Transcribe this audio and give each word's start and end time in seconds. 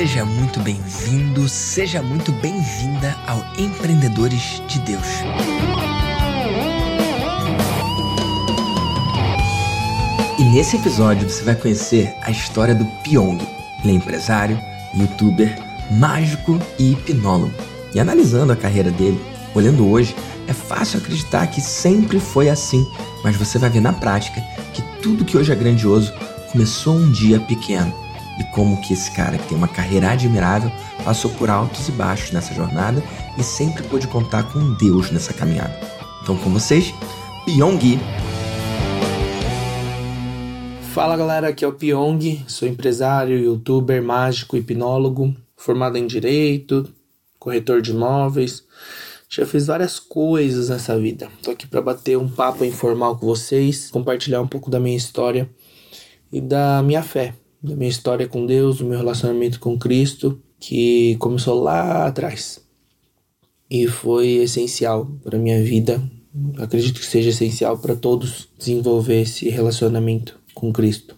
Seja 0.00 0.24
muito 0.24 0.58
bem-vindo, 0.60 1.46
seja 1.46 2.02
muito 2.02 2.32
bem-vinda 2.32 3.14
ao 3.26 3.44
Empreendedores 3.58 4.62
de 4.66 4.78
Deus. 4.78 5.06
E 10.38 10.42
nesse 10.54 10.76
episódio 10.76 11.28
você 11.28 11.44
vai 11.44 11.54
conhecer 11.54 12.14
a 12.22 12.30
história 12.30 12.74
do 12.74 12.86
Pyong. 13.02 13.46
Ele 13.84 13.92
é 13.92 13.96
empresário, 13.96 14.58
youtuber, 14.94 15.54
mágico 15.90 16.58
e 16.78 16.92
hipnólogo. 16.92 17.52
E 17.94 18.00
analisando 18.00 18.54
a 18.54 18.56
carreira 18.56 18.90
dele, 18.90 19.20
olhando 19.54 19.86
hoje, 19.86 20.16
é 20.48 20.54
fácil 20.54 20.98
acreditar 20.98 21.46
que 21.48 21.60
sempre 21.60 22.18
foi 22.18 22.48
assim, 22.48 22.90
mas 23.22 23.36
você 23.36 23.58
vai 23.58 23.68
ver 23.68 23.82
na 23.82 23.92
prática 23.92 24.40
que 24.72 24.80
tudo 25.02 25.26
que 25.26 25.36
hoje 25.36 25.52
é 25.52 25.54
grandioso 25.54 26.10
começou 26.50 26.94
um 26.94 27.12
dia 27.12 27.38
pequeno. 27.38 28.09
E 28.40 28.44
como 28.44 28.80
que 28.80 28.94
esse 28.94 29.10
cara 29.10 29.36
que 29.36 29.48
tem 29.48 29.58
uma 29.58 29.68
carreira 29.68 30.12
admirável 30.12 30.72
passou 31.04 31.30
por 31.32 31.50
altos 31.50 31.86
e 31.88 31.92
baixos 31.92 32.32
nessa 32.32 32.54
jornada 32.54 33.02
e 33.38 33.42
sempre 33.42 33.82
pôde 33.82 34.08
contar 34.08 34.50
com 34.50 34.72
Deus 34.74 35.10
nessa 35.10 35.34
caminhada. 35.34 35.78
Então 36.22 36.36
com 36.38 36.50
vocês, 36.50 36.94
Pyong. 37.44 38.00
Fala 40.94 41.16
galera, 41.16 41.48
aqui 41.48 41.64
é 41.64 41.68
o 41.68 41.72
Pyong, 41.72 42.42
sou 42.48 42.66
empresário, 42.66 43.38
youtuber, 43.38 44.02
mágico, 44.02 44.56
hipnólogo, 44.56 45.36
formado 45.56 45.98
em 45.98 46.06
direito, 46.06 46.88
corretor 47.38 47.82
de 47.82 47.90
imóveis. 47.90 48.64
Já 49.28 49.46
fiz 49.46 49.66
várias 49.66 50.00
coisas 50.00 50.70
nessa 50.70 50.98
vida. 50.98 51.28
Tô 51.42 51.52
aqui 51.52 51.66
para 51.66 51.80
bater 51.80 52.18
um 52.18 52.28
papo 52.28 52.64
informal 52.64 53.16
com 53.16 53.26
vocês, 53.26 53.90
compartilhar 53.90 54.40
um 54.40 54.48
pouco 54.48 54.70
da 54.70 54.80
minha 54.80 54.96
história 54.96 55.48
e 56.32 56.40
da 56.40 56.82
minha 56.82 57.02
fé, 57.02 57.34
da 57.62 57.76
minha 57.76 57.90
história 57.90 58.26
com 58.26 58.46
Deus, 58.46 58.78
do 58.78 58.84
meu 58.84 58.98
relacionamento 58.98 59.60
com 59.60 59.78
Cristo, 59.78 60.40
que 60.58 61.16
começou 61.16 61.62
lá 61.62 62.06
atrás 62.06 62.60
e 63.70 63.86
foi 63.86 64.28
essencial 64.36 65.06
para 65.22 65.38
minha 65.38 65.62
vida. 65.62 66.02
Acredito 66.58 66.98
que 67.00 67.06
seja 67.06 67.30
essencial 67.30 67.78
para 67.78 67.94
todos 67.94 68.48
desenvolver 68.58 69.22
esse 69.22 69.48
relacionamento 69.48 70.38
com 70.54 70.72
Cristo. 70.72 71.16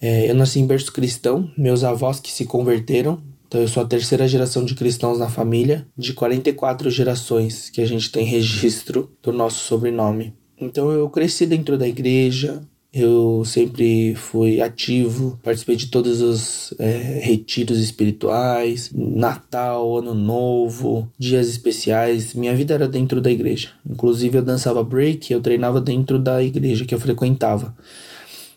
É, 0.00 0.30
eu 0.30 0.34
nasci 0.34 0.60
em 0.60 0.66
berço 0.66 0.92
cristão, 0.92 1.50
meus 1.56 1.82
avós 1.82 2.20
que 2.20 2.30
se 2.30 2.44
converteram, 2.44 3.20
então 3.48 3.60
eu 3.60 3.68
sou 3.68 3.82
a 3.82 3.86
terceira 3.86 4.26
geração 4.28 4.64
de 4.64 4.74
cristãos 4.74 5.18
na 5.18 5.28
família, 5.28 5.86
de 5.96 6.12
44 6.12 6.90
gerações 6.90 7.70
que 7.70 7.80
a 7.80 7.86
gente 7.86 8.10
tem 8.10 8.24
registro 8.24 9.10
do 9.22 9.32
nosso 9.32 9.64
sobrenome. 9.64 10.34
Então 10.60 10.90
eu 10.90 11.08
cresci 11.08 11.46
dentro 11.46 11.78
da 11.78 11.88
igreja, 11.88 12.62
eu 12.98 13.44
sempre 13.44 14.14
fui 14.14 14.62
ativo, 14.62 15.38
participei 15.42 15.76
de 15.76 15.88
todos 15.88 16.22
os 16.22 16.72
é, 16.78 17.20
retiros 17.22 17.78
espirituais, 17.78 18.90
Natal, 18.94 19.98
Ano 19.98 20.14
Novo, 20.14 21.06
dias 21.18 21.46
especiais. 21.46 22.32
Minha 22.32 22.56
vida 22.56 22.72
era 22.72 22.88
dentro 22.88 23.20
da 23.20 23.30
igreja. 23.30 23.68
Inclusive 23.86 24.38
eu 24.38 24.42
dançava 24.42 24.82
break, 24.82 25.30
eu 25.30 25.42
treinava 25.42 25.78
dentro 25.78 26.18
da 26.18 26.42
igreja 26.42 26.86
que 26.86 26.94
eu 26.94 26.98
frequentava. 26.98 27.76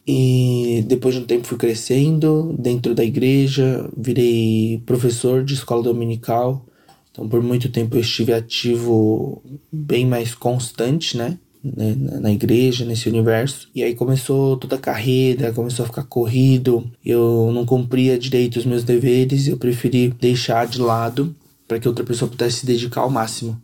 E 0.08 0.86
depois 0.88 1.16
de 1.16 1.20
um 1.20 1.26
tempo 1.26 1.45
fui 1.45 1.58
crescendo 1.58 2.56
dentro 2.58 2.95
da 2.95 3.04
igreja, 3.04 3.90
virei 3.98 4.82
professor 4.86 5.44
de 5.44 5.54
escola 5.54 5.84
dominical. 5.84 6.66
Então 7.12 7.28
por 7.28 7.44
muito 7.44 7.67
tempo 7.67 7.98
eu 7.98 8.00
estive 8.00 8.32
ativo 8.32 9.44
bem 9.70 10.06
mais 10.06 10.34
constante, 10.34 11.17
né? 11.17 11.38
Né 11.63 11.95
na 12.19 12.31
igreja, 12.31 12.85
nesse 12.85 13.09
universo. 13.09 13.69
E 13.73 13.83
aí 13.83 13.95
começou 13.95 14.57
toda 14.57 14.75
a 14.75 14.79
carreira, 14.79 15.53
começou 15.53 15.83
a 15.83 15.88
ficar 15.88 16.03
corrido. 16.03 16.89
Eu 17.05 17.52
não 17.53 17.65
cumpria 17.65 18.17
direito 18.17 18.57
os 18.57 18.65
meus 18.65 18.83
deveres, 18.83 19.47
eu 19.47 19.57
preferi 19.57 20.09
deixar 20.19 20.67
de 20.67 20.80
lado 20.80 21.35
para 21.67 21.80
que 21.80 21.87
outra 21.87 22.03
pessoa 22.03 22.30
pudesse 22.30 22.59
se 22.59 22.65
dedicar 22.65 23.02
ao 23.02 23.09
máximo. 23.09 23.61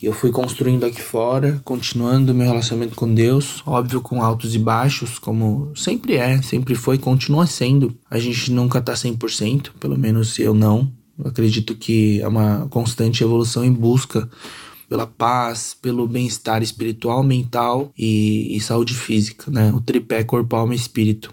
E 0.00 0.06
eu 0.06 0.12
fui 0.12 0.30
construindo 0.30 0.86
aqui 0.86 1.02
fora, 1.02 1.60
continuando 1.64 2.32
meu 2.32 2.46
relacionamento 2.46 2.94
com 2.94 3.12
Deus, 3.12 3.62
óbvio 3.66 4.00
com 4.00 4.22
altos 4.22 4.54
e 4.54 4.58
baixos, 4.58 5.18
como 5.18 5.72
sempre 5.74 6.14
é, 6.14 6.40
sempre 6.40 6.76
foi, 6.76 6.98
continua 6.98 7.46
sendo. 7.48 7.96
A 8.08 8.18
gente 8.18 8.52
nunca 8.52 8.80
tá 8.80 8.94
100%, 8.94 9.70
pelo 9.80 9.98
menos 9.98 10.38
eu 10.38 10.54
não. 10.54 10.90
Eu 11.18 11.26
acredito 11.26 11.74
que 11.74 12.20
é 12.20 12.28
uma 12.28 12.68
constante 12.70 13.24
evolução 13.24 13.64
em 13.64 13.72
busca 13.72 14.28
pela 14.88 15.06
paz, 15.06 15.76
pelo 15.80 16.08
bem-estar 16.08 16.62
espiritual, 16.62 17.22
mental 17.22 17.92
e, 17.96 18.56
e, 18.56 18.60
saúde 18.60 18.94
física, 18.94 19.50
né? 19.50 19.70
O 19.72 19.80
tripé 19.80 20.24
corpo, 20.24 20.56
alma 20.56 20.72
e 20.72 20.76
espírito. 20.76 21.32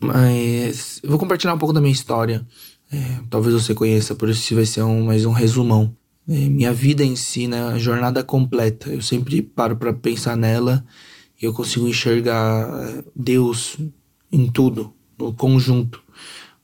Mas 0.00 0.98
eu 1.02 1.10
vou 1.10 1.18
compartilhar 1.18 1.54
um 1.54 1.58
pouco 1.58 1.74
da 1.74 1.80
minha 1.80 1.92
história. 1.92 2.46
É, 2.90 3.20
talvez 3.28 3.54
você 3.54 3.74
conheça, 3.74 4.14
por 4.14 4.28
isso 4.28 4.54
vai 4.54 4.64
ser 4.64 4.82
um, 4.82 5.04
mais 5.04 5.26
um 5.26 5.32
resumão. 5.32 5.94
É, 6.26 6.32
minha 6.32 6.72
vida 6.72 7.04
em 7.04 7.16
si, 7.16 7.46
né, 7.46 7.62
a 7.64 7.78
jornada 7.78 8.24
completa. 8.24 8.88
Eu 8.88 9.02
sempre 9.02 9.42
paro 9.42 9.76
para 9.76 9.92
pensar 9.92 10.36
nela 10.36 10.84
e 11.40 11.44
eu 11.44 11.52
consigo 11.52 11.86
enxergar 11.86 12.68
é, 12.82 13.04
Deus 13.14 13.76
em 14.32 14.46
tudo, 14.50 14.92
no 15.18 15.34
conjunto. 15.34 16.02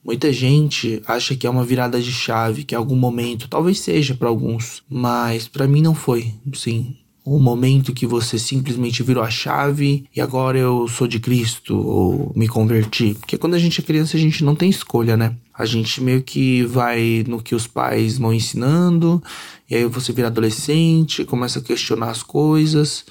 Muita 0.07 0.33
gente 0.33 1.03
acha 1.05 1.35
que 1.35 1.49
é 1.49 1.51
uma 1.51 1.65
virada 1.65 2.01
de 2.01 2.13
chave, 2.13 2.63
que 2.63 2.77
é 2.77 2.79
algum 2.79 2.95
momento, 2.95 3.49
talvez 3.49 3.81
seja 3.81 4.15
para 4.15 4.29
alguns, 4.29 4.85
mas 4.89 5.49
para 5.49 5.67
mim 5.67 5.83
não 5.83 5.97
foi. 5.97 6.33
Sim, 6.55 6.95
um 7.27 7.41
momento 7.41 7.93
que 7.93 8.07
você 8.07 8.39
simplesmente 8.39 9.03
virou 9.03 9.25
a 9.25 9.31
chave 9.31 10.05
e 10.15 10.21
agora 10.21 10.57
eu 10.57 10.87
sou 10.87 11.09
de 11.09 11.19
Cristo 11.19 11.77
ou 11.77 12.33
me 12.37 12.47
converti. 12.47 13.17
Porque 13.19 13.37
quando 13.37 13.55
a 13.55 13.59
gente 13.59 13.81
é 13.81 13.85
criança, 13.85 14.17
a 14.17 14.21
gente 14.21 14.45
não 14.45 14.55
tem 14.55 14.71
escolha, 14.71 15.17
né? 15.17 15.35
A 15.53 15.67
gente 15.67 16.01
meio 16.01 16.23
que 16.23 16.63
vai 16.63 17.25
no 17.27 17.43
que 17.43 17.57
os 17.57 17.67
pais 17.67 18.17
vão 18.17 18.33
ensinando, 18.33 19.21
e 19.69 19.75
aí 19.75 19.87
você 19.87 20.13
vira 20.13 20.29
adolescente, 20.29 21.25
começa 21.25 21.59
a 21.59 21.63
questionar 21.63 22.11
as 22.11 22.23
coisas, 22.23 23.05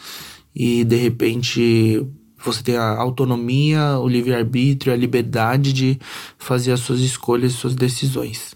e 0.56 0.86
de 0.86 0.96
repente 0.96 2.08
você 2.46 2.64
tem 2.64 2.78
a 2.78 2.98
autonomia, 2.98 3.98
o 4.00 4.08
livre-arbítrio, 4.08 4.94
a 4.94 4.96
liberdade 4.96 5.74
de 5.74 6.00
fazer 6.38 6.72
as 6.72 6.80
suas 6.80 7.00
escolhas, 7.00 7.54
suas 7.54 7.76
decisões. 7.76 8.56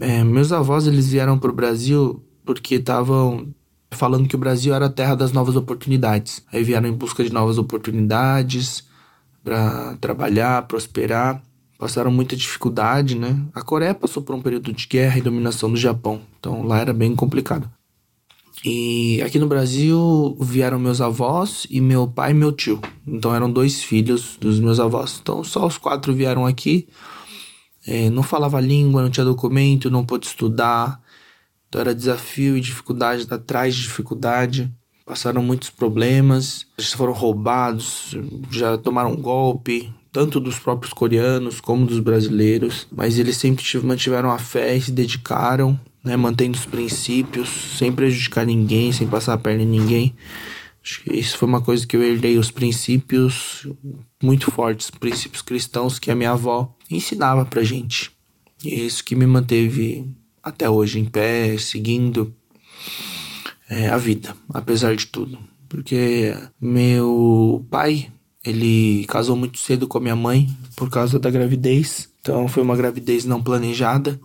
É, 0.00 0.22
meus 0.22 0.52
avós 0.52 0.86
eles 0.86 1.08
vieram 1.08 1.38
para 1.38 1.50
o 1.50 1.54
Brasil 1.54 2.22
porque 2.44 2.76
estavam 2.76 3.48
falando 3.90 4.28
que 4.28 4.36
o 4.36 4.38
Brasil 4.38 4.74
era 4.74 4.86
a 4.86 4.90
terra 4.90 5.14
das 5.14 5.32
novas 5.32 5.56
oportunidades. 5.56 6.42
Aí 6.52 6.62
vieram 6.62 6.88
em 6.88 6.92
busca 6.92 7.24
de 7.24 7.32
novas 7.32 7.58
oportunidades 7.58 8.84
para 9.42 9.96
trabalhar, 10.00 10.62
prosperar. 10.66 11.42
Passaram 11.78 12.10
muita 12.10 12.34
dificuldade, 12.34 13.16
né? 13.16 13.40
A 13.54 13.62
Coreia 13.62 13.94
passou 13.94 14.22
por 14.22 14.34
um 14.34 14.42
período 14.42 14.72
de 14.72 14.86
guerra 14.88 15.18
e 15.18 15.22
dominação 15.22 15.70
do 15.70 15.76
Japão, 15.76 16.20
então 16.38 16.64
lá 16.66 16.80
era 16.80 16.92
bem 16.92 17.14
complicado. 17.14 17.70
E 18.64 19.22
aqui 19.22 19.38
no 19.38 19.46
Brasil 19.46 20.36
vieram 20.40 20.78
meus 20.78 21.00
avós 21.00 21.66
e 21.70 21.80
meu 21.80 22.08
pai 22.08 22.32
e 22.32 22.34
meu 22.34 22.52
tio. 22.52 22.80
Então 23.06 23.34
eram 23.34 23.50
dois 23.50 23.82
filhos 23.82 24.36
dos 24.40 24.58
meus 24.58 24.80
avós. 24.80 25.18
Então 25.22 25.44
só 25.44 25.66
os 25.66 25.78
quatro 25.78 26.12
vieram 26.12 26.44
aqui. 26.44 26.88
É, 27.86 28.10
não 28.10 28.22
falava 28.22 28.60
língua, 28.60 29.02
não 29.02 29.10
tinha 29.10 29.24
documento, 29.24 29.90
não 29.90 30.04
pôde 30.04 30.26
estudar. 30.26 31.00
Então 31.68 31.80
era 31.80 31.94
desafio 31.94 32.56
e 32.56 32.60
dificuldade 32.60 33.26
atrás 33.30 33.74
de 33.74 33.82
dificuldade. 33.82 34.72
Passaram 35.06 35.42
muitos 35.42 35.70
problemas, 35.70 36.66
eles 36.76 36.92
foram 36.92 37.14
roubados, 37.14 38.14
já 38.50 38.76
tomaram 38.76 39.16
golpe, 39.16 39.90
tanto 40.12 40.38
dos 40.38 40.58
próprios 40.58 40.92
coreanos 40.92 41.62
como 41.62 41.86
dos 41.86 41.98
brasileiros. 41.98 42.86
Mas 42.92 43.18
eles 43.18 43.36
sempre 43.38 43.64
mantiveram 43.82 44.30
a 44.30 44.38
fé 44.38 44.76
e 44.76 44.82
se 44.82 44.90
dedicaram, 44.90 45.80
né, 46.02 46.16
mantendo 46.16 46.56
os 46.56 46.66
princípios, 46.66 47.48
sem 47.78 47.92
prejudicar 47.92 48.46
ninguém, 48.46 48.92
sem 48.92 49.06
passar 49.06 49.34
a 49.34 49.38
perna 49.38 49.62
em 49.62 49.66
ninguém. 49.66 50.14
Acho 50.82 51.02
que 51.02 51.14
isso 51.14 51.36
foi 51.36 51.48
uma 51.48 51.60
coisa 51.60 51.86
que 51.86 51.96
eu 51.96 52.02
herdei, 52.02 52.38
os 52.38 52.50
princípios 52.50 53.66
muito 54.22 54.50
fortes, 54.50 54.90
princípios 54.90 55.42
cristãos 55.42 55.98
que 55.98 56.10
a 56.10 56.14
minha 56.14 56.30
avó 56.30 56.74
ensinava 56.90 57.44
pra 57.44 57.62
gente. 57.62 58.10
E 58.64 58.70
é 58.70 58.74
isso 58.74 59.04
que 59.04 59.14
me 59.14 59.26
manteve 59.26 60.08
até 60.42 60.68
hoje 60.68 60.98
em 60.98 61.04
pé, 61.04 61.56
seguindo 61.58 62.34
é, 63.68 63.88
a 63.88 63.98
vida, 63.98 64.34
apesar 64.48 64.96
de 64.96 65.06
tudo. 65.06 65.38
Porque 65.68 66.34
meu 66.60 67.64
pai, 67.70 68.10
ele 68.44 69.04
casou 69.08 69.36
muito 69.36 69.58
cedo 69.58 69.86
com 69.86 69.98
a 69.98 70.00
minha 70.00 70.16
mãe 70.16 70.48
por 70.74 70.88
causa 70.88 71.18
da 71.18 71.30
gravidez. 71.30 72.08
Então 72.20 72.48
foi 72.48 72.62
uma 72.62 72.76
gravidez 72.76 73.24
não 73.24 73.42
planejada 73.42 74.18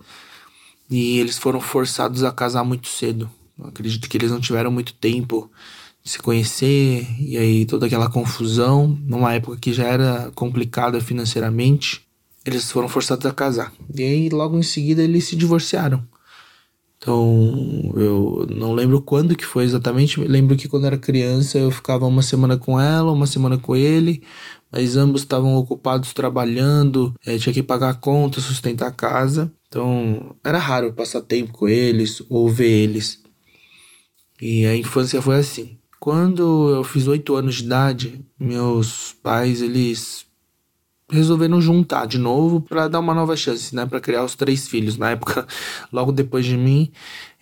e 0.90 1.20
eles 1.20 1.38
foram 1.38 1.60
forçados 1.60 2.24
a 2.24 2.32
casar 2.32 2.64
muito 2.64 2.88
cedo. 2.88 3.30
Eu 3.58 3.68
acredito 3.68 4.10
que 4.10 4.18
eles 4.18 4.32
não 4.32 4.40
tiveram 4.40 4.72
muito 4.72 4.94
tempo 4.94 5.50
de 6.04 6.10
se 6.10 6.20
conhecer 6.20 7.08
e 7.20 7.38
aí 7.38 7.66
toda 7.66 7.86
aquela 7.86 8.10
confusão, 8.10 8.98
numa 9.06 9.34
época 9.34 9.58
que 9.58 9.72
já 9.72 9.86
era 9.86 10.32
complicada 10.36 11.00
financeiramente, 11.00 12.02
eles 12.46 12.70
foram 12.72 12.90
forçados 12.90 13.26
a 13.26 13.32
casar. 13.32 13.72
E 13.96 14.04
aí 14.04 14.30
logo 14.30 14.58
em 14.58 14.64
seguida 14.64 15.02
eles 15.02 15.26
se 15.26 15.36
divorciaram. 15.36 16.04
Então, 16.98 17.92
eu 17.98 18.48
não 18.50 18.74
lembro 18.74 19.02
quando 19.02 19.36
que 19.36 19.46
foi 19.46 19.66
exatamente, 19.66 20.22
lembro 20.22 20.56
que 20.56 20.70
quando 20.70 20.86
era 20.86 20.98
criança 20.98 21.58
eu 21.58 21.70
ficava 21.70 22.06
uma 22.06 22.22
semana 22.22 22.58
com 22.58 22.80
ela, 22.80 23.12
uma 23.12 23.28
semana 23.28 23.58
com 23.58 23.76
ele, 23.76 24.24
mas 24.74 24.98
ambos 24.98 25.22
estavam 25.22 25.56
ocupados 25.56 26.14
trabalhando, 26.14 27.14
é, 27.24 27.38
tinha 27.38 27.54
que 27.54 27.62
pagar 27.62 27.90
a 27.90 27.94
conta, 27.94 28.42
sustentar 28.42 28.88
a 28.88 28.92
casa. 28.92 29.54
Então 29.68 30.36
era 30.44 30.58
raro 30.58 30.92
passar 30.94 31.22
tempo 31.22 31.54
com 31.54 31.68
eles 31.68 32.24
ou 32.28 32.50
ver 32.50 32.70
eles. 32.70 33.22
E 34.42 34.66
a 34.66 34.76
infância 34.76 35.22
foi 35.22 35.36
assim. 35.36 35.78
Quando 36.00 36.72
eu 36.72 36.84
fiz 36.84 37.08
oito 37.08 37.36
anos 37.36 37.56
de 37.56 37.66
idade, 37.66 38.26
meus 38.40 39.14
pais 39.22 39.62
eles 39.62 40.26
resolveram 41.14 41.62
juntar 41.62 42.08
de 42.08 42.18
novo 42.18 42.60
para 42.60 42.88
dar 42.88 43.00
uma 43.00 43.14
nova 43.14 43.36
chance, 43.36 43.76
né, 43.76 43.86
para 43.86 44.00
criar 44.00 44.24
os 44.24 44.36
três 44.36 44.68
filhos. 44.68 44.98
Na 44.98 45.12
época, 45.12 45.48
logo 45.94 46.12
depois 46.12 46.46
de 46.46 46.58
mim, 46.58 46.92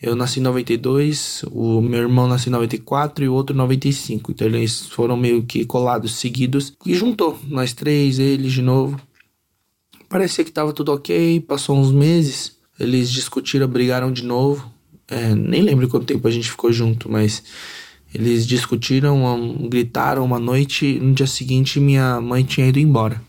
eu 0.01 0.15
nasci 0.15 0.39
em 0.39 0.43
92, 0.43 1.45
o 1.51 1.81
meu 1.81 2.01
irmão 2.01 2.27
nasceu 2.27 2.49
em 2.49 2.53
94 2.53 3.23
e 3.23 3.29
o 3.29 3.33
outro 3.33 3.55
em 3.55 3.57
95. 3.57 4.31
Então 4.31 4.47
eles 4.47 4.87
foram 4.87 5.15
meio 5.15 5.43
que 5.43 5.63
colados, 5.65 6.15
seguidos 6.15 6.73
e 6.85 6.93
juntou 6.93 7.39
nós 7.47 7.73
três, 7.73 8.19
eles 8.19 8.51
de 8.51 8.61
novo. 8.61 8.99
Parecia 10.09 10.43
que 10.43 10.51
tava 10.51 10.73
tudo 10.73 10.91
ok, 10.91 11.39
passou 11.41 11.77
uns 11.77 11.91
meses, 11.91 12.57
eles 12.77 13.09
discutiram, 13.09 13.67
brigaram 13.67 14.11
de 14.11 14.23
novo. 14.23 14.69
É, 15.07 15.33
nem 15.33 15.61
lembro 15.61 15.87
quanto 15.87 16.05
tempo 16.05 16.27
a 16.27 16.31
gente 16.31 16.49
ficou 16.49 16.71
junto, 16.71 17.09
mas 17.09 17.43
eles 18.13 18.45
discutiram, 18.45 19.67
gritaram 19.69 20.25
uma 20.25 20.39
noite. 20.39 20.99
No 20.99 21.13
dia 21.13 21.27
seguinte, 21.27 21.79
minha 21.79 22.19
mãe 22.19 22.43
tinha 22.43 22.67
ido 22.67 22.79
embora. 22.79 23.21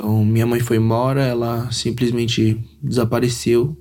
Então, 0.00 0.24
minha 0.24 0.46
mãe 0.46 0.60
foi 0.60 0.78
embora, 0.78 1.22
ela 1.22 1.70
simplesmente 1.70 2.58
desapareceu 2.82 3.76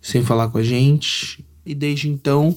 sem 0.00 0.22
falar 0.22 0.48
com 0.48 0.56
a 0.56 0.62
gente. 0.62 1.44
E 1.66 1.74
desde 1.74 2.08
então, 2.08 2.56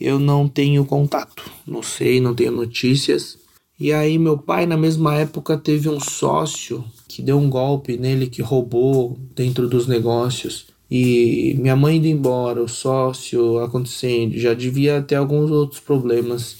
eu 0.00 0.20
não 0.20 0.48
tenho 0.48 0.84
contato. 0.84 1.50
Não 1.66 1.82
sei, 1.82 2.20
não 2.20 2.32
tenho 2.32 2.52
notícias. 2.52 3.36
E 3.80 3.92
aí, 3.92 4.16
meu 4.16 4.38
pai, 4.38 4.64
na 4.64 4.76
mesma 4.76 5.16
época, 5.16 5.58
teve 5.58 5.88
um 5.88 5.98
sócio 5.98 6.84
que 7.08 7.20
deu 7.20 7.36
um 7.36 7.50
golpe 7.50 7.96
nele, 7.96 8.28
que 8.28 8.42
roubou 8.42 9.18
dentro 9.34 9.68
dos 9.68 9.88
negócios. 9.88 10.68
E 10.88 11.56
minha 11.58 11.74
mãe 11.74 11.96
indo 11.96 12.06
embora, 12.06 12.62
o 12.62 12.68
sócio 12.68 13.58
acontecendo, 13.58 14.38
já 14.38 14.54
devia 14.54 15.02
ter 15.02 15.16
alguns 15.16 15.50
outros 15.50 15.80
problemas. 15.80 16.58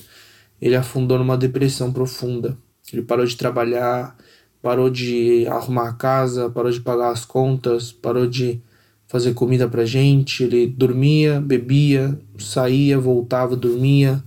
Ele 0.60 0.74
afundou 0.74 1.16
numa 1.16 1.38
depressão 1.38 1.92
profunda. 1.92 2.58
Ele 2.92 3.02
parou 3.02 3.24
de 3.24 3.36
trabalhar, 3.36 4.16
parou 4.62 4.90
de 4.90 5.46
arrumar 5.48 5.88
a 5.88 5.92
casa, 5.92 6.50
parou 6.50 6.70
de 6.70 6.80
pagar 6.80 7.10
as 7.10 7.24
contas, 7.24 7.92
parou 7.92 8.26
de 8.26 8.60
fazer 9.08 9.34
comida 9.34 9.68
pra 9.68 9.84
gente. 9.84 10.44
Ele 10.44 10.66
dormia, 10.66 11.40
bebia, 11.40 12.18
saía, 12.38 12.98
voltava, 12.98 13.56
dormia 13.56 14.22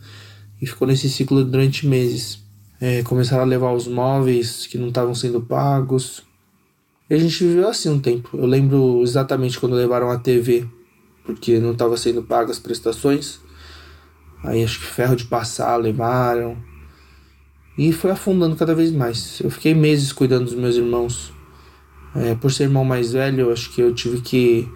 e 0.62 0.66
ficou 0.66 0.88
nesse 0.88 1.10
ciclo 1.10 1.44
durante 1.44 1.88
meses. 1.88 2.44
É, 2.82 3.02
começaram 3.04 3.44
a 3.44 3.46
levar 3.46 3.72
os 3.72 3.88
móveis 3.88 4.68
que 4.68 4.78
não 4.78 4.90
estavam 4.90 5.16
sendo 5.16 5.42
pagos. 5.42 6.24
E 7.10 7.14
a 7.14 7.18
gente 7.18 7.44
viveu 7.44 7.68
assim 7.70 7.90
um 7.90 8.00
tempo. 8.00 8.38
Eu 8.38 8.46
lembro 8.46 9.02
exatamente 9.04 9.60
quando 9.60 9.76
levaram 9.76 10.10
a 10.10 10.18
TV, 10.18 10.68
porque 11.26 11.60
não 11.60 11.72
estava 11.72 11.96
sendo 11.96 12.24
pagas 12.24 12.58
as 12.58 12.60
prestações. 12.60 13.40
Aí 14.44 14.64
acho 14.64 14.80
que 14.80 14.86
ferro 14.86 15.16
de 15.16 15.26
passar 15.26 15.78
levaram. 15.78 16.58
E 17.78 17.92
foi 17.92 18.12
afundando 18.12 18.56
cada 18.56 18.76
vez 18.76 18.92
mais. 18.92 19.40
Eu 19.40 19.50
fiquei 19.50 19.74
meses 19.74 20.12
cuidando 20.12 20.46
dos 20.46 20.54
meus 20.54 20.76
irmãos. 20.76 21.34
É, 22.16 22.36
por 22.36 22.52
ser 22.52 22.64
irmão 22.64 22.86
mais 22.86 23.14
velho, 23.14 23.52
acho 23.52 23.72
que 23.72 23.82
eu 23.82 23.94
tive 23.94 24.22
que. 24.22 24.70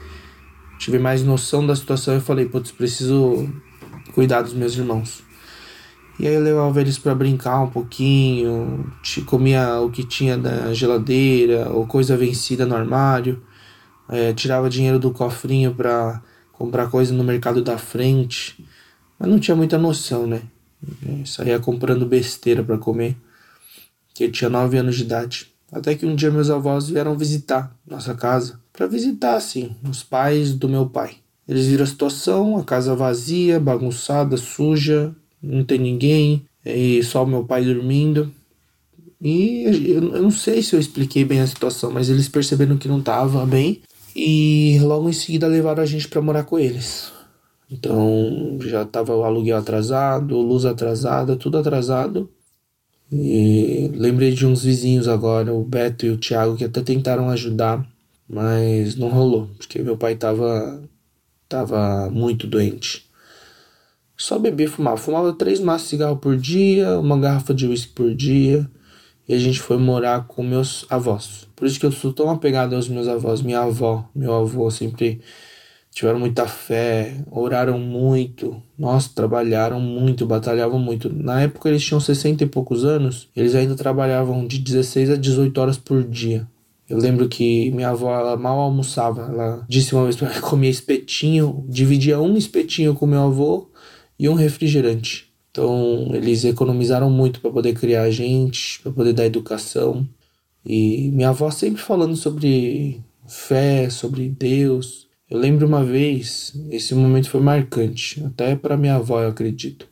Tive 0.80 1.00
mais 1.00 1.24
noção 1.24 1.66
da 1.66 1.76
situação 1.76 2.18
e 2.18 2.22
falei, 2.22 2.46
putz, 2.46 2.72
preciso 2.72 3.50
cuidar 4.14 4.42
dos 4.42 4.54
meus 4.54 4.76
irmãos. 4.76 5.24
E 6.20 6.28
aí 6.28 6.34
eu 6.34 6.42
levava 6.42 6.82
eles 6.82 6.98
para 6.98 7.14
brincar 7.14 7.62
um 7.62 7.70
pouquinho, 7.70 8.92
comia 9.28 9.80
o 9.80 9.92
que 9.92 10.04
tinha 10.04 10.36
da 10.36 10.74
geladeira 10.74 11.70
ou 11.70 11.86
coisa 11.86 12.18
vencida 12.18 12.66
no 12.66 12.76
armário, 12.76 13.42
é, 14.10 14.34
tirava 14.34 14.70
dinheiro 14.70 14.98
do 14.98 15.12
cofrinho 15.12 15.76
para 15.76 16.22
comprar 16.52 16.90
coisa 16.90 17.14
no 17.14 17.24
mercado 17.24 17.62
da 17.62 17.78
frente, 17.78 18.66
mas 19.20 19.30
não 19.30 19.40
tinha 19.40 19.56
muita 19.56 19.78
noção, 19.78 20.26
né? 20.26 20.42
É, 21.06 21.26
saía 21.26 21.60
comprando 21.60 22.06
besteira 22.06 22.64
para 22.64 22.78
comer, 22.78 23.16
que 24.14 24.26
eu 24.26 24.32
tinha 24.32 24.50
9 24.50 24.78
anos 24.78 24.96
de 24.96 25.04
idade. 25.04 25.48
Até 25.72 25.96
que 25.96 26.06
um 26.06 26.16
dia 26.16 26.32
meus 26.32 26.50
avós 26.50 26.90
vieram 26.90 27.18
visitar 27.18 27.76
nossa 27.86 28.14
casa, 28.14 28.60
para 28.72 28.88
visitar 28.88 29.36
assim, 29.36 29.76
os 29.90 30.04
pais 30.04 30.54
do 30.54 30.70
meu 30.70 30.86
pai. 30.88 31.18
Eles 31.48 31.66
viram 31.66 31.84
a 31.84 31.88
situação, 31.88 32.58
a 32.58 32.64
casa 32.64 32.96
vazia, 32.96 33.60
bagunçada, 33.60 34.38
suja, 34.38 35.14
não 35.42 35.64
tem 35.64 35.80
ninguém, 35.80 36.46
e 36.66 37.02
só 37.04 37.24
o 37.24 37.28
meu 37.28 37.44
pai 37.44 37.64
dormindo. 37.64 38.32
E 39.22 39.64
eu, 39.64 40.14
eu 40.14 40.22
não 40.22 40.32
sei 40.32 40.62
se 40.62 40.76
eu 40.76 40.80
expliquei 40.80 41.26
bem 41.26 41.40
a 41.40 41.48
situação, 41.48 41.92
mas 41.92 42.10
eles 42.10 42.30
perceberam 42.30 42.78
que 42.78 42.88
não 42.88 43.02
tava 43.02 43.46
bem 43.46 43.82
e 44.16 44.80
logo 44.82 45.10
em 45.10 45.14
seguida 45.14 45.48
levaram 45.48 45.84
a 45.84 45.86
gente 45.86 46.08
para 46.08 46.22
morar 46.22 46.44
com 46.44 46.58
eles. 46.58 47.12
Então 47.70 48.58
já 48.62 48.86
tava 48.86 49.16
o 49.16 49.24
aluguel 49.24 49.58
atrasado, 49.58 50.38
luz 50.38 50.66
atrasada, 50.66 51.36
tudo 51.36 51.58
atrasado. 51.58 52.30
E 53.12 53.90
lembrei 53.94 54.32
de 54.34 54.46
uns 54.46 54.64
vizinhos 54.64 55.08
agora, 55.08 55.54
o 55.54 55.64
Beto 55.64 56.06
e 56.06 56.10
o 56.10 56.18
Thiago, 56.18 56.58
que 56.58 56.66
até 56.66 56.82
tentaram 56.82 57.30
ajudar, 57.30 57.88
mas 58.28 58.96
não 58.96 59.10
rolou, 59.10 59.50
porque 59.58 59.82
meu 59.82 59.98
pai 59.98 60.16
tava, 60.16 60.84
tava 61.48 62.10
muito 62.10 62.48
doente. 62.48 63.08
Só 64.18 64.40
bebia 64.40 64.66
e 64.66 64.70
fumava. 64.70 64.98
Fumava 64.98 65.32
três 65.32 65.60
maços 65.60 65.84
de 65.84 65.90
cigarro 65.92 66.18
por 66.18 66.36
dia, 66.36 67.00
uma 67.00 67.18
garrafa 67.20 67.54
de 67.54 67.68
uísque 67.68 67.94
por 67.94 68.14
dia. 68.16 68.70
E 69.30 69.34
a 69.34 69.38
gente 69.38 69.60
foi 69.60 69.78
morar 69.78 70.26
com 70.26 70.42
meus 70.42 70.86
avós. 70.90 71.48
Por 71.56 71.68
isso 71.68 71.80
que 71.80 71.86
eu 71.86 71.92
sou 71.92 72.12
tão 72.14 72.30
apegado 72.30 72.76
aos 72.76 72.88
meus 72.90 73.08
avós. 73.08 73.42
Minha 73.42 73.62
avó, 73.62 74.10
meu 74.16 74.34
avô 74.34 74.72
sempre 74.72 75.22
tiveram 75.98 76.20
muita 76.20 76.48
fé, 76.48 77.18
oraram 77.32 77.80
muito, 77.80 78.62
nossa, 78.78 79.10
trabalharam 79.16 79.80
muito, 79.80 80.28
batalhavam 80.28 80.78
muito. 80.78 81.12
Na 81.12 81.42
época 81.42 81.68
eles 81.70 81.84
tinham 81.84 82.00
60 82.00 82.44
e 82.44 82.48
poucos 82.48 82.86
anos, 82.86 83.28
eles 83.36 83.56
ainda 83.56 83.74
trabalhavam 83.74 84.46
de 84.46 84.60
16 84.60 85.10
a 85.10 85.16
18 85.16 85.60
horas 85.60 85.76
por 85.76 86.04
dia. 86.04 86.48
Eu 86.88 87.00
lembro 87.00 87.28
que 87.28 87.72
minha 87.72 87.90
avó 87.90 88.14
ela 88.14 88.38
mal 88.38 88.60
almoçava. 88.60 89.24
Ela 89.24 89.66
disse 89.68 89.96
uma 89.96 90.04
vez 90.04 90.16
para 90.16 90.30
mim 90.30 90.36
comia 90.40 90.70
espetinho, 90.70 91.66
dividia 91.68 92.22
um 92.22 92.38
espetinho 92.38 92.94
com 92.94 93.08
meu 93.08 93.24
avô 93.24 93.68
e 94.20 94.30
um 94.30 94.36
refrigerante. 94.36 95.34
Então 95.50 96.12
eles 96.14 96.46
economizaram 96.46 97.10
muito 97.10 97.42
para 97.42 97.50
poder 97.50 97.74
criar 97.74 98.04
a 98.04 98.12
gente, 98.12 98.80
para 98.82 98.92
poder 98.92 99.14
dar 99.14 99.26
educação. 99.26 100.08
E 100.64 101.10
minha 101.12 101.30
avó 101.30 101.50
sempre 101.50 101.82
falando 101.82 102.16
sobre 102.16 103.02
fé, 103.26 103.90
sobre 103.90 104.30
Deus, 104.30 105.07
eu 105.30 105.38
lembro 105.38 105.68
uma 105.68 105.84
vez, 105.84 106.54
esse 106.72 106.96
momento 106.96 107.30
foi 107.30 107.42
marcante, 107.42 108.24
até 108.24 108.56
para 108.56 108.78
minha 108.78 108.96
avó, 108.96 109.22
eu 109.22 109.30
acredito, 109.30 109.88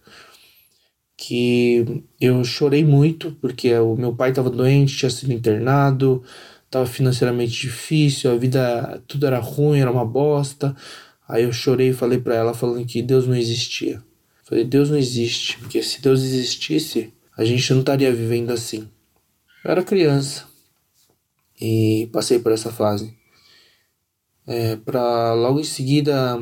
que 1.18 2.04
eu 2.20 2.44
chorei 2.44 2.84
muito 2.84 3.32
porque 3.42 3.74
o 3.77 3.96
meu 3.96 4.15
pai 4.15 4.30
estava 4.30 4.50
doente, 4.50 4.98
tinha 4.98 5.10
sido 5.10 5.34
internado, 5.34 6.24
estava 6.65 6.86
financeiramente 6.86 7.51
difícil, 7.51 8.32
a 8.32 8.36
vida 8.38 9.04
tudo 9.08 9.25
era 9.25 9.39
ruim, 9.39 9.80
era 9.80 9.92
uma 9.92 10.06
bosta. 10.06 10.75
Aí 11.27 11.44
eu 11.44 11.54
chorei 11.54 11.89
e 11.89 11.94
falei 11.94 12.20
para 12.20 12.36
ela 12.36 12.54
falando 12.54 12.86
que 12.86 13.01
Deus 13.01 13.27
não 13.27 13.36
existia. 13.36 14.01
Falei, 14.44 14.63
Deus 14.63 14.89
não 14.89 14.98
existe, 14.98 15.58
porque 15.58 15.82
se 15.82 16.01
Deus 16.01 16.22
existisse, 16.22 17.13
a 17.36 17.44
gente 17.44 17.72
não 17.74 17.80
estaria 17.80 18.13
vivendo 18.13 18.51
assim. 18.51 18.88
Eu 19.63 19.72
era 19.72 19.84
criança 19.84 20.46
e 21.60 22.10
passei 22.12 22.39
por 22.39 22.51
essa 22.51 22.72
fase 22.72 23.13
é, 24.47 24.75
para 24.75 25.33
logo 25.33 25.59
em 25.59 25.63
seguida, 25.63 26.41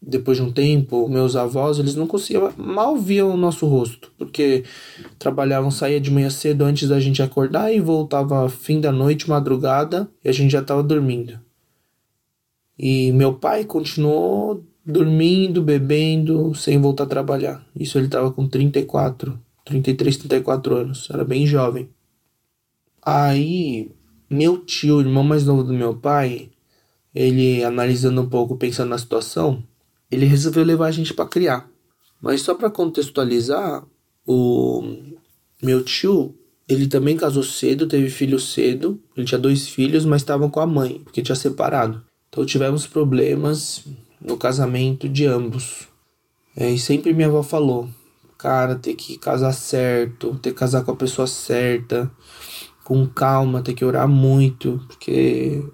depois 0.00 0.36
de 0.36 0.42
um 0.42 0.52
tempo, 0.52 1.08
meus 1.08 1.34
avós, 1.34 1.78
eles 1.78 1.94
não 1.94 2.06
conseguiam, 2.06 2.52
mal 2.56 2.96
viam 2.96 3.30
o 3.30 3.36
nosso 3.36 3.66
rosto, 3.66 4.12
porque 4.18 4.64
trabalhavam, 5.18 5.70
saía 5.70 6.00
de 6.00 6.10
manhã 6.10 6.30
cedo 6.30 6.64
antes 6.64 6.88
da 6.88 7.00
gente 7.00 7.22
acordar 7.22 7.72
e 7.72 7.80
voltava 7.80 8.48
fim 8.48 8.80
da 8.80 8.92
noite, 8.92 9.28
madrugada, 9.28 10.08
e 10.22 10.28
a 10.28 10.32
gente 10.32 10.50
já 10.52 10.60
estava 10.60 10.82
dormindo. 10.82 11.40
E 12.78 13.12
meu 13.12 13.34
pai 13.34 13.64
continuou 13.64 14.64
dormindo, 14.84 15.62
bebendo, 15.62 16.54
sem 16.54 16.78
voltar 16.78 17.04
a 17.04 17.08
trabalhar. 17.08 17.64
Isso 17.74 17.96
ele 17.96 18.06
estava 18.06 18.30
com 18.30 18.46
34, 18.46 19.40
33, 19.64 20.16
34 20.18 20.76
anos, 20.76 21.08
era 21.10 21.24
bem 21.24 21.46
jovem. 21.46 21.88
Aí, 23.02 23.90
meu 24.28 24.58
tio, 24.58 25.00
irmão 25.00 25.24
mais 25.24 25.46
novo 25.46 25.62
do 25.62 25.72
meu 25.72 25.94
pai, 25.94 26.50
ele 27.14 27.62
analisando 27.62 28.20
um 28.20 28.28
pouco, 28.28 28.56
pensando 28.56 28.88
na 28.88 28.98
situação, 28.98 29.62
ele 30.10 30.26
resolveu 30.26 30.64
levar 30.64 30.86
a 30.86 30.90
gente 30.90 31.14
para 31.14 31.28
criar. 31.28 31.68
Mas 32.20 32.40
só 32.40 32.54
para 32.54 32.70
contextualizar, 32.70 33.84
o 34.26 34.82
meu 35.62 35.84
tio, 35.84 36.34
ele 36.68 36.86
também 36.86 37.16
casou 37.16 37.42
cedo, 37.42 37.86
teve 37.86 38.08
filho 38.08 38.40
cedo, 38.40 39.00
ele 39.16 39.26
tinha 39.26 39.38
dois 39.38 39.68
filhos, 39.68 40.04
mas 40.04 40.22
estavam 40.22 40.48
com 40.48 40.60
a 40.60 40.66
mãe, 40.66 41.00
porque 41.04 41.22
tinha 41.22 41.36
separado. 41.36 42.02
Então 42.28 42.44
tivemos 42.44 42.86
problemas 42.86 43.84
no 44.20 44.36
casamento 44.36 45.08
de 45.08 45.26
ambos. 45.26 45.86
É, 46.56 46.70
e 46.70 46.78
sempre 46.78 47.12
minha 47.12 47.28
avó 47.28 47.42
falou, 47.42 47.88
cara, 48.38 48.74
ter 48.76 48.94
que 48.94 49.18
casar 49.18 49.52
certo, 49.52 50.38
ter 50.40 50.50
que 50.50 50.58
casar 50.58 50.82
com 50.84 50.92
a 50.92 50.96
pessoa 50.96 51.26
certa. 51.26 52.10
com 52.84 53.06
calma, 53.06 53.62
ter 53.62 53.72
que 53.74 53.84
orar 53.84 54.06
muito, 54.06 54.80
porque 54.88 55.64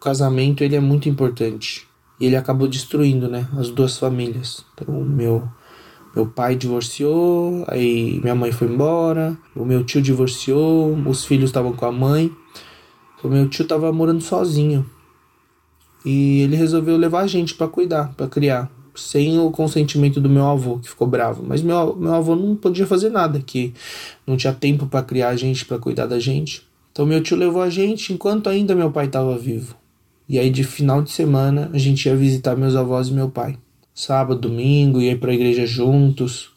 o 0.00 0.02
casamento 0.02 0.64
ele 0.64 0.74
é 0.74 0.80
muito 0.80 1.10
importante. 1.10 1.86
E 2.18 2.24
ele 2.24 2.34
acabou 2.34 2.66
destruindo, 2.66 3.28
né, 3.28 3.46
as 3.58 3.68
duas 3.68 3.98
famílias. 3.98 4.64
Então, 4.72 4.94
meu 5.04 5.46
meu 6.16 6.26
pai 6.26 6.56
divorciou, 6.56 7.64
aí 7.68 8.18
minha 8.20 8.34
mãe 8.34 8.50
foi 8.50 8.66
embora, 8.66 9.38
o 9.54 9.64
meu 9.64 9.84
tio 9.84 10.02
divorciou, 10.02 10.92
os 11.06 11.24
filhos 11.24 11.50
estavam 11.50 11.72
com 11.72 11.86
a 11.86 11.92
mãe. 11.92 12.32
O 13.22 13.28
meu 13.28 13.48
tio 13.48 13.62
estava 13.62 13.92
morando 13.92 14.20
sozinho. 14.22 14.84
E 16.04 16.40
ele 16.40 16.56
resolveu 16.56 16.96
levar 16.96 17.20
a 17.20 17.26
gente 17.26 17.54
para 17.54 17.68
cuidar, 17.68 18.12
para 18.16 18.26
criar, 18.26 18.68
sem 18.94 19.38
o 19.38 19.50
consentimento 19.50 20.20
do 20.20 20.28
meu 20.28 20.46
avô, 20.46 20.78
que 20.78 20.88
ficou 20.88 21.06
bravo. 21.06 21.44
Mas 21.46 21.62
meu, 21.62 21.94
meu 21.94 22.14
avô 22.14 22.34
não 22.34 22.56
podia 22.56 22.86
fazer 22.86 23.10
nada, 23.10 23.38
que 23.38 23.72
não 24.26 24.36
tinha 24.36 24.52
tempo 24.52 24.86
para 24.86 25.04
criar 25.04 25.28
a 25.28 25.36
gente, 25.36 25.64
para 25.64 25.78
cuidar 25.78 26.06
da 26.06 26.18
gente. 26.18 26.66
Então 26.90 27.06
meu 27.06 27.22
tio 27.22 27.36
levou 27.36 27.62
a 27.62 27.70
gente 27.70 28.12
enquanto 28.12 28.48
ainda 28.48 28.74
meu 28.74 28.90
pai 28.90 29.06
estava 29.06 29.38
vivo. 29.38 29.79
E 30.30 30.38
aí 30.38 30.48
de 30.48 30.62
final 30.62 31.02
de 31.02 31.10
semana 31.10 31.68
a 31.72 31.76
gente 31.76 32.06
ia 32.06 32.14
visitar 32.14 32.54
meus 32.54 32.76
avós 32.76 33.08
e 33.08 33.12
meu 33.12 33.28
pai. 33.28 33.58
Sábado, 33.92 34.42
domingo, 34.42 35.00
ia 35.00 35.18
para 35.18 35.32
a 35.32 35.34
igreja 35.34 35.66
juntos. 35.66 36.52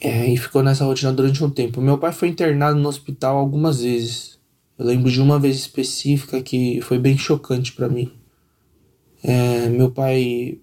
É, 0.00 0.24
e 0.32 0.36
ficou 0.36 0.62
nessa 0.62 0.84
rotina 0.84 1.12
durante 1.12 1.42
um 1.42 1.50
tempo. 1.50 1.80
Meu 1.80 1.98
pai 1.98 2.12
foi 2.12 2.28
internado 2.28 2.78
no 2.78 2.88
hospital 2.88 3.36
algumas 3.36 3.82
vezes. 3.82 4.38
Eu 4.78 4.86
lembro 4.86 5.10
de 5.10 5.20
uma 5.20 5.36
vez 5.36 5.56
específica 5.56 6.40
que 6.40 6.80
foi 6.80 6.96
bem 6.96 7.18
chocante 7.18 7.72
para 7.72 7.88
mim. 7.88 8.12
É, 9.20 9.68
meu 9.68 9.90
pai 9.90 10.60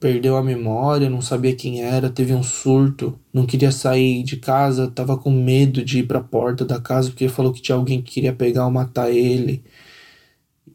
perdeu 0.00 0.36
a 0.36 0.42
memória, 0.42 1.08
não 1.08 1.22
sabia 1.22 1.54
quem 1.54 1.80
era, 1.80 2.10
teve 2.10 2.34
um 2.34 2.42
surto, 2.42 3.16
não 3.32 3.46
queria 3.46 3.70
sair 3.70 4.24
de 4.24 4.36
casa, 4.36 4.90
tava 4.90 5.16
com 5.16 5.30
medo 5.30 5.84
de 5.84 6.00
ir 6.00 6.08
para 6.08 6.18
a 6.18 6.24
porta 6.24 6.64
da 6.64 6.80
casa 6.80 7.10
porque 7.10 7.28
falou 7.28 7.52
que 7.52 7.62
tinha 7.62 7.76
alguém 7.76 8.02
que 8.02 8.14
queria 8.14 8.32
pegar 8.32 8.64
ou 8.64 8.72
matar 8.72 9.12
ele. 9.12 9.62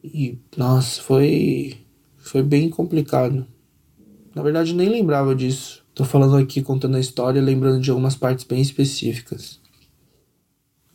E 0.02 0.38
nossa, 0.56 1.02
foi 1.02 1.78
foi 2.18 2.42
bem 2.42 2.70
complicado. 2.70 3.46
Na 4.34 4.42
verdade, 4.42 4.74
nem 4.74 4.88
lembrava 4.88 5.34
disso. 5.34 5.84
Tô 5.94 6.04
falando 6.04 6.36
aqui 6.36 6.62
contando 6.62 6.96
a 6.96 7.00
história, 7.00 7.42
lembrando 7.42 7.80
de 7.80 7.90
algumas 7.90 8.16
partes 8.16 8.44
bem 8.44 8.62
específicas. 8.62 9.60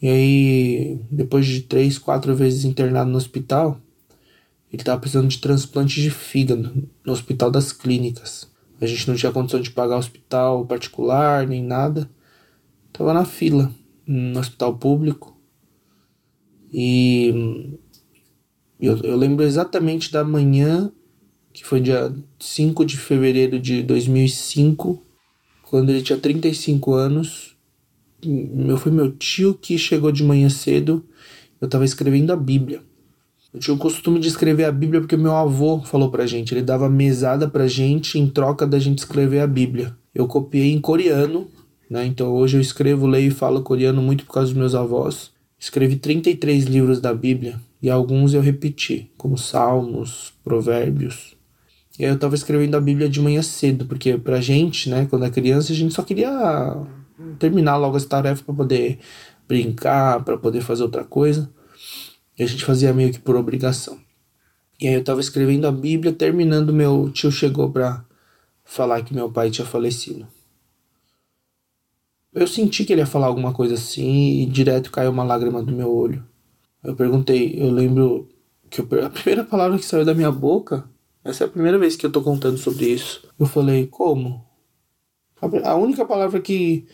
E 0.01 0.08
aí, 0.08 1.00
depois 1.12 1.46
de 1.46 1.62
três, 1.62 1.98
quatro 1.98 2.36
vezes 2.36 2.66
internado 2.66 3.10
no 3.10 3.18
hospital, 3.18 3.80
ele 4.72 4.82
estava 4.82 5.00
precisando 5.00 5.27
de 5.27 5.39
transplante 5.39 6.01
de 6.01 6.10
fígado 6.10 6.88
no 7.06 7.13
Hospital 7.13 7.50
das 7.50 7.72
Clínicas. 7.72 8.50
A 8.80 8.86
gente 8.86 9.08
não 9.08 9.16
tinha 9.16 9.32
condição 9.32 9.60
de 9.60 9.72
pagar 9.72 9.98
hospital 9.98 10.66
particular 10.66 11.48
nem 11.48 11.63
nada. 11.63 12.10
Tava 12.94 13.13
na 13.13 13.25
fila 13.25 13.72
no 14.06 14.39
hospital 14.39 14.77
público. 14.77 15.36
E 16.72 17.77
eu, 18.80 18.98
eu 18.98 19.16
lembro 19.16 19.44
exatamente 19.44 20.12
da 20.12 20.24
manhã, 20.24 20.92
que 21.54 21.66
foi 21.66 21.82
dia 21.82 22.14
5 22.40 22.86
de 22.86 22.98
fevereiro 22.98 23.60
de 23.60 23.82
2005, 23.84 25.02
quando 25.64 25.90
ele 25.90 26.02
tinha 26.02 26.18
35 26.18 26.94
anos 26.94 27.58
meu 28.26 28.78
foi 28.78 28.92
meu 28.92 29.12
tio 29.12 29.54
que 29.54 29.78
chegou 29.78 30.12
de 30.12 30.24
manhã 30.24 30.50
cedo. 30.50 31.06
Eu 31.62 31.66
estava 31.66 31.86
escrevendo 31.86 32.32
a 32.32 32.36
Bíblia. 32.36 32.82
Eu 33.54 33.60
tinha 33.60 33.74
o 33.74 33.78
costume 33.78 34.20
de 34.20 34.28
escrever 34.28 34.66
a 34.66 34.72
Bíblia 34.72 35.02
porque 35.02 35.18
meu 35.18 35.36
avô 35.36 35.82
falou 35.82 36.10
pra 36.10 36.26
gente. 36.26 36.54
Ele 36.54 36.62
dava 36.62 36.90
mesada 36.90 37.48
pra 37.48 37.68
gente 37.68 38.20
em 38.20 38.28
troca 38.28 38.66
da 38.66 38.80
gente 38.80 39.00
escrever 39.00 39.40
a 39.40 39.48
Bíblia. 39.48 39.96
Eu 40.14 40.28
copiei 40.28 40.72
em 40.72 40.82
coreano, 40.82 41.48
né? 41.90 42.06
Então 42.06 42.34
hoje 42.34 42.58
eu 42.58 42.62
escrevo, 42.62 43.08
leio 43.08 43.28
e 43.28 43.34
falo 43.34 43.62
coreano 43.62 44.02
muito 44.02 44.26
por 44.26 44.34
causa 44.34 44.50
dos 44.50 44.58
meus 44.58 44.76
avós. 44.76 45.32
Escrevi 45.60 45.96
33 45.96 46.66
livros 46.66 47.00
da 47.00 47.14
Bíblia 47.14 47.60
e 47.82 47.90
alguns 47.90 48.34
eu 48.34 48.42
repeti, 48.42 49.12
como 49.18 49.38
Salmos, 49.38 50.34
Provérbios. 50.44 51.36
E 52.00 52.04
aí 52.06 52.12
eu 52.12 52.16
estava 52.16 52.36
escrevendo 52.36 52.76
a 52.76 52.82
Bíblia 52.82 53.10
de 53.10 53.20
manhã 53.20 53.42
cedo, 53.42 53.86
porque 53.86 54.18
pra 54.18 54.40
gente, 54.40 54.90
né, 54.90 55.08
quando 55.10 55.26
é 55.26 55.30
criança, 55.30 55.74
a 55.74 55.76
gente 55.76 55.94
só 55.94 56.04
queria 56.04 56.30
terminar 57.40 57.78
logo 57.78 57.98
essa 57.98 58.08
tarefa 58.08 58.44
para 58.44 58.54
poder 58.54 59.00
brincar, 59.48 60.24
para 60.24 60.38
poder 60.38 60.62
fazer 60.62 60.84
outra 60.84 61.04
coisa. 61.04 61.50
E 62.38 62.44
a 62.44 62.48
gente 62.48 62.64
fazia 62.64 62.94
meio 62.94 63.12
que 63.12 63.20
por 63.20 63.36
obrigação. 63.36 64.00
E 64.80 64.88
aí 64.88 64.94
eu 64.94 65.00
estava 65.00 65.20
escrevendo 65.20 65.66
a 65.66 65.72
Bíblia, 65.72 66.14
terminando, 66.14 66.72
meu 66.72 67.10
tio 67.12 67.32
chegou 67.32 67.72
para 67.72 68.06
falar 68.64 69.02
que 69.02 69.14
meu 69.14 69.32
pai 69.32 69.50
tinha 69.50 69.66
falecido. 69.66 70.28
Eu 72.32 72.46
senti 72.46 72.86
que 72.86 72.94
ele 72.94 73.02
ia 73.02 73.08
falar 73.08 73.26
alguma 73.26 73.52
coisa 73.52 73.74
assim 73.74 74.42
e 74.42 74.46
direto 74.46 74.92
caiu 74.92 75.10
uma 75.10 75.24
lágrima 75.24 75.64
do 75.64 75.72
meu 75.72 75.92
olho. 75.92 76.24
Eu 76.88 76.96
perguntei, 76.96 77.53
eu 77.62 77.70
lembro 77.70 78.29
que 78.70 78.79
eu, 78.79 78.88
a 79.06 79.10
primeira 79.10 79.44
palavra 79.44 79.77
que 79.77 79.84
saiu 79.84 80.06
da 80.06 80.13
minha 80.13 80.32
boca, 80.32 80.89
essa 81.22 81.44
é 81.44 81.48
a 81.48 81.50
primeira 81.50 81.77
vez 81.77 81.98
que 81.98 82.06
eu 82.06 82.10
tô 82.10 82.22
contando 82.22 82.58
sobre 82.58 82.86
isso. 82.86 83.27
Eu 83.38 83.46
falei, 83.46 83.88
como? 83.88 84.48
A 85.65 85.75
única 85.75 86.06
palavra 86.06 86.39
que 86.39 86.88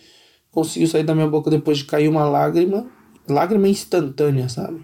conseguiu 0.50 0.88
sair 0.88 1.04
da 1.04 1.14
minha 1.14 1.28
boca 1.28 1.52
depois 1.52 1.78
de 1.78 1.86
cair 1.86 2.08
uma 2.08 2.28
lágrima, 2.28 2.90
lágrima 3.30 3.68
instantânea, 3.68 4.50
sabe? 4.50 4.84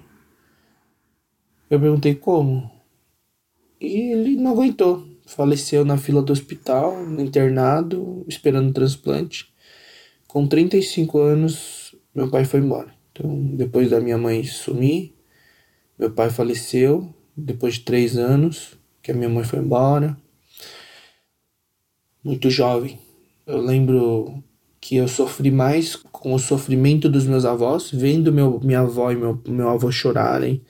Eu 1.71 1.79
perguntei 1.79 2.13
como. 2.13 2.69
E 3.81 4.11
ele 4.11 4.35
não 4.35 4.51
aguentou. 4.51 5.07
Faleceu 5.25 5.83
na 5.83 5.97
fila 5.97 6.21
do 6.21 6.31
hospital, 6.31 6.95
internado, 7.19 8.23
esperando 8.27 8.71
transplante. 8.71 9.51
Com 10.27 10.45
35 10.45 11.17
anos, 11.17 11.95
meu 12.13 12.29
pai 12.29 12.45
foi 12.45 12.59
embora. 12.59 12.98
Então, 13.19 13.37
depois 13.53 13.89
da 13.89 13.99
minha 13.99 14.17
mãe 14.17 14.45
sumir, 14.45 15.13
meu 15.97 16.09
pai 16.09 16.29
faleceu. 16.29 17.13
Depois 17.35 17.75
de 17.75 17.81
três 17.81 18.17
anos, 18.17 18.77
que 19.01 19.11
a 19.11 19.13
minha 19.13 19.29
mãe 19.29 19.43
foi 19.43 19.59
embora. 19.59 20.17
Muito 22.23 22.49
jovem. 22.49 22.99
Eu 23.45 23.61
lembro 23.61 24.41
que 24.79 24.95
eu 24.95 25.07
sofri 25.07 25.51
mais 25.51 25.95
com 25.95 26.33
o 26.33 26.39
sofrimento 26.39 27.09
dos 27.09 27.25
meus 27.25 27.45
avós, 27.45 27.91
vendo 27.91 28.31
meu, 28.31 28.59
minha 28.61 28.81
avó 28.81 29.11
e 29.11 29.15
meu, 29.15 29.41
meu 29.47 29.69
avô 29.69 29.91
chorarem. 29.91 30.61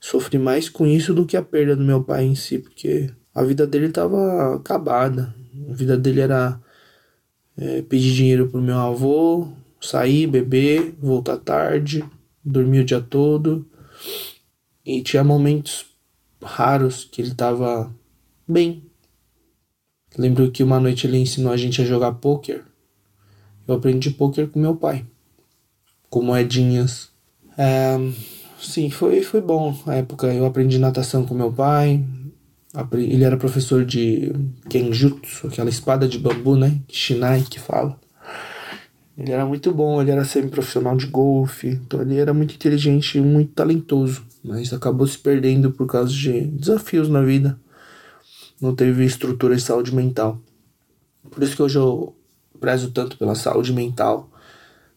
Sofri 0.00 0.38
mais 0.38 0.68
com 0.68 0.86
isso 0.86 1.14
do 1.14 1.26
que 1.26 1.36
a 1.36 1.42
perda 1.42 1.76
do 1.76 1.84
meu 1.84 2.02
pai 2.02 2.24
em 2.24 2.34
si, 2.34 2.58
porque 2.58 3.10
a 3.34 3.42
vida 3.42 3.66
dele 3.66 3.86
estava 3.86 4.56
acabada. 4.56 5.34
A 5.68 5.72
vida 5.72 5.96
dele 5.96 6.20
era 6.20 6.60
é, 7.56 7.82
pedir 7.82 8.12
dinheiro 8.12 8.48
pro 8.48 8.60
meu 8.60 8.78
avô, 8.78 9.48
sair, 9.86 10.26
beber, 10.26 10.94
voltar 11.00 11.36
tarde, 11.38 12.04
dormir 12.44 12.80
o 12.80 12.84
dia 12.84 13.00
todo. 13.00 13.66
E 14.84 15.02
tinha 15.02 15.24
momentos 15.24 15.86
raros 16.42 17.04
que 17.04 17.22
ele 17.22 17.32
estava 17.32 17.94
bem. 18.46 18.82
Lembro 20.16 20.50
que 20.50 20.62
uma 20.62 20.78
noite 20.78 21.06
ele 21.06 21.18
ensinou 21.18 21.52
a 21.52 21.56
gente 21.56 21.80
a 21.80 21.84
jogar 21.84 22.12
poker 22.12 22.64
eu 23.66 23.74
aprendi 23.74 24.10
poker 24.10 24.48
com 24.48 24.58
meu 24.58 24.76
pai, 24.76 25.04
com 26.10 26.22
moedinhas. 26.22 27.08
É, 27.56 27.96
sim, 28.60 28.90
foi, 28.90 29.22
foi 29.22 29.40
bom 29.40 29.76
a 29.86 29.94
época. 29.94 30.26
Eu 30.32 30.44
aprendi 30.44 30.78
natação 30.78 31.24
com 31.24 31.34
meu 31.34 31.52
pai. 31.52 32.04
Ele 32.92 33.24
era 33.24 33.36
professor 33.36 33.84
de 33.84 34.32
Kenjutsu, 34.68 35.46
aquela 35.46 35.70
espada 35.70 36.08
de 36.08 36.18
bambu, 36.18 36.56
né? 36.56 36.80
Shinai 36.88 37.42
que 37.42 37.58
fala. 37.58 37.98
Ele 39.16 39.30
era 39.30 39.46
muito 39.46 39.72
bom, 39.72 40.02
ele 40.02 40.10
era 40.10 40.24
semi-profissional 40.24 40.96
de 40.96 41.06
golfe, 41.06 41.68
então 41.68 42.02
ele 42.02 42.18
era 42.18 42.34
muito 42.34 42.54
inteligente 42.54 43.18
e 43.18 43.20
muito 43.20 43.52
talentoso, 43.52 44.26
mas 44.42 44.72
acabou 44.72 45.06
se 45.06 45.16
perdendo 45.16 45.70
por 45.70 45.86
causa 45.86 46.12
de 46.12 46.40
desafios 46.42 47.08
na 47.08 47.22
vida. 47.22 47.58
Não 48.60 48.74
teve 48.74 49.04
estrutura 49.04 49.54
de 49.54 49.62
saúde 49.62 49.94
mental. 49.94 50.40
Por 51.30 51.42
isso 51.42 51.54
que 51.54 51.62
hoje 51.62 51.78
eu 51.78 52.14
prezo 52.58 52.90
tanto 52.90 53.16
pela 53.16 53.34
saúde 53.34 53.72
mental 53.72 54.28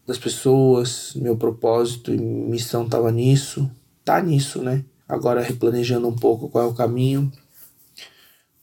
das 0.06 0.18
pessoas, 0.18 1.12
meu 1.14 1.36
propósito 1.36 2.12
e 2.12 2.18
missão 2.18 2.84
estava 2.84 3.12
nisso, 3.12 3.70
tá 4.04 4.20
nisso, 4.22 4.62
né? 4.62 4.84
Agora 5.08 5.42
replanejando 5.42 6.08
um 6.08 6.16
pouco 6.16 6.48
qual 6.48 6.64
é 6.64 6.66
o 6.66 6.74
caminho. 6.74 7.30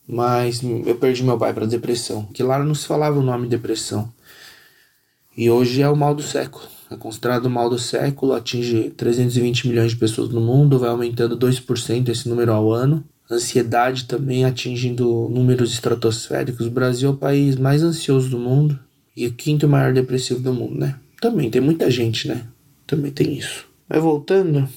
Mas 0.07 0.61
eu 0.63 0.95
perdi 0.95 1.23
meu 1.23 1.37
pai 1.37 1.53
para 1.53 1.65
depressão, 1.65 2.25
que 2.25 2.43
lá 2.43 2.59
não 2.59 2.75
se 2.75 2.85
falava 2.85 3.19
o 3.19 3.23
nome 3.23 3.47
depressão. 3.47 4.11
E 5.37 5.49
hoje 5.49 5.81
é 5.81 5.89
o 5.89 5.95
mal 5.95 6.15
do 6.15 6.23
século. 6.23 6.65
É 6.89 6.95
considerado 6.95 7.45
o 7.45 7.49
mal 7.49 7.69
do 7.69 7.79
século, 7.79 8.33
atinge 8.33 8.91
320 8.91 9.67
milhões 9.67 9.91
de 9.91 9.97
pessoas 9.97 10.29
no 10.29 10.39
mundo, 10.39 10.79
vai 10.79 10.89
aumentando 10.89 11.37
2% 11.37 12.09
esse 12.09 12.29
número 12.29 12.51
ao 12.51 12.71
ano 12.71 13.03
ansiedade 13.29 14.05
também 14.05 14.45
atingindo 14.45 15.29
números 15.29 15.71
estratosféricos. 15.71 16.67
O 16.67 16.71
Brasil 16.71 17.09
é 17.09 17.13
o 17.13 17.17
país 17.17 17.55
mais 17.55 17.81
ansioso 17.81 18.29
do 18.29 18.39
mundo 18.39 18.79
e 19.15 19.27
o 19.27 19.33
quinto 19.33 19.67
maior 19.67 19.93
depressivo 19.93 20.41
do 20.41 20.53
mundo, 20.53 20.79
né? 20.79 20.99
Também 21.19 21.49
tem 21.49 21.61
muita 21.61 21.89
gente, 21.89 22.27
né? 22.27 22.45
Também 22.85 23.11
tem 23.11 23.33
isso. 23.33 23.67
Mas 23.87 24.01
voltando, 24.01 24.67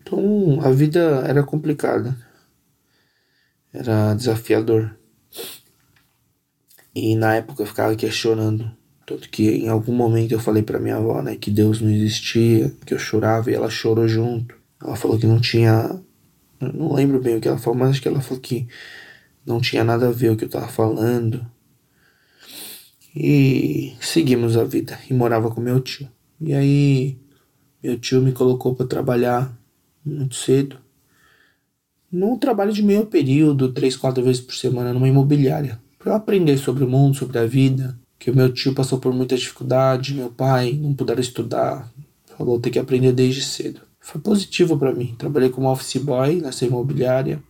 então 0.00 0.60
a 0.62 0.70
vida 0.70 1.24
era 1.26 1.42
complicada. 1.42 2.16
Era 3.72 4.14
desafiador. 4.14 4.96
E 6.94 7.14
na 7.14 7.36
época 7.36 7.62
eu 7.62 7.66
ficava 7.66 7.94
questionando 7.94 8.70
Tanto 9.08 9.30
que 9.30 9.48
em 9.48 9.68
algum 9.68 9.94
momento 9.94 10.32
eu 10.32 10.38
falei 10.38 10.62
para 10.62 10.78
minha 10.78 10.96
avó, 10.96 11.22
né, 11.22 11.34
que 11.34 11.50
Deus 11.50 11.80
não 11.80 11.88
existia, 11.90 12.70
que 12.84 12.92
eu 12.92 12.98
chorava 12.98 13.50
e 13.50 13.54
ela 13.54 13.70
chorou 13.70 14.06
junto. 14.06 14.54
Ela 14.84 14.96
falou 14.96 15.18
que 15.18 15.26
não 15.26 15.40
tinha. 15.40 15.98
Não 16.60 16.92
lembro 16.92 17.18
bem 17.18 17.36
o 17.36 17.40
que 17.40 17.48
ela 17.48 17.56
falou, 17.56 17.78
mas 17.78 17.90
acho 17.90 18.02
que 18.02 18.08
ela 18.08 18.20
falou 18.20 18.38
que 18.38 18.68
não 19.46 19.62
tinha 19.62 19.82
nada 19.82 20.08
a 20.08 20.12
ver 20.12 20.30
o 20.30 20.36
que 20.36 20.44
eu 20.44 20.48
tava 20.50 20.68
falando. 20.68 21.46
E 23.16 23.94
seguimos 23.98 24.58
a 24.58 24.64
vida. 24.64 24.98
E 25.08 25.14
morava 25.14 25.50
com 25.50 25.58
meu 25.58 25.80
tio. 25.80 26.06
E 26.38 26.52
aí, 26.52 27.16
meu 27.82 27.98
tio 27.98 28.20
me 28.20 28.32
colocou 28.32 28.74
para 28.74 28.86
trabalhar 28.86 29.58
muito 30.04 30.34
cedo. 30.34 30.76
Num 32.12 32.38
trabalho 32.38 32.74
de 32.74 32.82
meio 32.82 33.06
período, 33.06 33.72
três, 33.72 33.96
quatro 33.96 34.22
vezes 34.22 34.42
por 34.42 34.54
semana, 34.54 34.92
numa 34.92 35.08
imobiliária. 35.08 35.80
Para 35.98 36.12
eu 36.12 36.16
aprender 36.16 36.58
sobre 36.58 36.84
o 36.84 36.88
mundo, 36.88 37.16
sobre 37.16 37.38
a 37.38 37.46
vida. 37.46 37.97
Que 38.18 38.30
o 38.30 38.34
meu 38.34 38.52
tio 38.52 38.74
passou 38.74 38.98
por 38.98 39.12
muita 39.12 39.36
dificuldade, 39.36 40.14
meu 40.14 40.30
pai 40.30 40.72
não 40.72 40.94
puderam 40.94 41.20
estudar. 41.20 41.90
Falou 42.36 42.60
ter 42.60 42.70
que 42.70 42.78
aprender 42.78 43.12
desde 43.12 43.42
cedo. 43.42 43.80
Foi 44.00 44.20
positivo 44.20 44.76
para 44.78 44.92
mim. 44.92 45.14
Trabalhei 45.18 45.50
como 45.50 45.70
office 45.70 45.96
boy 46.02 46.40
nessa 46.40 46.64
imobiliária 46.64 47.42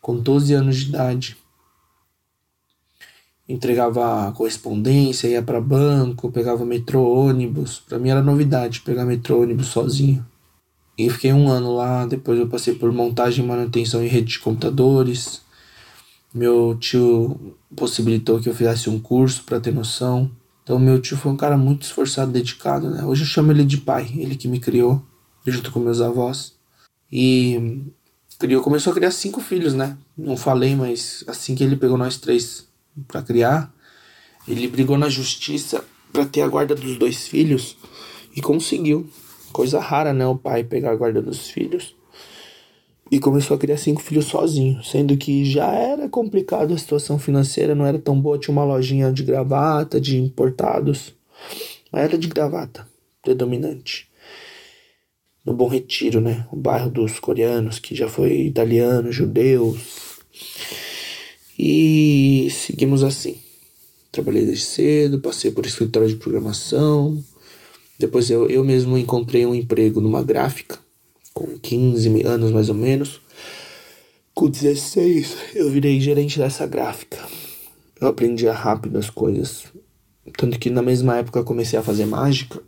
com 0.00 0.16
12 0.16 0.54
anos 0.54 0.76
de 0.76 0.88
idade 0.88 1.36
entregava 3.52 4.32
correspondência, 4.32 5.28
ia 5.28 5.42
para 5.42 5.60
banco, 5.60 6.30
pegava 6.30 6.64
metrô, 6.64 7.02
ônibus. 7.12 7.80
Para 7.80 7.98
mim 7.98 8.10
era 8.10 8.22
novidade 8.22 8.80
pegar 8.80 9.04
metrô, 9.04 9.42
ônibus 9.42 9.66
sozinho. 9.68 10.24
E 10.96 11.08
fiquei 11.10 11.32
um 11.32 11.48
ano 11.48 11.74
lá, 11.74 12.06
depois 12.06 12.38
eu 12.38 12.48
passei 12.48 12.74
por 12.74 12.92
montagem 12.92 13.44
manutenção 13.44 14.02
em 14.02 14.08
rede 14.08 14.32
de 14.32 14.38
computadores. 14.38 15.42
Meu 16.34 16.76
tio 16.78 17.56
possibilitou 17.76 18.40
que 18.40 18.48
eu 18.48 18.54
fizesse 18.54 18.88
um 18.88 18.98
curso 18.98 19.44
para 19.44 19.60
ter 19.60 19.72
noção. 19.72 20.30
Então 20.62 20.78
meu 20.78 21.00
tio 21.00 21.16
foi 21.16 21.30
um 21.32 21.36
cara 21.36 21.56
muito 21.56 21.82
esforçado, 21.82 22.32
dedicado, 22.32 22.88
né? 22.90 23.04
Hoje 23.04 23.22
eu 23.22 23.26
chamo 23.26 23.52
ele 23.52 23.64
de 23.64 23.78
pai, 23.78 24.10
ele 24.16 24.36
que 24.36 24.48
me 24.48 24.60
criou, 24.60 25.02
junto 25.46 25.70
com 25.70 25.80
meus 25.80 26.00
avós. 26.00 26.54
E 27.10 27.82
criou, 28.38 28.62
começou 28.62 28.92
a 28.92 28.94
criar 28.94 29.10
cinco 29.10 29.40
filhos, 29.40 29.74
né? 29.74 29.96
Não 30.16 30.36
falei, 30.36 30.74
mas 30.74 31.22
assim 31.26 31.54
que 31.54 31.62
ele 31.62 31.76
pegou 31.76 31.98
nós 31.98 32.16
três 32.16 32.66
para 33.06 33.22
criar, 33.22 33.72
ele 34.48 34.66
brigou 34.68 34.96
na 34.96 35.08
justiça 35.08 35.84
para 36.12 36.24
ter 36.26 36.42
a 36.42 36.48
guarda 36.48 36.74
dos 36.74 36.96
dois 36.96 37.26
filhos 37.28 37.76
e 38.34 38.40
conseguiu. 38.40 39.08
Coisa 39.52 39.78
rara, 39.78 40.12
né? 40.14 40.26
O 40.26 40.36
pai 40.36 40.64
pegar 40.64 40.92
a 40.92 40.96
guarda 40.96 41.20
dos 41.20 41.48
filhos. 41.50 41.94
E 43.10 43.18
começou 43.18 43.56
a 43.56 43.58
criar 43.58 43.76
cinco 43.76 44.00
filhos 44.00 44.24
sozinho, 44.26 44.82
sendo 44.82 45.16
que 45.16 45.44
já 45.44 45.70
era 45.72 46.08
complicado 46.08 46.72
a 46.72 46.78
situação 46.78 47.18
financeira, 47.18 47.74
não 47.74 47.84
era 47.84 47.98
tão 47.98 48.18
boa. 48.18 48.38
Tinha 48.38 48.52
uma 48.52 48.64
lojinha 48.64 49.12
de 49.12 49.22
gravata, 49.22 50.00
de 50.00 50.18
importados, 50.18 51.14
era 51.92 52.16
de 52.16 52.28
gravata, 52.28 52.86
predominante. 53.22 54.08
No 55.44 55.52
Bom 55.52 55.68
Retiro, 55.68 56.20
né? 56.20 56.46
O 56.52 56.56
bairro 56.56 56.88
dos 56.88 57.18
coreanos, 57.18 57.78
que 57.78 57.94
já 57.94 58.08
foi 58.08 58.42
italiano, 58.42 59.12
judeus. 59.12 60.20
E 61.58 62.48
seguimos 62.50 63.02
assim. 63.02 63.36
Trabalhei 64.10 64.44
desde 64.44 64.64
cedo, 64.64 65.20
passei 65.20 65.50
por 65.50 65.66
escritório 65.66 66.08
de 66.08 66.16
programação. 66.16 67.22
Depois 67.98 68.30
eu, 68.30 68.48
eu 68.48 68.64
mesmo 68.64 68.98
encontrei 68.98 69.46
um 69.46 69.54
emprego 69.54 70.00
numa 70.00 70.22
gráfica, 70.22 70.78
com 71.32 71.58
15 71.58 72.22
anos 72.22 72.50
mais 72.50 72.68
ou 72.68 72.74
menos. 72.74 73.20
Com 74.34 74.48
16 74.48 75.36
eu 75.54 75.70
virei 75.70 76.00
gerente 76.00 76.38
dessa 76.38 76.66
gráfica. 76.66 77.18
Eu 78.00 78.08
aprendia 78.08 78.52
rápido 78.52 78.98
as 78.98 79.10
coisas. 79.10 79.64
Tanto 80.36 80.58
que 80.58 80.70
na 80.70 80.82
mesma 80.82 81.16
época 81.16 81.38
eu 81.38 81.44
comecei 81.44 81.78
a 81.78 81.82
fazer 81.82 82.06
mágica. 82.06 82.60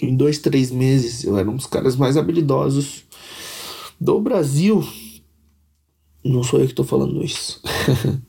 Em 0.00 0.14
dois, 0.14 0.38
três 0.38 0.70
meses 0.70 1.24
eu 1.24 1.38
era 1.38 1.50
um 1.50 1.56
dos 1.56 1.66
caras 1.66 1.96
mais 1.96 2.16
habilidosos 2.16 3.04
do 4.00 4.20
Brasil 4.20 4.84
não 6.24 6.42
sou 6.42 6.60
eu 6.60 6.66
que 6.66 6.74
tô 6.74 6.84
falando 6.84 7.24
isso. 7.24 7.60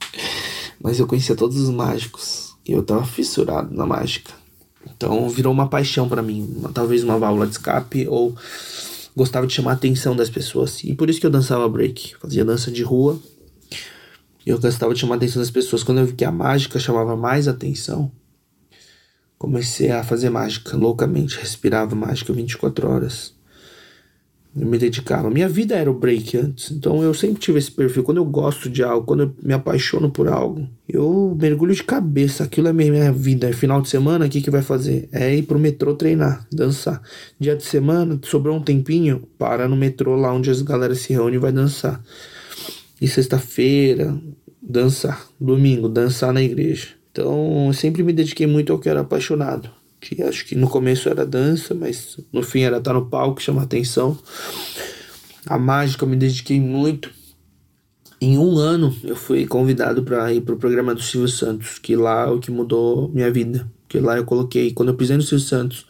Mas 0.81 0.99
eu 0.99 1.07
conhecia 1.07 1.35
todos 1.35 1.57
os 1.57 1.69
mágicos. 1.69 2.55
E 2.65 2.71
eu 2.71 2.83
tava 2.83 3.05
fissurado 3.05 3.75
na 3.75 3.85
mágica. 3.85 4.31
Então 4.95 5.29
virou 5.29 5.51
uma 5.51 5.67
paixão 5.67 6.07
para 6.07 6.21
mim. 6.21 6.63
Talvez 6.73 7.03
uma 7.03 7.17
válvula 7.17 7.47
de 7.47 7.53
escape 7.53 8.07
ou 8.07 8.35
gostava 9.15 9.47
de 9.47 9.53
chamar 9.53 9.71
a 9.71 9.73
atenção 9.73 10.15
das 10.15 10.29
pessoas. 10.29 10.83
E 10.83 10.93
por 10.93 11.09
isso 11.09 11.19
que 11.19 11.25
eu 11.25 11.31
dançava 11.31 11.67
break. 11.67 12.15
Fazia 12.17 12.45
dança 12.45 12.71
de 12.71 12.83
rua. 12.83 13.19
E 14.45 14.49
eu 14.49 14.59
gostava 14.59 14.93
de 14.93 14.99
chamar 14.99 15.15
a 15.15 15.17
atenção 15.17 15.41
das 15.41 15.51
pessoas. 15.51 15.83
Quando 15.83 15.99
eu 15.99 16.05
vi 16.05 16.13
que 16.13 16.25
a 16.25 16.31
mágica 16.31 16.79
chamava 16.79 17.15
mais 17.15 17.47
atenção, 17.47 18.11
comecei 19.37 19.91
a 19.91 20.03
fazer 20.03 20.29
mágica 20.29 20.75
loucamente. 20.75 21.37
Respirava 21.37 21.95
mágica 21.95 22.33
24 22.33 22.89
horas. 22.89 23.38
Eu 24.55 24.65
me 24.65 24.79
dedicava. 24.79 25.29
Minha 25.29 25.47
vida 25.47 25.75
era 25.75 25.89
o 25.89 25.93
break 25.93 26.35
antes, 26.35 26.71
então 26.71 27.03
eu 27.03 27.13
sempre 27.13 27.39
tive 27.39 27.59
esse 27.59 27.71
perfil. 27.71 28.03
Quando 28.03 28.17
eu 28.17 28.25
gosto 28.25 28.67
de 28.67 28.81
algo, 28.81 29.05
quando 29.05 29.23
eu 29.23 29.35
me 29.43 29.53
apaixono 29.53 30.09
por 30.09 30.27
algo, 30.27 30.67
eu 30.87 31.37
mergulho 31.39 31.73
de 31.73 31.83
cabeça. 31.83 32.43
Aquilo 32.43 32.67
é 32.67 32.73
minha 32.73 33.11
vida. 33.11 33.47
É 33.47 33.53
final 33.53 33.79
de 33.79 33.89
semana, 33.89 34.25
o 34.25 34.29
que, 34.29 34.41
que 34.41 34.49
vai 34.49 34.63
fazer? 34.63 35.07
É 35.11 35.35
ir 35.35 35.43
pro 35.43 35.59
metrô 35.59 35.93
treinar, 35.93 36.47
dançar. 36.51 37.01
Dia 37.39 37.55
de 37.55 37.63
semana, 37.63 38.19
sobrou 38.23 38.57
um 38.57 38.61
tempinho, 38.61 39.23
para 39.37 39.67
no 39.67 39.75
metrô 39.75 40.15
lá 40.15 40.33
onde 40.33 40.49
as 40.49 40.63
galera 40.63 40.95
se 40.95 41.13
reúnem 41.13 41.35
e 41.35 41.39
vai 41.39 41.51
dançar. 41.51 42.03
E 42.99 43.07
sexta-feira, 43.07 44.19
dançar. 44.61 45.27
Domingo, 45.39 45.87
dançar 45.87 46.33
na 46.33 46.41
igreja. 46.41 46.87
Então, 47.11 47.67
eu 47.67 47.73
sempre 47.73 48.01
me 48.01 48.13
dediquei 48.13 48.47
muito 48.47 48.73
ao 48.73 48.79
que 48.79 48.89
era 48.89 49.01
apaixonado 49.01 49.78
que 49.99 50.21
acho 50.23 50.45
que 50.45 50.55
no 50.55 50.69
começo 50.69 51.09
era 51.09 51.25
dança, 51.25 51.73
mas 51.73 52.17
no 52.31 52.41
fim 52.41 52.61
era 52.61 52.77
estar 52.77 52.93
no 52.93 53.05
palco, 53.05 53.41
chamar 53.41 53.63
atenção. 53.63 54.17
A 55.45 55.57
mágica 55.57 56.05
eu 56.05 56.09
me 56.09 56.15
dediquei 56.15 56.59
muito. 56.59 57.11
Em 58.21 58.37
um 58.37 58.57
ano 58.57 58.95
eu 59.03 59.15
fui 59.15 59.45
convidado 59.45 60.03
para 60.03 60.33
ir 60.33 60.41
pro 60.41 60.57
programa 60.57 60.93
do 60.93 61.01
Silvio 61.01 61.29
Santos, 61.29 61.79
que 61.79 61.95
lá 61.95 62.27
é 62.27 62.31
o 62.31 62.39
que 62.39 62.51
mudou 62.51 63.09
minha 63.09 63.31
vida. 63.31 63.69
Que 63.87 63.99
lá 63.99 64.17
eu 64.17 64.25
coloquei, 64.25 64.71
quando 64.71 64.89
eu 64.89 64.95
pisei 64.95 65.17
no 65.17 65.23
Silvio 65.23 65.45
Santos, 65.45 65.85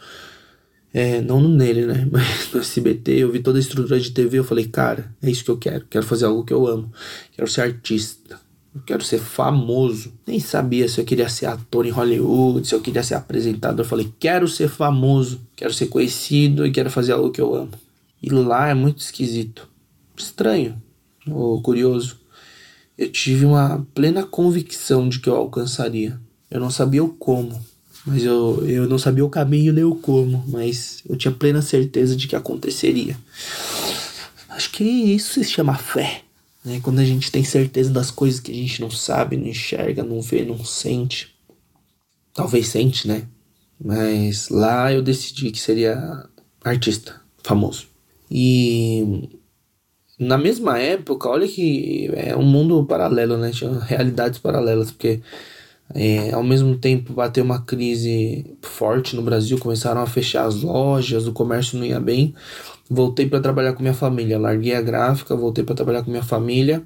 é, 0.93 1.21
não 1.21 1.41
nele, 1.41 1.85
né? 1.85 2.07
Mas 2.11 2.51
no 2.53 2.59
SBT, 2.59 3.11
eu 3.11 3.31
vi 3.31 3.39
toda 3.39 3.57
a 3.57 3.61
estrutura 3.61 3.99
de 3.99 4.11
TV, 4.11 4.39
eu 4.39 4.43
falei, 4.43 4.65
cara, 4.67 5.13
é 5.21 5.29
isso 5.29 5.43
que 5.43 5.51
eu 5.51 5.57
quero. 5.57 5.85
Quero 5.89 6.05
fazer 6.05 6.25
algo 6.25 6.43
que 6.43 6.53
eu 6.53 6.65
amo. 6.65 6.91
Quero 7.35 7.49
ser 7.49 7.61
artista. 7.61 8.39
Eu 8.73 8.81
quero 8.81 9.03
ser 9.03 9.19
famoso. 9.19 10.13
Nem 10.25 10.39
sabia 10.39 10.87
se 10.87 10.99
eu 10.99 11.05
queria 11.05 11.27
ser 11.27 11.47
ator 11.47 11.85
em 11.85 11.91
Hollywood, 11.91 12.67
se 12.67 12.75
eu 12.75 12.81
queria 12.81 13.03
ser 13.03 13.15
apresentador. 13.15 13.83
Eu 13.83 13.89
falei, 13.89 14.13
quero 14.19 14.47
ser 14.47 14.69
famoso, 14.69 15.41
quero 15.55 15.73
ser 15.73 15.87
conhecido 15.87 16.65
e 16.65 16.71
quero 16.71 16.89
fazer 16.89 17.13
algo 17.13 17.31
que 17.31 17.41
eu 17.41 17.55
amo. 17.55 17.71
E 18.21 18.29
lá 18.29 18.69
é 18.69 18.73
muito 18.73 18.99
esquisito. 18.99 19.67
Estranho, 20.15 20.81
ou 21.27 21.61
curioso. 21.61 22.17
Eu 22.97 23.09
tive 23.11 23.45
uma 23.45 23.87
plena 23.93 24.23
convicção 24.23 25.07
de 25.07 25.19
que 25.19 25.29
eu 25.29 25.35
alcançaria. 25.35 26.19
Eu 26.51 26.59
não 26.59 26.69
sabia 26.69 27.03
o 27.03 27.09
como, 27.09 27.63
mas 28.05 28.23
eu, 28.23 28.65
eu 28.67 28.87
não 28.89 28.97
sabia 28.97 29.23
o 29.23 29.29
caminho 29.29 29.71
nem 29.71 29.83
o 29.83 29.95
como, 29.95 30.43
mas 30.47 31.01
eu 31.07 31.15
tinha 31.15 31.31
plena 31.31 31.61
certeza 31.61 32.15
de 32.15 32.27
que 32.27 32.35
aconteceria. 32.35 33.17
Acho 34.49 34.71
que 34.71 34.83
isso 34.83 35.41
se 35.41 35.49
chama 35.49 35.75
fé. 35.75 36.23
Né? 36.69 36.79
Quando 36.81 36.99
a 36.99 37.05
gente 37.05 37.31
tem 37.31 37.43
certeza 37.43 37.91
das 37.91 38.11
coisas 38.11 38.39
que 38.39 38.51
a 38.51 38.55
gente 38.55 38.79
não 38.79 38.91
sabe, 38.91 39.35
não 39.35 39.47
enxerga, 39.47 40.03
não 40.03 40.21
vê, 40.21 40.45
não 40.45 40.63
sente. 40.63 41.35
Talvez 42.33 42.67
sente, 42.67 43.07
né? 43.07 43.27
Mas 43.83 44.49
lá 44.49 44.93
eu 44.93 45.01
decidi 45.01 45.51
que 45.51 45.59
seria 45.59 46.29
artista 46.63 47.19
famoso. 47.43 47.87
E 48.29 49.29
na 50.19 50.37
mesma 50.37 50.77
época, 50.77 51.27
olha 51.27 51.47
que 51.47 52.11
é 52.13 52.35
um 52.35 52.43
mundo 52.43 52.85
paralelo, 52.85 53.37
né? 53.37 53.49
Tinha 53.51 53.79
realidades 53.79 54.37
paralelas, 54.37 54.91
porque 54.91 55.21
é, 55.95 56.31
ao 56.31 56.43
mesmo 56.43 56.77
tempo 56.77 57.13
bateu 57.13 57.43
uma 57.43 57.61
crise 57.61 58.57
forte 58.61 59.15
no 59.15 59.23
Brasil, 59.23 59.57
começaram 59.57 60.01
a 60.01 60.07
fechar 60.07 60.45
as 60.45 60.61
lojas, 60.61 61.25
o 61.25 61.33
comércio 61.33 61.79
não 61.79 61.85
ia 61.85 61.99
bem 61.99 62.35
voltei 62.89 63.27
para 63.27 63.39
trabalhar 63.39 63.73
com 63.73 63.81
minha 63.81 63.93
família. 63.93 64.39
Larguei 64.39 64.75
a 64.75 64.81
gráfica, 64.81 65.35
voltei 65.35 65.63
para 65.63 65.75
trabalhar 65.75 66.03
com 66.03 66.11
minha 66.11 66.23
família 66.23 66.83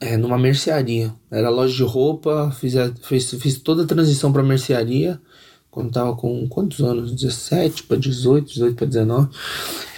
é, 0.00 0.16
numa 0.16 0.38
mercearia. 0.38 1.14
Era 1.30 1.50
loja 1.50 1.74
de 1.74 1.82
roupa, 1.82 2.50
fiz, 2.58 2.76
a, 2.76 2.92
fiz, 3.02 3.30
fiz 3.30 3.58
toda 3.58 3.82
a 3.82 3.86
transição 3.86 4.32
para 4.32 4.42
mercearia 4.42 5.20
quando 5.70 5.92
tava 5.92 6.14
com 6.16 6.48
quantos 6.48 6.80
anos? 6.80 7.12
17 7.12 7.84
para 7.84 7.96
18, 7.96 8.48
18 8.48 8.76
para 8.76 8.86
19. 8.86 9.28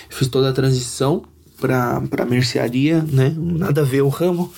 Fiz 0.08 0.28
toda 0.28 0.50
a 0.50 0.52
transição 0.52 1.22
para 1.60 2.24
mercearia, 2.28 3.02
né? 3.02 3.34
Nada 3.36 3.82
a 3.82 3.84
ver 3.84 4.02
o 4.02 4.08
ramo. 4.08 4.52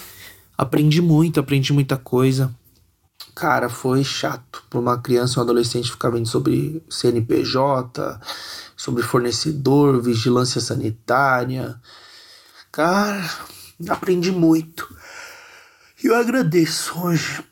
Aprendi 0.57 1.03
muito, 1.03 1.41
aprendi 1.41 1.73
muita 1.73 1.97
coisa. 1.97 2.55
Cara, 3.35 3.69
foi 3.69 4.05
chato 4.05 4.63
para 4.69 4.79
uma 4.79 4.99
criança 4.99 5.41
um 5.41 5.43
adolescente 5.43 5.91
ficar 5.91 6.11
vendo 6.11 6.29
sobre 6.29 6.83
CNPJ, 6.89 8.21
sobre 8.83 9.05
fornecedor, 9.05 10.03
vigilância 10.03 10.61
sanitária. 10.61 11.81
Cara, 12.73 13.31
aprendi 13.89 14.33
muito. 14.33 14.93
E 16.03 16.09
eu 16.09 16.17
agradeço 16.17 16.99
hoje 16.99 17.45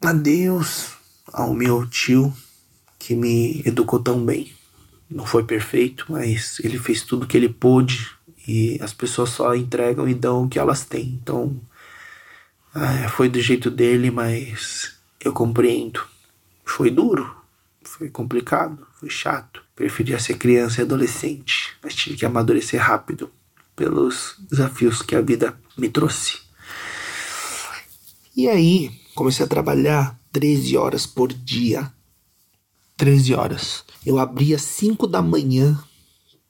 a 0.00 0.10
Deus, 0.10 0.92
ao 1.30 1.52
meu 1.52 1.86
tio, 1.86 2.32
que 2.98 3.14
me 3.14 3.60
educou 3.66 4.00
tão 4.00 4.24
bem. 4.24 4.54
Não 5.10 5.26
foi 5.26 5.44
perfeito, 5.44 6.06
mas 6.08 6.58
ele 6.60 6.78
fez 6.78 7.02
tudo 7.02 7.26
que 7.26 7.36
ele 7.36 7.50
pôde 7.50 8.10
e 8.48 8.78
as 8.80 8.94
pessoas 8.94 9.28
só 9.28 9.54
entregam 9.54 10.08
e 10.08 10.14
dão 10.14 10.44
o 10.44 10.48
que 10.48 10.58
elas 10.58 10.82
têm. 10.86 11.20
Então, 11.22 11.60
ah, 12.74 13.06
foi 13.10 13.28
do 13.28 13.38
jeito 13.38 13.70
dele, 13.70 14.10
mas 14.10 14.96
eu 15.22 15.34
compreendo. 15.34 16.00
Foi 16.64 16.90
duro, 16.90 17.36
foi 17.82 18.08
complicado, 18.08 18.86
foi 19.00 19.08
chato. 19.08 19.62
Preferia 19.74 20.20
ser 20.20 20.36
criança 20.36 20.80
e 20.80 20.84
adolescente, 20.84 21.74
mas 21.82 21.94
tive 21.94 22.18
que 22.18 22.26
amadurecer 22.26 22.78
rápido 22.78 23.32
pelos 23.74 24.34
desafios 24.50 25.00
que 25.00 25.16
a 25.16 25.22
vida 25.22 25.58
me 25.76 25.88
trouxe. 25.88 26.38
E 28.36 28.46
aí, 28.46 28.90
comecei 29.14 29.44
a 29.44 29.48
trabalhar 29.48 30.20
13 30.30 30.76
horas 30.76 31.06
por 31.06 31.32
dia. 31.32 31.90
13 32.98 33.34
horas. 33.34 33.84
Eu 34.04 34.18
abria 34.18 34.58
5 34.58 35.06
da 35.06 35.22
manhã 35.22 35.82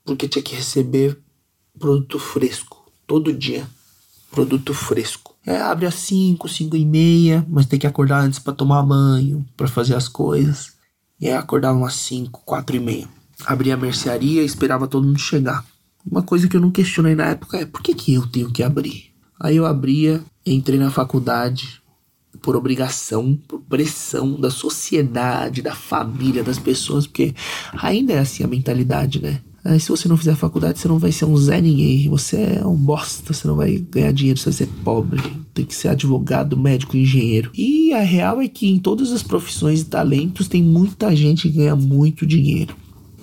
porque 0.05 0.27
tinha 0.27 0.43
que 0.43 0.57
receber 0.57 1.17
produto 1.79 2.19
fresco 2.19 2.91
todo 3.07 3.33
dia. 3.33 3.65
Produto 4.33 4.75
fresco. 4.75 5.37
É, 5.47 5.57
abre 5.57 5.87
às 5.87 5.95
5, 5.95 6.49
5 6.49 6.77
e 6.77 6.85
meia, 6.85 7.47
mas 7.49 7.67
tem 7.67 7.79
que 7.79 7.87
acordar 7.87 8.23
antes 8.23 8.41
para 8.41 8.53
tomar 8.53 8.83
banho, 8.83 9.47
para 9.57 9.69
fazer 9.69 9.95
as 9.95 10.09
coisas. 10.09 10.80
E 11.21 11.29
aí 11.29 11.35
acordava 11.35 11.77
umas 11.77 11.95
5, 11.95 12.43
4 12.45 12.77
e 12.77 12.81
meia. 12.81 13.09
Abria 13.45 13.75
a 13.75 13.77
mercearia 13.77 14.43
e 14.43 14.47
esperava 14.47 14.89
todo 14.89 15.07
mundo 15.07 15.19
chegar. 15.19 15.65
Uma 16.09 16.23
coisa 16.23 16.49
que 16.49 16.57
eu 16.57 16.61
não 16.61 16.71
questionei 16.71 17.15
na 17.15 17.27
época 17.27 17.59
é 17.59 17.67
por 17.67 17.83
que, 17.83 17.95
que 17.95 18.15
eu 18.15 18.27
tenho 18.27 18.51
que 18.51 18.63
abrir? 18.63 19.13
Aí 19.39 19.57
eu 19.57 19.67
abria, 19.67 20.23
entrei 20.47 20.79
na 20.79 20.91
faculdade 20.91 21.81
por 22.41 22.57
obrigação, 22.57 23.39
por 23.49 23.61
pressão 23.61 24.41
da 24.41 24.51
sociedade, 24.51 25.63
da 25.63 25.75
família, 25.75 26.43
das 26.43 26.59
pessoas, 26.59 27.07
porque 27.07 27.35
ainda 27.75 28.15
é 28.15 28.19
assim 28.19 28.43
a 28.45 28.49
mentalidade, 28.49 29.21
né? 29.21 29.43
Aí 29.65 29.79
se 29.79 29.89
você 29.89 30.09
não 30.09 30.17
fizer 30.17 30.35
faculdade, 30.37 30.79
você 30.79 30.89
não 30.89 30.99
vai 30.99 31.13
ser 31.13 31.27
um 31.27 31.37
Zé 31.37 31.61
Ninguém. 31.61 32.09
Você 32.09 32.61
é 32.61 32.67
um 32.67 32.77
bosta, 32.77 33.33
você 33.33 33.47
não 33.47 33.57
vai 33.57 33.77
ganhar 33.77 34.13
dinheiro, 34.13 34.39
você 34.39 34.51
vai 34.51 34.53
ser 34.55 34.69
pobre. 34.83 35.23
Tem 35.53 35.65
que 35.65 35.75
ser 35.75 35.89
advogado, 35.89 36.57
médico, 36.57 36.97
engenheiro. 36.97 37.51
E 37.55 37.93
a 37.93 38.01
real 38.01 38.41
é 38.41 38.49
que 38.49 38.69
em 38.69 38.79
todas 38.79 39.13
as 39.13 39.23
profissões 39.23 39.83
e 39.83 39.85
talentos 39.85 40.49
tem 40.49 40.63
muita 40.63 41.15
gente 41.15 41.49
que 41.49 41.59
ganha 41.59 41.77
muito 41.77 42.27
dinheiro 42.27 42.75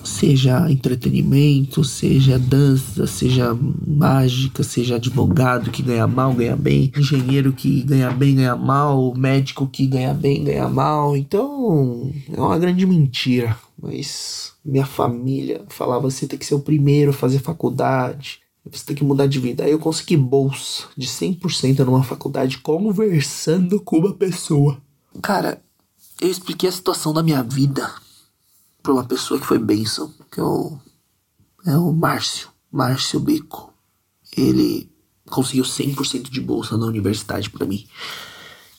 seja 0.07 0.71
entretenimento, 0.71 1.83
seja 1.83 2.39
dança, 2.39 3.05
seja 3.05 3.55
mágica, 3.85 4.63
seja 4.63 4.95
advogado 4.95 5.69
que 5.69 5.83
ganha 5.83 6.07
mal, 6.07 6.33
ganha 6.33 6.55
bem, 6.55 6.91
engenheiro 6.97 7.51
que 7.51 7.81
ganha 7.81 8.09
bem, 8.09 8.35
ganha 8.35 8.55
mal, 8.55 9.13
médico 9.15 9.67
que 9.67 9.85
ganha 9.85 10.13
bem, 10.13 10.43
ganha 10.43 10.69
mal. 10.69 11.15
Então, 11.15 12.11
é 12.31 12.39
uma 12.39 12.57
grande 12.57 12.85
mentira. 12.85 13.55
Mas 13.81 14.53
minha 14.63 14.85
família 14.85 15.65
falava: 15.69 16.09
você 16.09 16.27
tem 16.27 16.39
que 16.39 16.45
ser 16.45 16.55
o 16.55 16.59
primeiro 16.59 17.11
a 17.11 17.13
fazer 17.13 17.39
faculdade. 17.39 18.41
Você 18.69 18.83
tem 18.83 18.95
que 18.95 19.03
mudar 19.03 19.27
de 19.27 19.39
vida. 19.39 19.63
Aí 19.63 19.71
eu 19.71 19.79
consegui 19.79 20.17
bolsa 20.17 20.87
de 20.97 21.07
100% 21.07 21.79
numa 21.85 22.03
faculdade 22.03 22.57
conversando 22.57 23.79
com 23.79 23.99
uma 23.99 24.13
pessoa. 24.13 24.81
Cara, 25.21 25.61
eu 26.19 26.29
expliquei 26.29 26.67
a 26.67 26.71
situação 26.71 27.13
da 27.13 27.23
minha 27.23 27.41
vida 27.43 27.89
para 28.83 28.93
uma 28.93 29.05
pessoa 29.05 29.39
que 29.39 29.45
foi 29.45 29.59
bênção, 29.59 30.13
que 30.31 30.39
é 30.39 30.43
o, 30.43 30.77
é 31.65 31.77
o 31.77 31.93
Márcio, 31.93 32.49
Márcio 32.71 33.19
Bico. 33.19 33.73
Ele 34.35 34.89
conseguiu 35.29 35.63
100% 35.63 36.29
de 36.29 36.41
bolsa 36.41 36.77
na 36.77 36.85
universidade 36.85 37.49
para 37.49 37.65
mim. 37.65 37.87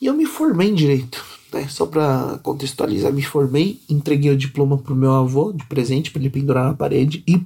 E 0.01 0.07
eu 0.07 0.15
me 0.15 0.27
formei 0.27 0.69
em 0.71 0.75
direito, 0.75 1.25
né? 1.53 1.67
Só 1.69 1.87
para 1.87 2.39
contextualizar, 2.43 3.13
me 3.13 3.23
formei, 3.23 3.81
entreguei 3.89 4.31
o 4.31 4.37
diploma 4.37 4.79
pro 4.79 4.95
meu 4.95 5.13
avô 5.13 5.53
de 5.53 5.65
presente 5.67 6.11
para 6.11 6.21
ele 6.21 6.31
pendurar 6.31 6.65
na 6.65 6.75
parede 6.75 7.23
e 7.27 7.41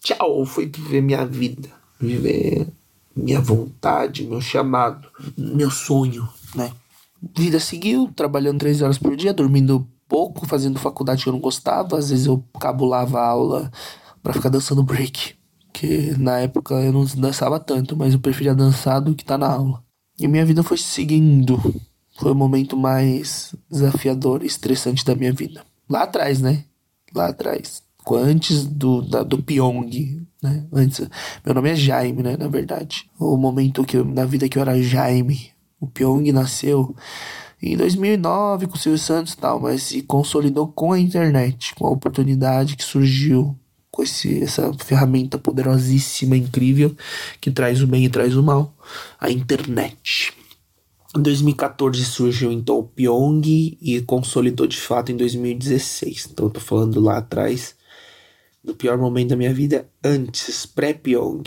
tchau, 0.00 0.44
fui 0.44 0.66
viver 0.66 1.00
minha 1.00 1.24
vida, 1.24 1.68
viver 2.00 2.68
minha 3.14 3.40
vontade, 3.40 4.24
meu 4.24 4.40
chamado, 4.40 5.08
meu 5.36 5.70
sonho, 5.70 6.28
né? 6.54 6.72
Vida 7.36 7.58
seguiu, 7.58 8.10
trabalhando 8.14 8.58
três 8.58 8.82
horas 8.82 8.98
por 8.98 9.16
dia, 9.16 9.32
dormindo 9.32 9.86
pouco 10.08 10.46
fazendo 10.46 10.78
faculdade 10.78 11.22
que 11.22 11.28
eu 11.28 11.32
não 11.32 11.40
gostava. 11.40 11.98
Às 11.98 12.10
vezes 12.10 12.26
eu 12.26 12.44
cabulava 12.58 13.18
a 13.20 13.26
aula 13.26 13.70
para 14.22 14.32
ficar 14.32 14.48
dançando 14.48 14.82
break. 14.82 15.34
Que 15.72 16.16
na 16.18 16.38
época 16.38 16.74
eu 16.74 16.92
não 16.92 17.04
dançava 17.04 17.60
tanto, 17.60 17.96
mas 17.96 18.14
eu 18.14 18.20
preferia 18.20 18.54
dançar 18.54 19.00
do 19.00 19.14
que 19.14 19.22
estar 19.22 19.38
tá 19.38 19.46
na 19.46 19.52
aula. 19.52 19.82
E 20.18 20.26
minha 20.26 20.44
vida 20.44 20.62
foi 20.62 20.78
seguindo. 20.78 21.60
Foi 22.18 22.32
o 22.32 22.34
momento 22.34 22.76
mais 22.76 23.54
desafiador 23.70 24.42
e 24.42 24.46
estressante 24.46 25.04
da 25.04 25.14
minha 25.14 25.32
vida. 25.32 25.64
Lá 25.88 26.02
atrás, 26.02 26.40
né? 26.40 26.64
Lá 27.14 27.28
atrás. 27.28 27.82
Antes 28.10 28.64
do, 28.64 29.02
da, 29.02 29.22
do 29.22 29.42
Pyong, 29.42 30.26
né? 30.42 30.64
Antes, 30.72 31.08
meu 31.44 31.54
nome 31.54 31.70
é 31.70 31.74
Jaime, 31.74 32.22
né? 32.22 32.36
Na 32.36 32.48
verdade. 32.48 33.10
O 33.18 33.36
momento 33.36 33.84
que 33.84 33.96
eu, 33.96 34.04
na 34.04 34.24
vida 34.24 34.48
que 34.48 34.58
eu 34.58 34.62
era 34.62 34.80
Jaime. 34.80 35.50
O 35.80 35.86
Pyong 35.86 36.32
nasceu 36.32 36.94
em 37.62 37.76
2009 37.76 38.66
com 38.66 38.76
o 38.76 38.78
Silvio 38.78 38.98
Santos 38.98 39.34
e 39.34 39.36
tal, 39.36 39.60
mas 39.60 39.82
se 39.82 40.02
consolidou 40.02 40.68
com 40.68 40.92
a 40.92 40.98
internet, 40.98 41.74
com 41.74 41.86
a 41.86 41.90
oportunidade 41.90 42.76
que 42.76 42.84
surgiu 42.84 43.56
com 43.90 44.02
esse, 44.02 44.42
essa 44.42 44.72
ferramenta 44.74 45.38
poderosíssima, 45.38 46.36
incrível, 46.36 46.94
que 47.40 47.50
traz 47.50 47.82
o 47.82 47.86
bem 47.86 48.04
e 48.04 48.10
traz 48.10 48.36
o 48.36 48.42
mal, 48.42 48.74
a 49.18 49.30
internet. 49.30 50.34
Em 51.16 51.22
2014 51.22 52.04
surgiu 52.04 52.52
então 52.52 52.78
o 52.78 52.84
Pyong 52.84 53.42
e 53.80 54.02
consolidou 54.02 54.66
de 54.66 54.76
fato 54.76 55.10
em 55.10 55.16
2016. 55.16 56.28
Então 56.30 56.46
eu 56.46 56.50
tô 56.50 56.60
falando 56.60 57.00
lá 57.00 57.16
atrás 57.16 57.74
do 58.62 58.74
pior 58.74 58.98
momento 58.98 59.30
da 59.30 59.36
minha 59.36 59.54
vida 59.54 59.88
antes, 60.04 60.66
pré-Pyong. 60.66 61.44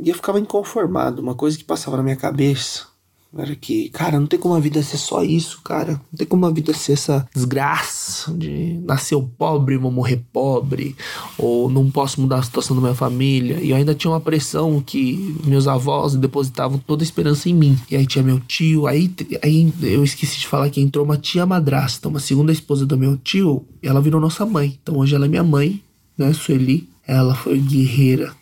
E 0.00 0.08
eu 0.08 0.14
ficava 0.16 0.40
inconformado, 0.40 1.22
uma 1.22 1.36
coisa 1.36 1.56
que 1.56 1.62
passava 1.62 1.96
na 1.96 2.02
minha 2.02 2.16
cabeça 2.16 2.93
era 3.36 3.54
que, 3.56 3.88
cara, 3.90 4.20
não 4.20 4.26
tem 4.26 4.38
como 4.38 4.54
a 4.54 4.60
vida 4.60 4.82
ser 4.82 4.96
só 4.96 5.22
isso, 5.22 5.60
cara. 5.62 5.92
Não 5.92 6.18
tem 6.18 6.26
como 6.26 6.46
a 6.46 6.50
vida 6.50 6.72
ser 6.72 6.92
essa 6.92 7.26
desgraça 7.34 8.32
de 8.32 8.80
nascer 8.84 9.18
pobre, 9.36 9.76
vou 9.76 9.90
morrer 9.90 10.22
pobre, 10.32 10.96
ou 11.36 11.68
não 11.68 11.90
posso 11.90 12.20
mudar 12.20 12.38
a 12.38 12.42
situação 12.42 12.76
da 12.76 12.82
minha 12.82 12.94
família. 12.94 13.58
E 13.60 13.70
eu 13.70 13.76
ainda 13.76 13.94
tinha 13.94 14.10
uma 14.10 14.20
pressão 14.20 14.80
que 14.80 15.36
meus 15.44 15.66
avós 15.66 16.14
depositavam 16.14 16.78
toda 16.78 17.02
a 17.02 17.06
esperança 17.06 17.48
em 17.48 17.54
mim. 17.54 17.78
E 17.90 17.96
aí 17.96 18.06
tinha 18.06 18.22
meu 18.22 18.38
tio, 18.40 18.86
aí, 18.86 19.10
aí 19.42 19.72
eu 19.82 20.04
esqueci 20.04 20.38
de 20.38 20.46
falar 20.46 20.70
que 20.70 20.80
entrou 20.80 21.04
uma 21.04 21.16
tia 21.16 21.44
madrasta, 21.44 22.08
uma 22.08 22.20
segunda 22.20 22.52
esposa 22.52 22.86
do 22.86 22.96
meu 22.96 23.16
tio, 23.16 23.66
ela 23.82 24.00
virou 24.00 24.20
nossa 24.20 24.46
mãe. 24.46 24.78
Então 24.82 24.98
hoje 24.98 25.14
ela 25.14 25.26
é 25.26 25.28
minha 25.28 25.44
mãe, 25.44 25.82
né, 26.16 26.32
Sueli. 26.32 26.88
Ela 27.06 27.34
foi 27.34 27.58
guerreira, 27.58 28.32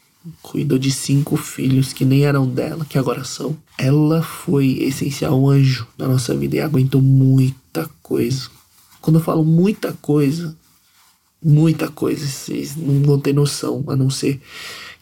cuidou 0.40 0.78
de 0.78 0.90
cinco 0.90 1.36
filhos 1.36 1.92
que 1.92 2.04
nem 2.04 2.24
eram 2.24 2.46
dela, 2.48 2.84
que 2.84 2.98
agora 2.98 3.24
são. 3.24 3.56
Ela 3.78 4.22
foi 4.22 4.78
essencial, 4.82 5.40
um 5.40 5.48
anjo 5.48 5.86
na 5.98 6.06
nossa 6.08 6.34
vida 6.36 6.56
e 6.56 6.60
aguentou 6.60 7.00
muita 7.00 7.88
coisa. 8.02 8.48
Quando 9.00 9.18
eu 9.18 9.24
falo 9.24 9.44
muita 9.44 9.92
coisa, 9.94 10.56
muita 11.42 11.88
coisa, 11.88 12.26
vocês 12.26 12.76
não 12.76 13.02
vão 13.02 13.18
ter 13.18 13.32
noção, 13.32 13.84
a 13.88 13.96
não 13.96 14.08
ser 14.08 14.40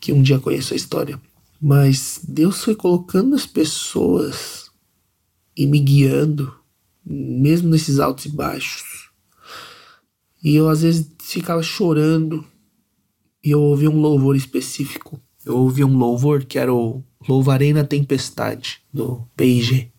que 0.01 0.13
um 0.13 0.23
dia 0.23 0.39
conheça 0.39 0.75
a 0.75 0.77
história. 0.77 1.21
Mas 1.61 2.21
Deus 2.27 2.65
foi 2.65 2.75
colocando 2.75 3.35
as 3.35 3.45
pessoas 3.45 4.71
e 5.55 5.67
me 5.67 5.79
guiando, 5.79 6.55
mesmo 7.05 7.69
nesses 7.69 7.99
altos 7.99 8.25
e 8.25 8.31
baixos. 8.31 9.11
E 10.43 10.55
eu 10.57 10.71
às 10.71 10.81
vezes 10.81 11.07
ficava 11.19 11.63
chorando 11.63 12.47
e 13.43 13.51
eu 13.51 13.61
ouvi 13.61 13.89
um 13.89 14.01
louvor 14.01 14.37
específico. 14.37 15.21
Eu 15.45 15.57
ouvi 15.57 15.83
um 15.83 15.97
louvor 15.97 16.45
que 16.45 16.59
era 16.59 16.73
o 16.73 17.03
Louvarei 17.29 17.73
na 17.73 17.85
Tempestade, 17.85 18.81
do 18.93 19.23
PIG. 19.37 19.91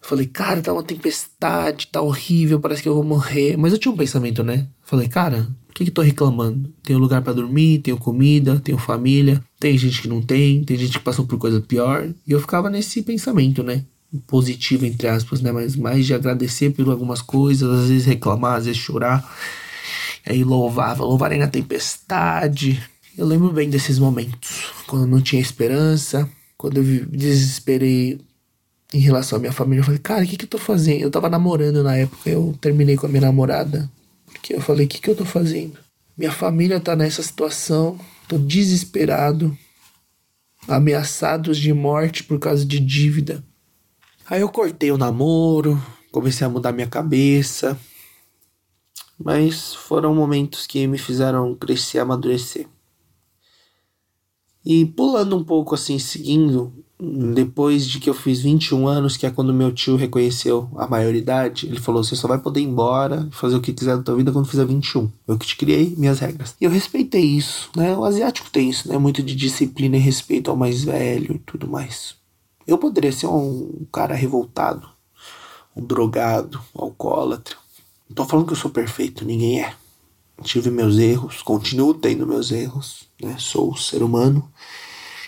Falei, 0.00 0.26
cara, 0.26 0.62
tá 0.62 0.72
uma 0.72 0.84
tempestade, 0.84 1.88
tá 1.88 2.00
horrível, 2.00 2.60
parece 2.60 2.80
que 2.80 2.88
eu 2.88 2.94
vou 2.94 3.02
morrer. 3.02 3.56
Mas 3.56 3.72
eu 3.72 3.78
tinha 3.78 3.92
um 3.92 3.96
pensamento, 3.96 4.42
né? 4.44 4.68
Falei, 4.80 5.08
cara, 5.08 5.48
por 5.66 5.74
que 5.74 5.84
que 5.84 5.90
tô 5.90 6.00
reclamando? 6.00 6.72
Tenho 6.84 7.00
lugar 7.00 7.22
para 7.22 7.32
dormir, 7.32 7.80
tenho 7.80 7.96
comida, 7.96 8.60
tenho 8.60 8.78
família. 8.78 9.42
Tem 9.58 9.76
gente 9.76 10.00
que 10.00 10.08
não 10.08 10.22
tem, 10.22 10.62
tem 10.62 10.76
gente 10.76 10.98
que 10.98 11.04
passou 11.04 11.26
por 11.26 11.36
coisa 11.38 11.60
pior. 11.60 12.08
E 12.24 12.30
eu 12.30 12.40
ficava 12.40 12.70
nesse 12.70 13.02
pensamento, 13.02 13.64
né? 13.64 13.84
Positivo, 14.28 14.86
entre 14.86 15.08
aspas, 15.08 15.40
né? 15.40 15.50
Mas 15.50 15.74
mais 15.74 16.06
de 16.06 16.14
agradecer 16.14 16.70
por 16.70 16.88
algumas 16.88 17.20
coisas, 17.20 17.68
às 17.68 17.88
vezes 17.88 18.06
reclamar, 18.06 18.58
às 18.58 18.66
vezes 18.66 18.80
chorar. 18.80 19.28
Aí 20.26 20.42
louvava, 20.42 21.04
louvarei 21.04 21.38
na 21.38 21.46
tempestade. 21.46 22.82
Eu 23.16 23.24
lembro 23.26 23.52
bem 23.52 23.70
desses 23.70 23.98
momentos, 23.98 24.72
quando 24.86 25.06
não 25.06 25.20
tinha 25.20 25.40
esperança, 25.40 26.28
quando 26.58 26.78
eu 26.78 27.06
desesperei 27.06 28.20
em 28.92 28.98
relação 28.98 29.36
à 29.36 29.40
minha 29.40 29.52
família. 29.52 29.80
Eu 29.80 29.84
falei, 29.84 30.00
cara, 30.00 30.24
o 30.24 30.26
que, 30.26 30.36
que 30.36 30.44
eu 30.44 30.48
tô 30.48 30.58
fazendo? 30.58 31.02
Eu 31.02 31.10
tava 31.10 31.28
namorando 31.28 31.82
na 31.82 31.96
época, 31.96 32.28
eu 32.28 32.56
terminei 32.60 32.96
com 32.96 33.06
a 33.06 33.08
minha 33.08 33.22
namorada. 33.22 33.90
Porque 34.26 34.54
eu 34.54 34.60
falei, 34.60 34.86
o 34.86 34.88
que, 34.88 35.00
que 35.00 35.08
eu 35.08 35.16
tô 35.16 35.24
fazendo? 35.24 35.78
Minha 36.16 36.32
família 36.32 36.80
tá 36.80 36.96
nessa 36.96 37.22
situação, 37.22 37.98
tô 38.26 38.36
desesperado, 38.36 39.56
ameaçados 40.66 41.58
de 41.58 41.72
morte 41.72 42.24
por 42.24 42.38
causa 42.38 42.64
de 42.64 42.80
dívida. 42.80 43.44
Aí 44.28 44.40
eu 44.40 44.48
cortei 44.48 44.90
o 44.90 44.98
namoro, 44.98 45.80
comecei 46.10 46.46
a 46.46 46.50
mudar 46.50 46.72
minha 46.72 46.86
cabeça, 46.86 47.78
mas 49.18 49.74
foram 49.74 50.14
momentos 50.14 50.66
que 50.66 50.86
me 50.86 50.98
fizeram 50.98 51.54
crescer, 51.54 51.98
amadurecer. 51.98 52.66
E 54.64 54.84
pulando 54.84 55.36
um 55.36 55.44
pouco 55.44 55.74
assim, 55.74 55.98
seguindo, 55.98 56.72
depois 56.98 57.86
de 57.86 58.00
que 58.00 58.08
eu 58.08 58.14
fiz 58.14 58.40
21 58.40 58.88
anos, 58.88 59.16
que 59.16 59.26
é 59.26 59.30
quando 59.30 59.52
meu 59.52 59.72
tio 59.72 59.96
reconheceu 59.96 60.68
a 60.76 60.88
maioridade, 60.88 61.66
ele 61.66 61.78
falou: 61.78 62.02
você 62.02 62.16
só 62.16 62.26
vai 62.26 62.38
poder 62.38 62.60
ir 62.60 62.64
embora, 62.64 63.28
fazer 63.30 63.54
o 63.54 63.60
que 63.60 63.72
quiser 63.72 63.96
da 63.96 64.02
tua 64.02 64.16
vida 64.16 64.32
quando 64.32 64.48
fizer 64.48 64.64
21. 64.64 65.10
Eu 65.28 65.38
que 65.38 65.46
te 65.46 65.56
criei, 65.56 65.94
minhas 65.96 66.18
regras. 66.18 66.56
E 66.60 66.64
eu 66.64 66.70
respeitei 66.70 67.24
isso, 67.24 67.70
né? 67.76 67.96
O 67.96 68.04
asiático 68.04 68.50
tem 68.50 68.70
isso, 68.70 68.88
né? 68.88 68.96
Muito 68.98 69.22
de 69.22 69.36
disciplina 69.36 69.96
e 69.96 70.00
respeito 70.00 70.50
ao 70.50 70.56
mais 70.56 70.82
velho 70.82 71.36
e 71.36 71.38
tudo 71.38 71.68
mais. 71.68 72.16
Eu 72.66 72.78
poderia 72.78 73.12
ser 73.12 73.26
um 73.28 73.86
cara 73.92 74.14
revoltado, 74.14 74.88
um 75.76 75.84
drogado, 75.84 76.60
um 76.74 76.82
alcoólatra. 76.82 77.56
Não 78.08 78.14
tô 78.14 78.24
falando 78.24 78.46
que 78.46 78.52
eu 78.52 78.56
sou 78.56 78.70
perfeito, 78.70 79.24
ninguém 79.24 79.62
é 79.62 79.74
tive 80.42 80.70
meus 80.70 80.98
erros, 80.98 81.42
continuo 81.42 81.94
tendo 81.94 82.26
meus 82.26 82.50
erros, 82.50 83.08
né? 83.20 83.36
Sou 83.38 83.76
ser 83.76 84.02
humano, 84.02 84.48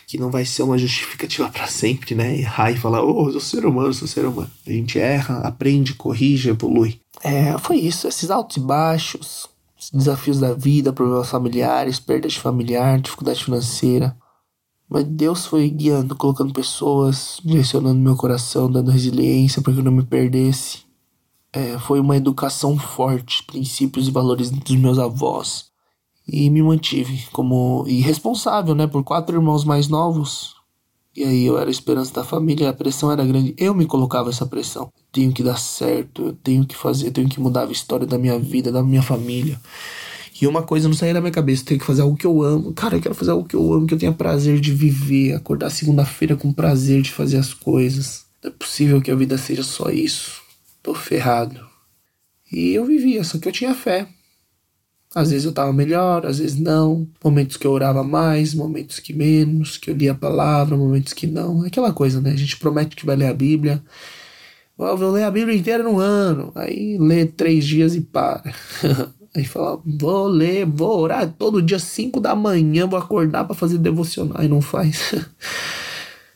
que 0.06 0.18
não 0.18 0.30
vai 0.30 0.44
ser 0.44 0.62
uma 0.62 0.78
justificativa 0.78 1.48
para 1.48 1.66
sempre, 1.66 2.14
né? 2.14 2.38
Errar 2.38 2.70
e 2.70 2.76
falar, 2.76 3.02
oh, 3.02 3.30
sou 3.32 3.40
ser 3.40 3.66
humano, 3.66 3.92
sou 3.92 4.08
ser 4.08 4.26
humano. 4.26 4.50
A 4.66 4.70
gente 4.70 4.98
erra, 4.98 5.40
aprende, 5.40 5.94
corrige, 5.94 6.50
evolui. 6.50 7.00
É, 7.22 7.56
foi 7.58 7.76
isso, 7.76 8.06
esses 8.06 8.30
altos 8.30 8.58
e 8.58 8.60
baixos, 8.60 9.48
desafios 9.92 10.38
da 10.38 10.52
vida, 10.52 10.92
problemas 10.92 11.28
familiares, 11.28 11.98
perda 11.98 12.28
de 12.28 12.38
familiar, 12.38 13.00
dificuldade 13.00 13.44
financeira. 13.44 14.16
Mas 14.88 15.04
Deus 15.04 15.46
foi 15.46 15.68
guiando, 15.68 16.16
colocando 16.16 16.52
pessoas, 16.52 17.40
direcionando 17.44 18.00
meu 18.00 18.16
coração, 18.16 18.70
dando 18.70 18.90
resiliência 18.90 19.60
para 19.60 19.72
que 19.72 19.80
eu 19.80 19.84
não 19.84 19.92
me 19.92 20.02
perdesse 20.02 20.88
é, 21.52 21.78
foi 21.78 22.00
uma 22.00 22.16
educação 22.16 22.78
forte, 22.78 23.42
princípios 23.44 24.08
e 24.08 24.11
valores 24.11 24.50
dos 24.50 24.76
meus 24.76 24.98
avós. 24.98 25.66
E 26.26 26.50
me 26.50 26.62
mantive 26.62 27.24
como 27.32 27.84
irresponsável, 27.87 28.74
né, 28.74 28.87
por 28.87 29.02
quatro 29.02 29.37
irmãos 29.37 29.64
mais 29.64 29.88
novos. 29.88 30.54
E 31.16 31.24
aí 31.24 31.46
eu 31.46 31.58
era 31.58 31.68
a 31.68 31.70
esperança 31.70 32.12
da 32.12 32.22
família, 32.22 32.68
a 32.68 32.72
pressão 32.72 33.11
era 33.11 33.24
grande. 33.24 33.54
Eu 33.56 33.74
me 33.74 33.87
colocava 33.87 34.28
essa 34.28 34.46
pressão. 34.46 34.92
Tenho 35.11 35.32
que 35.32 35.42
dar 35.42 35.58
certo, 35.58 36.26
eu 36.26 36.32
tenho 36.32 36.66
que 36.66 36.76
fazer, 36.76 37.11
tenho 37.11 37.28
que 37.28 37.40
mudar 37.40 37.66
a 37.66 37.72
história 37.72 38.06
da 38.06 38.18
minha 38.18 38.38
vida, 38.38 38.70
da 38.70 38.82
minha 38.82 39.02
família. 39.02 39.58
E 40.40 40.46
uma 40.46 40.62
coisa 40.62 40.87
não 40.87 40.94
saía 40.94 41.14
da 41.14 41.20
minha 41.20 41.32
cabeça, 41.32 41.64
tenho 41.64 41.80
que 41.80 41.87
fazer 41.87 42.02
algo 42.02 42.16
que 42.16 42.26
eu 42.26 42.42
amo. 42.42 42.72
Cara, 42.72 42.96
eu 42.96 43.00
quero 43.00 43.14
fazer 43.14 43.32
algo 43.32 43.48
que 43.48 43.56
eu 43.56 43.72
amo, 43.72 43.87
que 43.87 43.94
eu 43.94 43.98
tenha 43.98 44.12
prazer 44.12 44.61
de 44.61 44.72
viver, 44.72 45.34
acordar 45.34 45.70
segunda-feira 45.70 46.37
com 46.37 46.52
prazer 46.52 47.02
de 47.02 47.11
fazer 47.11 47.38
as 47.38 47.52
coisas. 47.52 48.26
Não 48.44 48.50
é 48.50 48.54
possível 48.54 49.00
que 49.00 49.11
a 49.11 49.16
vida 49.16 49.37
seja 49.38 49.64
só 49.64 49.90
isso 49.90 50.47
tô 50.82 50.94
ferrado. 50.94 51.66
E 52.50 52.74
eu 52.74 52.84
vivia, 52.84 53.22
só 53.24 53.38
que 53.38 53.48
eu 53.48 53.52
tinha 53.52 53.74
fé. 53.74 54.08
Às 55.14 55.30
vezes 55.30 55.44
eu 55.44 55.50
estava 55.50 55.72
melhor, 55.72 56.26
às 56.26 56.38
vezes 56.38 56.58
não. 56.58 57.08
Momentos 57.24 57.56
que 57.56 57.66
eu 57.66 57.72
orava 57.72 58.04
mais, 58.04 58.54
momentos 58.54 59.00
que 59.00 59.12
menos, 59.12 59.76
que 59.78 59.90
eu 59.90 59.94
lia 59.94 60.12
a 60.12 60.14
palavra, 60.14 60.76
momentos 60.76 61.12
que 61.12 61.26
não. 61.26 61.64
É 61.64 61.68
aquela 61.68 61.92
coisa, 61.92 62.20
né? 62.20 62.32
A 62.32 62.36
gente 62.36 62.58
promete 62.58 62.94
que 62.94 63.06
vai 63.06 63.16
ler 63.16 63.26
a 63.26 63.34
Bíblia. 63.34 63.82
Eu 64.78 64.96
vou 64.96 65.10
ler 65.10 65.24
a 65.24 65.30
Bíblia 65.30 65.56
inteira 65.56 65.82
no 65.82 65.98
ano. 65.98 66.52
Aí 66.54 66.98
lê 66.98 67.26
três 67.26 67.66
dias 67.66 67.94
e 67.94 68.00
para. 68.00 68.42
Aí 69.34 69.44
fala, 69.44 69.80
vou 69.84 70.26
ler, 70.26 70.64
vou 70.66 71.00
orar 71.00 71.30
todo 71.38 71.62
dia, 71.62 71.78
cinco 71.78 72.18
da 72.18 72.34
manhã, 72.34 72.86
vou 72.86 72.98
acordar 72.98 73.44
para 73.44 73.54
fazer 73.54 73.78
devocional. 73.78 74.40
Aí 74.40 74.48
não 74.48 74.60
faz. 74.60 75.14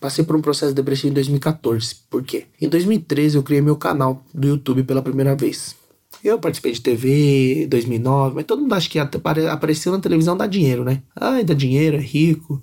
Passei 0.02 0.24
por 0.24 0.34
um 0.34 0.40
processo 0.40 0.74
depressivo 0.74 1.12
em 1.12 1.14
2014. 1.14 1.94
Por 2.10 2.24
quê? 2.24 2.46
Em 2.60 2.68
2013 2.68 3.36
eu 3.36 3.42
criei 3.44 3.62
meu 3.62 3.76
canal 3.76 4.24
do 4.34 4.48
YouTube 4.48 4.82
pela 4.82 5.00
primeira 5.00 5.36
vez. 5.36 5.76
Eu 6.24 6.40
participei 6.40 6.72
de 6.72 6.80
TV 6.80 7.68
2009, 7.70 8.34
mas 8.34 8.44
todo 8.44 8.62
mundo 8.62 8.72
acha 8.72 8.90
que 8.90 8.98
apareceu 8.98 9.92
na 9.92 10.00
televisão 10.00 10.36
dá 10.36 10.48
dinheiro, 10.48 10.82
né? 10.82 11.04
Ai, 11.14 11.44
dá 11.44 11.54
dinheiro, 11.54 11.98
é 11.98 12.00
rico. 12.00 12.60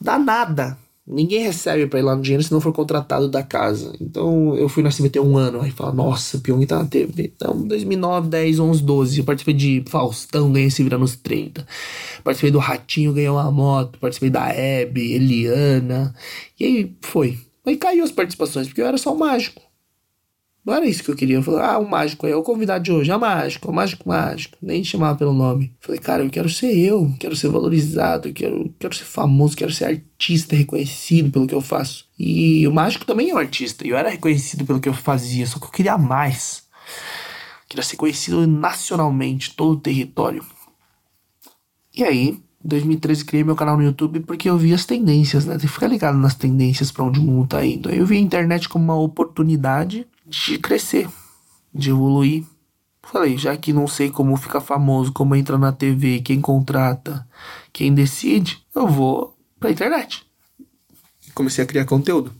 Dá 0.00 0.18
nada. 0.18 0.76
Ninguém 1.08 1.44
recebe 1.44 1.86
pra 1.86 2.00
ir 2.00 2.02
lá 2.02 2.16
no 2.16 2.22
dinheiro 2.22 2.42
se 2.42 2.50
não 2.50 2.60
for 2.60 2.72
contratado 2.72 3.28
da 3.28 3.40
casa. 3.40 3.92
Então 4.00 4.56
eu 4.56 4.68
fui 4.68 4.82
na 4.82 4.90
CBT 4.90 5.20
um 5.20 5.36
ano, 5.36 5.60
aí 5.60 5.70
fala, 5.70 5.92
nossa, 5.92 6.38
Pyong 6.38 6.66
tá 6.66 6.78
na 6.80 6.84
TV. 6.84 7.32
Então, 7.36 7.66
2009, 7.66 8.28
10, 8.28 8.58
11, 8.58 8.82
12. 8.82 9.18
Eu 9.20 9.24
participei 9.24 9.54
de 9.54 9.84
Faustão, 9.86 10.50
ganhei 10.50 10.68
se 10.68 10.82
vira 10.82 10.98
nos 10.98 11.14
30. 11.14 11.64
Participei 12.24 12.50
do 12.50 12.58
Ratinho, 12.58 13.12
ganhei 13.12 13.30
uma 13.30 13.50
moto. 13.52 14.00
Participei 14.00 14.30
da 14.30 14.48
Hebe, 14.48 15.12
Eliana. 15.12 16.12
E 16.58 16.64
aí 16.64 16.96
foi. 17.00 17.38
Aí 17.64 17.76
caiu 17.76 18.02
as 18.02 18.10
participações, 18.10 18.66
porque 18.66 18.80
eu 18.82 18.86
era 18.86 18.98
só 18.98 19.14
mágico. 19.14 19.65
Não 20.66 20.74
era 20.74 20.84
isso 20.84 21.04
que 21.04 21.10
eu 21.12 21.14
queria. 21.14 21.36
Eu 21.36 21.44
falei, 21.44 21.60
ah, 21.60 21.78
o 21.78 21.88
mágico 21.88 22.26
aí, 22.26 22.32
é 22.32 22.36
o 22.36 22.42
convidado 22.42 22.82
de 22.82 22.90
hoje, 22.90 23.08
é 23.08 23.16
mágico, 23.16 23.70
é 23.70 23.72
mágico 23.72 24.08
mágico. 24.08 24.58
Nem 24.60 24.82
chamava 24.82 25.16
pelo 25.16 25.32
nome. 25.32 25.72
Falei, 25.80 26.00
cara, 26.00 26.24
eu 26.24 26.28
quero 26.28 26.48
ser 26.48 26.76
eu, 26.76 27.14
quero 27.20 27.36
ser 27.36 27.48
valorizado, 27.48 28.32
quero, 28.32 28.74
quero 28.76 28.92
ser 28.92 29.04
famoso, 29.04 29.56
quero 29.56 29.72
ser 29.72 29.84
artista 29.84 30.56
reconhecido 30.56 31.30
pelo 31.30 31.46
que 31.46 31.54
eu 31.54 31.60
faço. 31.60 32.08
E 32.18 32.66
o 32.66 32.72
mágico 32.72 33.04
também 33.04 33.30
é 33.30 33.34
um 33.34 33.38
artista, 33.38 33.86
e 33.86 33.90
eu 33.90 33.96
era 33.96 34.08
reconhecido 34.10 34.66
pelo 34.66 34.80
que 34.80 34.88
eu 34.88 34.94
fazia, 34.94 35.46
só 35.46 35.60
que 35.60 35.66
eu 35.66 35.70
queria 35.70 35.96
mais. 35.96 36.64
Eu 37.62 37.68
queria 37.68 37.84
ser 37.84 37.96
conhecido 37.96 38.44
nacionalmente, 38.44 39.54
todo 39.54 39.74
o 39.74 39.80
território. 39.80 40.44
E 41.96 42.02
aí, 42.02 42.30
em 42.30 42.42
2013 42.68 43.24
criei 43.24 43.44
meu 43.44 43.54
canal 43.54 43.76
no 43.76 43.84
YouTube 43.84 44.18
porque 44.20 44.50
eu 44.50 44.58
vi 44.58 44.74
as 44.74 44.84
tendências, 44.84 45.44
né? 45.46 45.52
Tem 45.52 45.60
que 45.60 45.68
ficar 45.68 45.86
ligado 45.86 46.18
nas 46.18 46.34
tendências 46.34 46.90
para 46.90 47.04
onde 47.04 47.20
o 47.20 47.22
mundo 47.22 47.46
tá 47.46 47.64
indo. 47.64 47.88
Aí 47.88 47.98
eu 47.98 48.06
vi 48.06 48.16
a 48.16 48.20
internet 48.20 48.68
como 48.68 48.84
uma 48.84 48.96
oportunidade 48.96 50.06
de 50.26 50.58
crescer, 50.58 51.08
de 51.72 51.90
evoluir. 51.90 52.44
Falei, 53.02 53.38
já 53.38 53.56
que 53.56 53.72
não 53.72 53.86
sei 53.86 54.10
como 54.10 54.36
ficar 54.36 54.60
famoso, 54.60 55.12
como 55.12 55.36
entra 55.36 55.56
na 55.56 55.70
TV, 55.70 56.20
quem 56.20 56.40
contrata, 56.40 57.26
quem 57.72 57.94
decide, 57.94 58.58
eu 58.74 58.88
vou 58.88 59.36
pra 59.60 59.70
internet. 59.70 60.26
Comecei 61.34 61.62
a 61.62 61.66
criar 61.66 61.84
conteúdo. 61.84 62.32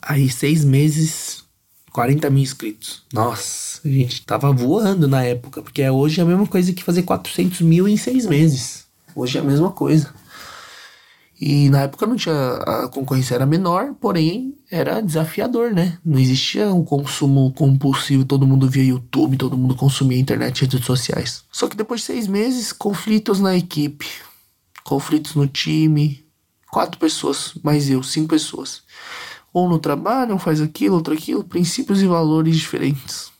Aí, 0.00 0.28
seis 0.28 0.64
meses, 0.64 1.44
40 1.92 2.28
mil 2.30 2.42
inscritos. 2.42 3.04
Nossa, 3.12 3.80
a 3.84 3.88
gente 3.88 4.24
tava 4.26 4.52
voando 4.52 5.06
na 5.06 5.22
época, 5.22 5.62
porque 5.62 5.88
hoje 5.88 6.20
é 6.20 6.24
a 6.24 6.26
mesma 6.26 6.46
coisa 6.46 6.72
que 6.72 6.82
fazer 6.82 7.04
400 7.04 7.60
mil 7.60 7.86
em 7.86 7.96
seis 7.96 8.26
meses. 8.26 8.86
Hoje 9.14 9.38
é 9.38 9.40
a 9.40 9.44
mesma 9.44 9.70
coisa. 9.70 10.12
E 11.44 11.68
na 11.70 11.80
época 11.80 12.06
não 12.06 12.14
tinha. 12.14 12.52
A 12.54 12.88
concorrência 12.88 13.34
era 13.34 13.44
menor, 13.44 13.94
porém 14.00 14.56
era 14.70 15.00
desafiador, 15.02 15.72
né? 15.72 15.98
Não 16.04 16.16
existia 16.16 16.72
um 16.72 16.84
consumo 16.84 17.52
compulsivo, 17.52 18.24
todo 18.24 18.46
mundo 18.46 18.70
via 18.70 18.84
YouTube, 18.84 19.36
todo 19.36 19.56
mundo 19.56 19.74
consumia 19.74 20.20
internet 20.20 20.60
e 20.60 20.64
redes 20.66 20.86
sociais. 20.86 21.42
Só 21.50 21.66
que 21.66 21.76
depois 21.76 22.02
de 22.02 22.06
seis 22.06 22.28
meses, 22.28 22.72
conflitos 22.72 23.40
na 23.40 23.56
equipe, 23.56 24.06
conflitos 24.84 25.34
no 25.34 25.48
time, 25.48 26.24
quatro 26.70 26.96
pessoas, 26.96 27.54
mais 27.60 27.90
eu, 27.90 28.04
cinco 28.04 28.28
pessoas. 28.28 28.82
Um 29.52 29.68
no 29.68 29.80
trabalho, 29.80 30.36
um 30.36 30.38
faz 30.38 30.60
aquilo, 30.60 30.94
outro 30.94 31.12
aquilo, 31.12 31.42
princípios 31.42 32.00
e 32.02 32.06
valores 32.06 32.54
diferentes. 32.54 33.32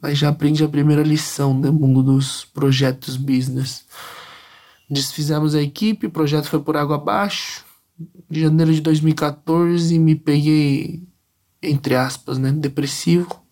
Aí 0.00 0.14
já 0.14 0.30
aprende 0.30 0.64
a 0.64 0.68
primeira 0.68 1.02
lição 1.02 1.52
no 1.52 1.74
mundo 1.74 2.02
dos 2.02 2.46
projetos 2.46 3.18
business. 3.18 3.84
Desfizemos 4.90 5.54
a 5.54 5.62
equipe, 5.62 6.06
o 6.06 6.10
projeto 6.10 6.46
foi 6.46 6.60
por 6.60 6.76
água 6.76 6.96
abaixo. 6.96 7.64
De 8.30 8.40
janeiro 8.40 8.72
de 8.72 8.80
2014 8.80 9.98
me 9.98 10.14
peguei, 10.14 11.02
entre 11.62 11.94
aspas, 11.94 12.38
né, 12.38 12.52
depressivo. 12.52 13.42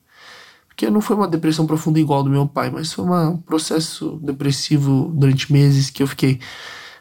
Porque 0.68 0.90
não 0.90 1.00
foi 1.00 1.16
uma 1.16 1.26
depressão 1.26 1.66
profunda 1.66 1.98
igual 1.98 2.22
do 2.22 2.30
meu 2.30 2.46
pai, 2.46 2.70
mas 2.70 2.92
foi 2.92 3.04
um 3.04 3.36
processo 3.38 4.20
depressivo 4.22 5.10
durante 5.14 5.52
meses 5.52 5.90
que 5.90 6.02
eu 6.02 6.06
fiquei. 6.06 6.38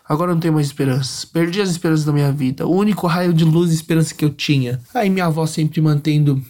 Agora 0.08 0.34
não 0.34 0.39
tenho 0.39 0.54
mais 0.54 0.67
esperança. 0.67 1.28
Perdi 1.32 1.62
as 1.62 1.69
esperanças 1.69 2.06
da 2.06 2.13
minha 2.13 2.32
vida. 2.32 2.67
O 2.67 2.76
único 2.76 3.08
raio 3.08 3.34
de 3.34 3.43
luz 3.43 3.71
e 3.71 3.76
esperança 3.76 4.13
que 4.13 4.24
eu 4.24 4.30
tinha. 4.30 4.80
Aí 4.93 5.10
minha 5.10 5.26
avó 5.26 5.45
sempre 5.45 5.82
mantendo 5.82 6.41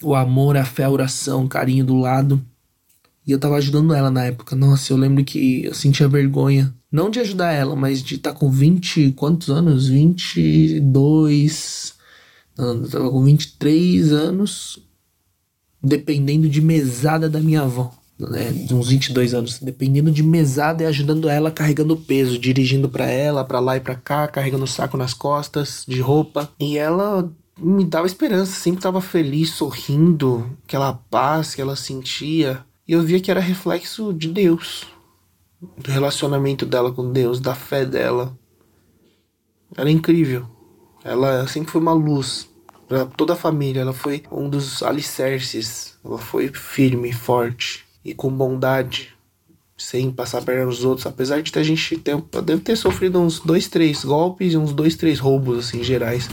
o 0.00 0.14
amor, 0.14 0.56
a 0.56 0.64
fé, 0.64 0.84
a 0.84 0.90
oração, 0.90 1.44
o 1.44 1.48
carinho 1.48 1.84
do 1.84 1.96
lado. 1.96 2.40
E 3.26 3.32
eu 3.32 3.40
tava 3.40 3.56
ajudando 3.56 3.92
ela 3.92 4.10
na 4.10 4.24
época. 4.24 4.54
Nossa, 4.54 4.92
eu 4.92 4.96
lembro 4.96 5.24
que 5.24 5.64
eu 5.64 5.74
sentia 5.74 6.06
vergonha. 6.06 6.72
Não 6.96 7.10
de 7.10 7.20
ajudar 7.20 7.52
ela, 7.52 7.76
mas 7.76 8.02
de 8.02 8.14
estar 8.14 8.32
tá 8.32 8.38
com 8.38 8.50
20. 8.50 9.12
Quantos 9.12 9.50
anos? 9.50 9.86
22. 9.86 11.92
Não, 12.56 12.82
tava 12.84 13.10
com 13.10 13.22
23 13.22 14.14
anos. 14.14 14.78
Dependendo 15.82 16.48
de 16.48 16.62
mesada 16.62 17.28
da 17.28 17.38
minha 17.38 17.60
avó. 17.60 17.92
Né, 18.18 18.50
de 18.50 18.74
uns 18.74 18.88
22 18.88 19.34
anos, 19.34 19.58
dependendo 19.58 20.10
de 20.10 20.22
mesada 20.22 20.82
e 20.82 20.86
ajudando 20.86 21.28
ela 21.28 21.50
carregando 21.50 21.98
peso, 21.98 22.38
dirigindo 22.38 22.88
para 22.88 23.04
ela, 23.04 23.44
para 23.44 23.60
lá 23.60 23.76
e 23.76 23.80
para 23.80 23.94
cá, 23.94 24.26
carregando 24.26 24.66
saco 24.66 24.96
nas 24.96 25.12
costas, 25.12 25.84
de 25.86 26.00
roupa. 26.00 26.50
E 26.58 26.78
ela 26.78 27.30
me 27.58 27.84
dava 27.84 28.06
esperança, 28.06 28.58
sempre 28.58 28.78
estava 28.78 29.02
feliz, 29.02 29.50
sorrindo, 29.50 30.50
aquela 30.64 30.94
paz 30.94 31.54
que 31.54 31.60
ela 31.60 31.76
sentia. 31.76 32.64
E 32.88 32.92
eu 32.92 33.02
via 33.02 33.20
que 33.20 33.30
era 33.30 33.38
reflexo 33.38 34.14
de 34.14 34.28
Deus, 34.28 34.86
do 35.76 35.90
relacionamento 35.90 36.66
dela 36.66 36.92
com 36.92 37.12
Deus, 37.12 37.40
da 37.40 37.54
fé 37.54 37.84
dela. 37.84 38.36
Era 39.76 39.90
incrível. 39.90 40.46
Ela 41.04 41.46
sempre 41.46 41.70
foi 41.70 41.80
uma 41.80 41.92
luz 41.92 42.48
para 42.88 43.06
toda 43.06 43.32
a 43.32 43.36
família. 43.36 43.80
Ela 43.80 43.92
foi 43.92 44.22
um 44.30 44.48
dos 44.48 44.82
alicerces. 44.82 45.98
Ela 46.04 46.18
foi 46.18 46.48
firme, 46.48 47.12
forte. 47.12 47.84
e 48.04 48.14
com 48.14 48.30
bondade, 48.30 49.16
sem 49.76 50.10
passar 50.10 50.42
perna 50.42 50.64
nos 50.64 50.84
outros, 50.84 51.06
apesar 51.06 51.42
de 51.42 51.58
a 51.58 51.62
gente 51.62 51.98
ter, 51.98 52.16
deve 52.42 52.62
ter 52.62 52.76
sofrido 52.76 53.20
uns 53.20 53.40
dois, 53.40 53.68
três 53.68 54.04
golpes 54.04 54.52
e 54.52 54.56
uns 54.56 54.72
dois, 54.72 54.96
três 54.96 55.18
roubos 55.18 55.58
assim 55.58 55.82
gerais, 55.82 56.28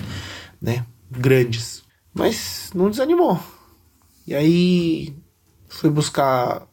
né, 0.62 0.86
grandes, 1.12 1.84
mas 2.14 2.70
não 2.74 2.90
desanimou. 2.90 3.40
E 4.26 4.34
aí 4.34 5.14
fui 5.68 5.90
buscar 5.90 6.68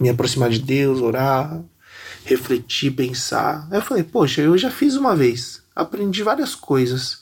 me 0.00 0.08
aproximar 0.08 0.50
de 0.50 0.58
Deus, 0.58 1.00
orar, 1.00 1.62
refletir, 2.30 2.92
pensar. 2.92 3.66
Aí 3.70 3.78
eu 3.78 3.82
falei, 3.82 4.04
poxa, 4.04 4.40
eu 4.40 4.56
já 4.56 4.70
fiz 4.70 4.96
uma 4.96 5.16
vez, 5.16 5.62
aprendi 5.74 6.22
várias 6.22 6.54
coisas. 6.54 7.14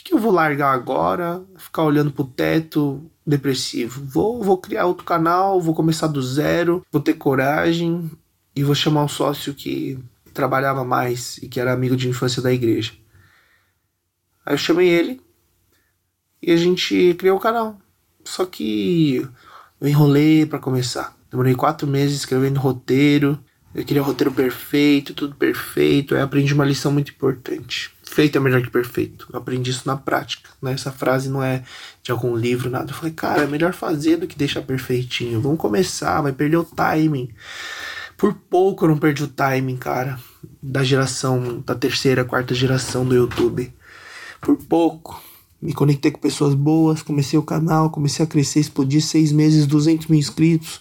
O 0.00 0.04
que 0.04 0.14
eu 0.14 0.18
vou 0.18 0.32
largar 0.32 0.72
agora? 0.72 1.42
Ficar 1.56 1.82
olhando 1.82 2.10
pro 2.12 2.24
teto, 2.24 3.10
depressivo. 3.26 4.02
Vou, 4.04 4.42
vou 4.42 4.56
criar 4.56 4.86
outro 4.86 5.04
canal, 5.04 5.60
vou 5.60 5.74
começar 5.74 6.06
do 6.06 6.22
zero, 6.22 6.86
vou 6.90 7.02
ter 7.02 7.14
coragem 7.14 8.10
e 8.54 8.62
vou 8.62 8.74
chamar 8.74 9.04
um 9.04 9.08
sócio 9.08 9.52
que 9.52 9.98
trabalhava 10.32 10.84
mais 10.84 11.38
e 11.38 11.48
que 11.48 11.60
era 11.60 11.72
amigo 11.72 11.96
de 11.96 12.08
infância 12.08 12.40
da 12.40 12.52
igreja. 12.52 12.92
Aí 14.46 14.54
eu 14.54 14.58
chamei 14.58 14.88
ele 14.88 15.20
e 16.40 16.52
a 16.52 16.56
gente 16.56 17.14
criou 17.18 17.36
o 17.36 17.40
canal. 17.40 17.78
Só 18.24 18.46
que 18.46 19.26
eu 19.80 19.88
enrolei 19.88 20.46
para 20.46 20.58
começar. 20.58 21.16
Demorei 21.30 21.54
quatro 21.54 21.86
meses 21.86 22.18
escrevendo 22.18 22.60
roteiro. 22.60 23.38
Eu 23.74 23.84
queria 23.84 24.02
um 24.02 24.06
roteiro 24.06 24.32
perfeito, 24.32 25.12
tudo 25.12 25.34
perfeito. 25.34 26.14
Aí 26.14 26.20
aprendi 26.20 26.54
uma 26.54 26.64
lição 26.64 26.90
muito 26.90 27.12
importante. 27.12 27.90
Feito 28.02 28.36
é 28.36 28.40
melhor 28.40 28.62
que 28.62 28.70
perfeito. 28.70 29.28
Eu 29.32 29.38
aprendi 29.38 29.70
isso 29.70 29.82
na 29.86 29.96
prática. 29.96 30.48
Né? 30.60 30.72
Essa 30.72 30.90
frase 30.90 31.28
não 31.28 31.42
é 31.42 31.62
de 32.02 32.10
algum 32.10 32.34
livro, 32.34 32.70
nada. 32.70 32.90
Eu 32.90 32.94
falei, 32.96 33.12
cara, 33.12 33.42
é 33.42 33.46
melhor 33.46 33.74
fazer 33.74 34.16
do 34.16 34.26
que 34.26 34.38
deixar 34.38 34.62
perfeitinho. 34.62 35.40
Vamos 35.40 35.58
começar, 35.58 36.22
vai 36.22 36.32
perder 36.32 36.56
o 36.56 36.64
timing. 36.64 37.28
Por 38.16 38.34
pouco 38.34 38.84
eu 38.84 38.88
não 38.88 38.98
perdi 38.98 39.22
o 39.22 39.28
timing, 39.28 39.76
cara. 39.76 40.18
Da 40.62 40.82
geração, 40.82 41.62
da 41.64 41.74
terceira, 41.74 42.24
quarta 42.24 42.54
geração 42.54 43.04
do 43.04 43.14
YouTube. 43.14 43.72
Por 44.40 44.56
pouco. 44.56 45.22
Me 45.60 45.74
conectei 45.74 46.10
com 46.10 46.20
pessoas 46.20 46.54
boas, 46.54 47.02
comecei 47.02 47.38
o 47.38 47.42
canal, 47.42 47.90
comecei 47.90 48.24
a 48.24 48.28
crescer, 48.28 48.60
explodir 48.60 49.02
seis 49.02 49.30
meses, 49.30 49.66
200 49.66 50.06
mil 50.06 50.18
inscritos. 50.18 50.80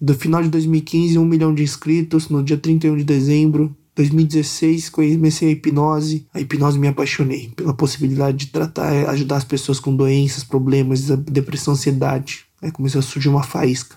Do 0.00 0.14
final 0.14 0.42
de 0.42 0.48
2015, 0.48 1.18
um 1.18 1.26
milhão 1.26 1.54
de 1.54 1.62
inscritos. 1.62 2.30
No 2.30 2.42
dia 2.42 2.56
31 2.56 2.96
de 2.96 3.04
dezembro, 3.04 3.76
2016 3.94 4.88
comecei 4.88 5.48
a 5.48 5.52
hipnose. 5.52 6.26
A 6.32 6.40
hipnose 6.40 6.78
me 6.78 6.88
apaixonei 6.88 7.52
pela 7.54 7.74
possibilidade 7.74 8.38
de 8.38 8.46
tratar, 8.46 9.10
ajudar 9.10 9.36
as 9.36 9.44
pessoas 9.44 9.78
com 9.78 9.94
doenças, 9.94 10.42
problemas, 10.42 11.02
depressão, 11.02 11.74
ansiedade. 11.74 12.46
Aí 12.62 12.72
começou 12.72 13.00
a 13.00 13.02
surgir 13.02 13.28
uma 13.28 13.42
faísca. 13.42 13.94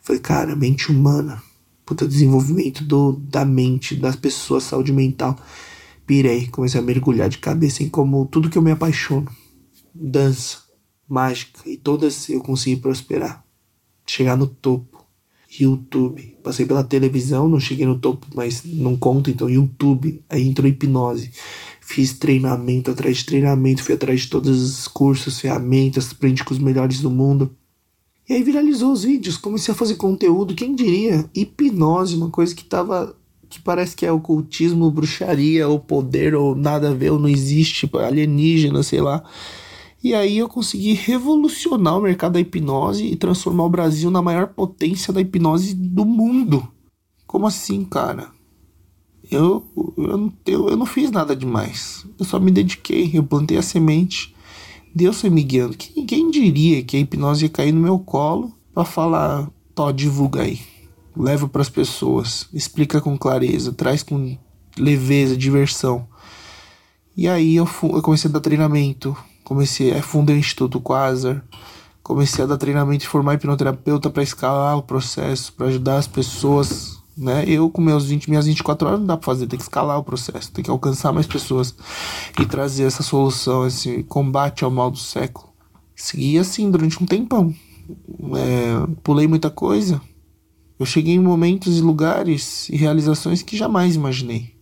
Falei, 0.00 0.20
cara, 0.20 0.56
mente 0.56 0.90
humana. 0.90 1.40
Puta 1.84 2.08
desenvolvimento 2.08 2.82
do, 2.82 3.12
da 3.12 3.44
mente, 3.44 3.94
das 3.94 4.16
pessoas, 4.16 4.64
saúde 4.64 4.92
mental. 4.92 5.38
Pirei, 6.04 6.48
comecei 6.48 6.80
a 6.80 6.82
mergulhar 6.82 7.28
de 7.28 7.38
cabeça 7.38 7.84
em 7.84 7.88
como 7.88 8.26
tudo 8.26 8.50
que 8.50 8.58
eu 8.58 8.62
me 8.62 8.72
apaixono. 8.72 9.28
Dança, 9.94 10.58
mágica, 11.08 11.60
e 11.64 11.76
todas 11.76 12.28
eu 12.28 12.40
consegui 12.40 12.80
prosperar. 12.80 13.44
Chegar 14.04 14.36
no 14.36 14.48
topo 14.48 14.95
YouTube. 15.64 16.36
Passei 16.42 16.66
pela 16.66 16.84
televisão, 16.84 17.48
não 17.48 17.60
cheguei 17.60 17.86
no 17.86 17.98
topo, 17.98 18.26
mas 18.34 18.62
não 18.64 18.96
conta, 18.96 19.30
então 19.30 19.48
YouTube. 19.48 20.22
Aí 20.28 20.46
entrou 20.46 20.68
hipnose. 20.68 21.30
Fiz 21.80 22.14
treinamento 22.14 22.90
atrás 22.90 23.18
de 23.18 23.26
treinamento, 23.26 23.82
fui 23.82 23.94
atrás 23.94 24.22
de 24.22 24.28
todos 24.28 24.60
os 24.60 24.88
cursos, 24.88 25.40
ferramentas, 25.40 26.10
aprendi 26.10 26.42
com 26.42 26.52
os 26.52 26.58
melhores 26.58 27.00
do 27.00 27.10
mundo. 27.10 27.54
E 28.28 28.32
aí 28.32 28.42
viralizou 28.42 28.92
os 28.92 29.04
vídeos, 29.04 29.36
comecei 29.36 29.72
a 29.72 29.76
fazer 29.76 29.94
conteúdo, 29.94 30.54
quem 30.54 30.74
diria? 30.74 31.30
Hipnose, 31.32 32.16
uma 32.16 32.28
coisa 32.28 32.54
que 32.54 32.64
tava. 32.64 33.16
que 33.48 33.60
parece 33.60 33.94
que 33.94 34.04
é 34.04 34.10
ocultismo, 34.10 34.90
bruxaria, 34.90 35.68
ou 35.68 35.78
poder, 35.78 36.34
ou 36.34 36.56
nada 36.56 36.90
a 36.90 36.94
ver, 36.94 37.12
ou 37.12 37.20
não 37.20 37.28
existe, 37.28 37.88
alienígena, 37.94 38.82
sei 38.82 39.00
lá. 39.00 39.22
E 40.02 40.14
aí 40.14 40.38
eu 40.38 40.48
consegui 40.48 40.92
revolucionar 40.92 41.98
o 41.98 42.02
mercado 42.02 42.34
da 42.34 42.40
hipnose 42.40 43.04
e 43.06 43.16
transformar 43.16 43.64
o 43.64 43.70
Brasil 43.70 44.10
na 44.10 44.22
maior 44.22 44.48
potência 44.48 45.12
da 45.12 45.20
hipnose 45.20 45.74
do 45.74 46.04
mundo. 46.04 46.68
Como 47.26 47.46
assim, 47.46 47.84
cara? 47.84 48.30
Eu, 49.30 49.64
eu, 49.96 50.32
eu, 50.46 50.68
eu 50.68 50.76
não 50.76 50.86
fiz 50.86 51.10
nada 51.10 51.34
demais. 51.34 52.06
Eu 52.18 52.24
só 52.24 52.38
me 52.38 52.50
dediquei, 52.50 53.10
eu 53.14 53.24
plantei 53.24 53.56
a 53.56 53.62
semente. 53.62 54.34
Deus 54.94 55.20
foi 55.20 55.30
me 55.30 55.42
guiando. 55.42 55.76
Quem, 55.76 56.06
quem 56.06 56.30
diria 56.30 56.82
que 56.82 56.96
a 56.96 57.00
hipnose 57.00 57.44
ia 57.44 57.50
cair 57.50 57.72
no 57.72 57.80
meu 57.80 57.98
colo 57.98 58.54
para 58.72 58.84
falar, 58.84 59.50
tó, 59.74 59.90
divulga 59.90 60.42
aí. 60.42 60.60
Leva 61.16 61.48
para 61.48 61.62
as 61.62 61.68
pessoas, 61.68 62.48
explica 62.52 63.00
com 63.00 63.16
clareza, 63.18 63.72
traz 63.72 64.02
com 64.02 64.38
leveza, 64.78 65.36
diversão. 65.36 66.06
E 67.16 67.26
aí 67.26 67.56
eu, 67.56 67.68
eu 67.82 68.02
comecei 68.02 68.28
a 68.28 68.32
dar 68.32 68.40
treinamento, 68.40 69.16
comecei 69.46 69.96
a 69.96 70.02
fundar 70.02 70.32
o 70.32 70.36
Instituto 70.36 70.80
Quasar, 70.80 71.40
comecei 72.02 72.42
a 72.42 72.48
dar 72.48 72.58
treinamento 72.58 73.04
e 73.04 73.08
formar 73.08 73.34
hipnoterapeuta 73.34 74.10
para 74.10 74.24
escalar 74.24 74.76
o 74.76 74.82
processo, 74.82 75.52
para 75.52 75.68
ajudar 75.68 75.98
as 75.98 76.08
pessoas, 76.08 76.98
né? 77.16 77.44
Eu 77.46 77.70
com 77.70 77.80
meus 77.80 78.06
20, 78.06 78.28
minhas 78.28 78.46
24 78.46 78.88
horas 78.88 78.98
não 78.98 79.06
dá 79.06 79.16
para 79.16 79.24
fazer, 79.24 79.46
tem 79.46 79.56
que 79.56 79.62
escalar 79.62 80.00
o 80.00 80.02
processo, 80.02 80.50
tem 80.50 80.64
que 80.64 80.70
alcançar 80.70 81.12
mais 81.12 81.28
pessoas 81.28 81.72
e 82.40 82.44
trazer 82.44 82.82
essa 82.82 83.04
solução, 83.04 83.64
esse 83.64 84.02
combate 84.02 84.64
ao 84.64 84.70
mal 84.70 84.90
do 84.90 84.98
século. 84.98 85.46
Segui 85.94 86.36
assim 86.40 86.68
durante 86.68 87.00
um 87.00 87.06
tempão. 87.06 87.54
É, 88.34 88.94
pulei 89.04 89.28
muita 89.28 89.48
coisa. 89.48 90.00
Eu 90.76 90.84
cheguei 90.84 91.14
em 91.14 91.20
momentos 91.20 91.78
e 91.78 91.80
lugares 91.80 92.68
e 92.68 92.76
realizações 92.76 93.42
que 93.42 93.56
jamais 93.56 93.94
imaginei. 93.94 94.56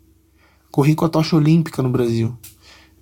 Corri 0.70 0.94
com 0.94 1.06
a 1.06 1.08
tocha 1.08 1.36
olímpica 1.36 1.82
no 1.82 1.88
Brasil. 1.88 2.36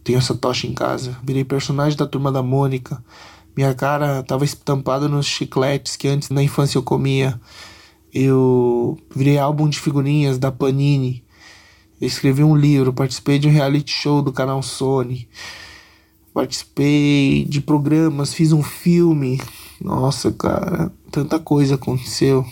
Tenho 0.04 0.18
essa 0.18 0.34
tocha 0.34 0.66
em 0.66 0.72
casa. 0.72 1.16
Virei 1.22 1.44
personagem 1.44 1.96
da 1.96 2.06
turma 2.06 2.32
da 2.32 2.42
Mônica. 2.42 3.02
Minha 3.56 3.74
cara 3.74 4.22
tava 4.22 4.44
estampada 4.44 5.08
nos 5.08 5.26
chicletes 5.26 5.96
que 5.96 6.08
antes 6.08 6.30
na 6.30 6.42
infância 6.42 6.78
eu 6.78 6.82
comia. 6.82 7.40
Eu 8.12 8.98
virei 9.14 9.38
álbum 9.38 9.68
de 9.68 9.78
figurinhas 9.78 10.38
da 10.38 10.50
Panini. 10.50 11.24
Eu 12.00 12.06
escrevi 12.08 12.42
um 12.42 12.56
livro, 12.56 12.92
participei 12.92 13.38
de 13.38 13.46
um 13.46 13.52
reality 13.52 13.92
show 13.92 14.22
do 14.22 14.32
canal 14.32 14.62
Sony. 14.62 15.28
Participei 16.34 17.44
de 17.44 17.60
programas, 17.60 18.34
fiz 18.34 18.52
um 18.52 18.62
filme. 18.62 19.40
Nossa, 19.80 20.32
cara, 20.32 20.90
tanta 21.10 21.38
coisa 21.38 21.74
aconteceu. 21.74 22.44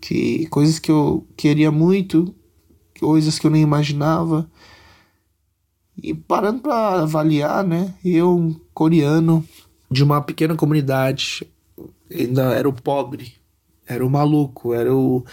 Que 0.00 0.46
coisas 0.46 0.78
que 0.78 0.90
eu 0.90 1.26
queria 1.36 1.70
muito, 1.70 2.34
coisas 2.98 3.38
que 3.38 3.46
eu 3.46 3.50
nem 3.50 3.62
imaginava. 3.62 4.50
E 6.02 6.14
parando 6.14 6.60
para 6.60 7.02
avaliar, 7.02 7.64
né? 7.64 7.94
Eu, 8.04 8.36
um 8.36 8.54
coreano 8.72 9.46
de 9.90 10.02
uma 10.02 10.22
pequena 10.22 10.54
comunidade, 10.54 11.46
ainda 12.10 12.54
era 12.54 12.68
o 12.68 12.72
pobre, 12.72 13.34
era 13.86 14.04
o 14.06 14.10
maluco, 14.10 14.72
era 14.72 14.94
o, 14.94 15.24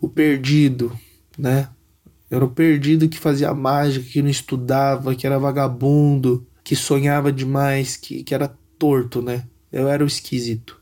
o 0.00 0.08
perdido, 0.08 0.92
né? 1.38 1.68
Era 2.30 2.44
o 2.44 2.50
perdido 2.50 3.08
que 3.08 3.18
fazia 3.18 3.54
mágica, 3.54 4.08
que 4.08 4.22
não 4.22 4.30
estudava, 4.30 5.14
que 5.14 5.26
era 5.26 5.38
vagabundo, 5.38 6.46
que 6.64 6.74
sonhava 6.74 7.32
demais, 7.32 7.96
que, 7.96 8.24
que 8.24 8.34
era 8.34 8.56
torto, 8.78 9.22
né? 9.22 9.46
Eu 9.70 9.88
era 9.88 10.02
o 10.02 10.06
esquisito. 10.06 10.80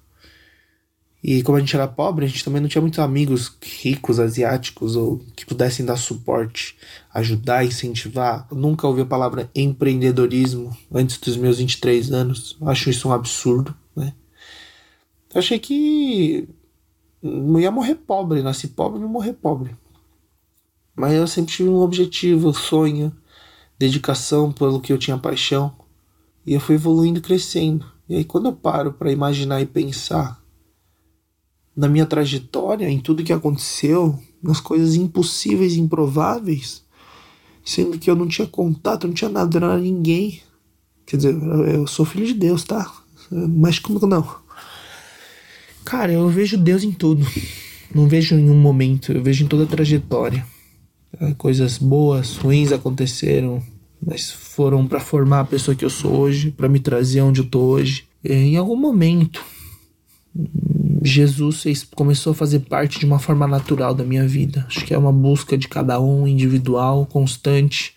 E 1.27 1.43
como 1.43 1.57
a 1.57 1.61
gente 1.61 1.75
era 1.75 1.89
pobre, 1.89 2.27
a 2.27 2.29
gente 2.29 2.45
também 2.45 2.61
não 2.61 2.69
tinha 2.69 2.83
muitos 2.83 2.99
amigos 2.99 3.57
ricos, 3.63 4.21
asiáticos, 4.21 4.95
ou 4.95 5.21
que 5.35 5.47
pudessem 5.47 5.87
dar 5.87 5.97
suporte, 5.97 6.77
ajudar, 7.15 7.65
incentivar. 7.65 8.47
Eu 8.51 8.59
nunca 8.59 8.87
ouvi 8.87 9.01
a 9.01 9.07
palavra 9.07 9.51
empreendedorismo 9.55 10.77
antes 10.93 11.17
dos 11.17 11.39
meus 11.39 11.57
23 11.57 12.13
anos. 12.13 12.59
Eu 12.61 12.69
acho 12.69 12.91
isso 12.91 13.09
um 13.09 13.13
absurdo, 13.13 13.75
né? 13.97 14.13
Eu 15.35 15.39
achei 15.39 15.59
que 15.59 16.47
não 17.23 17.59
ia 17.59 17.71
morrer 17.71 17.95
pobre, 17.95 18.43
nasci 18.43 18.69
pobre, 18.69 19.01
não 19.01 19.09
morrer 19.09 19.33
pobre. 19.33 19.75
Mas 20.95 21.15
eu 21.15 21.27
sempre 21.27 21.55
tive 21.55 21.71
um 21.71 21.81
objetivo, 21.81 22.51
um 22.51 22.53
sonho, 22.53 23.11
dedicação 23.79 24.53
pelo 24.53 24.79
que 24.79 24.93
eu 24.93 24.99
tinha 24.99 25.17
paixão. 25.17 25.75
E 26.45 26.53
eu 26.53 26.61
fui 26.61 26.75
evoluindo, 26.75 27.23
crescendo. 27.23 27.91
E 28.07 28.17
aí 28.17 28.25
quando 28.25 28.45
eu 28.45 28.53
paro 28.53 28.93
para 28.93 29.11
imaginar 29.11 29.63
e 29.63 29.67
pensar 29.67 30.44
na 31.77 31.89
minha 31.89 32.07
trajetória, 32.07 32.89
em 32.89 33.01
tudo 33.01 33.25
que 33.25 33.33
aconteceu, 33.33 34.19
nas 34.43 34.61
coisas 34.61 34.95
impossíveis 34.95 35.75
improváveis, 35.77 36.85
sendo 37.65 37.99
que 37.99 38.11
eu 38.11 38.15
não 38.15 38.29
tinha 38.29 38.47
contato, 38.47 39.07
não 39.07 39.15
tinha 39.15 39.31
nada, 39.31 39.59
não 39.59 39.71
era 39.71 39.81
ninguém. 39.81 40.41
Quer 41.07 41.17
dizer, 41.17 41.35
eu 41.73 41.87
sou 41.87 42.05
filho 42.05 42.27
de 42.27 42.35
Deus, 42.35 42.65
tá? 42.65 42.93
Mas 43.31 43.79
como 43.79 44.07
não? 44.07 44.27
Cara, 45.85 46.13
eu 46.13 46.29
vejo 46.29 46.57
Deus 46.57 46.83
em 46.83 46.93
tudo. 46.93 47.27
Não 47.95 48.09
vejo 48.09 48.35
em 48.35 48.51
um 48.51 48.59
momento, 48.59 49.13
eu 49.13 49.23
vejo 49.23 49.45
em 49.45 49.49
toda 49.49 49.65
a 49.65 49.67
trajetória. 49.67 50.45
É, 51.21 51.33
coisas 51.35 51.79
boas, 51.79 52.37
ruins 52.37 52.73
aconteceram, 52.73 53.63
mas 54.05 54.31
foram 54.31 54.87
para 54.87 54.99
formar 54.99 55.41
a 55.41 55.45
pessoa 55.45 55.75
que 55.75 55.85
eu 55.85 55.91
sou 55.91 56.13
hoje, 56.17 56.51
para 56.51 56.69
me 56.69 56.81
trazer 56.81 57.21
onde 57.21 57.41
eu 57.41 57.49
tô 57.49 57.61
hoje. 57.61 58.05
É, 58.25 58.35
em 58.35 58.57
algum 58.57 58.77
momento, 58.77 59.45
Jesus 61.07 61.87
começou 61.95 62.33
a 62.33 62.35
fazer 62.35 62.61
parte 62.61 62.99
de 62.99 63.05
uma 63.05 63.19
forma 63.19 63.47
natural 63.47 63.95
da 63.95 64.03
minha 64.03 64.27
vida. 64.27 64.65
Acho 64.67 64.87
que 64.87 64.95
é 64.95 64.99
uma 64.99 65.13
busca 65.13 65.59
de 65.59 65.69
cada 65.69 66.01
um, 66.01 66.27
individual, 66.27 67.05
constante. 67.05 67.95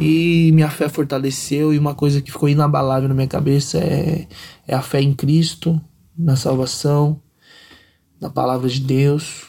E 0.00 0.52
minha 0.52 0.70
fé 0.70 0.88
fortaleceu, 0.88 1.74
e 1.74 1.78
uma 1.78 1.92
coisa 1.92 2.22
que 2.22 2.30
ficou 2.30 2.48
inabalável 2.48 3.08
na 3.08 3.14
minha 3.16 3.26
cabeça 3.26 3.78
é, 3.78 4.28
é 4.66 4.74
a 4.76 4.80
fé 4.80 5.02
em 5.02 5.12
Cristo, 5.12 5.80
na 6.16 6.36
salvação, 6.36 7.20
na 8.20 8.30
palavra 8.30 8.68
de 8.68 8.78
Deus. 8.78 9.46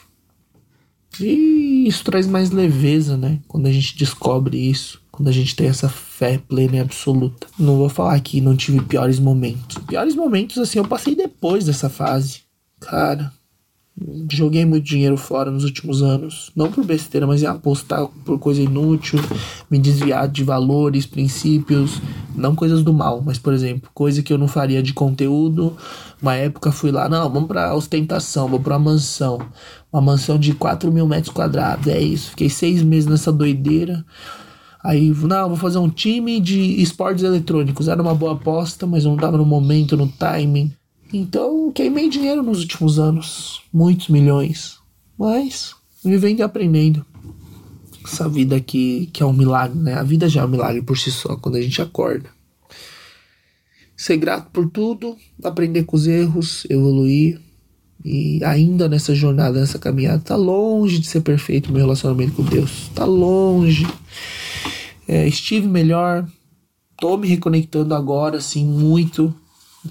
E 1.20 1.86
isso 1.88 2.04
traz 2.04 2.26
mais 2.26 2.50
leveza, 2.50 3.16
né? 3.16 3.42
Quando 3.48 3.68
a 3.68 3.72
gente 3.72 3.96
descobre 3.96 4.58
isso, 4.58 5.03
quando 5.14 5.28
a 5.28 5.32
gente 5.32 5.56
tem 5.56 5.68
essa 5.68 5.88
fé 5.88 6.40
plena 6.40 6.78
e 6.78 6.80
absoluta. 6.80 7.46
Não 7.60 7.78
vou 7.78 7.88
falar 7.88 8.20
que 8.20 8.42
não 8.42 8.58
tive 8.58 8.82
piores 8.82 9.20
momentos. 9.20 9.78
Piores 9.86 10.16
momentos, 10.16 10.58
assim, 10.58 10.80
eu 10.80 10.88
passei 10.88 11.16
depois 11.16 11.66
dessa 11.66 11.88
fase. 11.88 12.42
Cara, 12.80 13.32
joguei 14.32 14.66
muito 14.66 14.84
dinheiro 14.84 15.16
fora 15.16 15.52
nos 15.52 15.64
últimos 15.64 16.02
anos. 16.02 16.52
Não 16.56 16.72
por 16.72 16.84
besteira, 16.84 17.28
mas 17.28 17.44
em 17.44 17.46
apostar 17.46 18.08
por 18.26 18.40
coisa 18.40 18.64
inútil, 18.64 19.20
me 19.70 19.78
desviar 19.78 20.28
de 20.28 20.44
valores, 20.44 21.06
princípios, 21.06 22.02
não 22.36 22.56
coisas 22.56 22.82
do 22.82 22.92
mal, 22.92 23.22
mas 23.24 23.38
por 23.38 23.54
exemplo, 23.54 23.92
coisa 23.94 24.24
que 24.24 24.34
eu 24.34 24.40
não 24.40 24.48
faria 24.48 24.82
de 24.82 24.94
conteúdo. 24.94 25.78
Uma 26.20 26.34
época 26.34 26.72
fui 26.72 26.90
lá, 26.90 27.08
não, 27.08 27.30
vamos 27.30 27.48
pra 27.48 27.76
ostentação, 27.76 28.48
vou 28.48 28.60
pra 28.60 28.80
mansão. 28.80 29.40
Uma 29.92 30.02
mansão 30.02 30.40
de 30.40 30.56
4 30.56 30.92
mil 30.92 31.08
metros 31.08 31.32
quadrados, 31.32 31.86
é 31.86 32.02
isso. 32.02 32.32
Fiquei 32.32 32.50
seis 32.50 32.82
meses 32.82 33.06
nessa 33.06 33.32
doideira. 33.32 34.04
Aí, 34.84 35.10
não, 35.12 35.48
vou 35.48 35.58
fazer 35.58 35.78
um 35.78 35.90
time 35.90 36.42
de 36.42 36.60
esportes 36.82 37.24
eletrônicos. 37.24 37.88
Era 37.88 38.02
uma 38.02 38.14
boa 38.14 38.34
aposta, 38.34 38.86
mas 38.86 39.06
não 39.06 39.16
tava 39.16 39.38
no 39.38 39.46
momento, 39.46 39.96
no 39.96 40.10
timing. 40.10 40.74
Então, 41.14 41.72
queimei 41.72 42.10
dinheiro 42.10 42.44
nos 42.44 42.60
últimos 42.60 43.00
anos. 43.00 43.62
Muitos 43.72 44.10
milhões. 44.10 44.78
Mas, 45.18 45.74
vivendo 46.04 46.40
e 46.40 46.44
aprendendo. 46.44 47.06
Essa 48.04 48.28
vida 48.28 48.58
aqui, 48.58 49.10
que 49.14 49.24
é 49.24 49.26
um 49.26 49.32
milagre, 49.32 49.80
né? 49.80 49.94
A 49.94 50.04
vida 50.04 50.28
já 50.28 50.42
é 50.42 50.46
um 50.46 50.50
milagre 50.50 50.82
por 50.82 50.98
si 50.98 51.12
só, 51.12 51.38
quando 51.38 51.56
a 51.56 51.62
gente 51.62 51.82
acorda. 51.82 52.30
Ser 53.96 54.18
grato 54.18 54.50
por 54.52 54.70
tudo, 54.70 55.16
aprender 55.42 55.84
com 55.84 55.96
os 55.96 56.08
erros, 56.08 56.68
evoluir. 56.70 57.40
E 58.04 58.44
ainda 58.44 58.90
nessa 58.90 59.16
jornada, 59.16 59.62
nessa 59.62 59.80
caminhada, 59.80 60.20
tá 60.20 60.36
longe 60.36 61.00
de 61.00 61.08
ser 61.08 61.22
perfeito 61.22 61.72
meu 61.72 61.84
relacionamento 61.84 62.34
com 62.34 62.44
Deus. 62.44 62.90
Tá 62.94 63.06
longe. 63.06 63.88
É, 65.08 65.28
estive 65.28 65.68
melhor. 65.68 66.28
Tô 66.98 67.18
me 67.18 67.28
reconectando 67.28 67.94
agora, 67.94 68.38
assim, 68.38 68.66
muito 68.66 69.34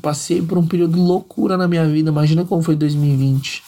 Passei 0.01 0.41
por 0.41 0.57
um 0.57 0.67
período 0.67 1.01
loucura 1.01 1.57
na 1.57 1.69
minha 1.69 1.87
vida. 1.87 2.11
Imagina 2.11 2.45
como 2.45 2.63
foi 2.63 2.75
2020. 2.75 3.63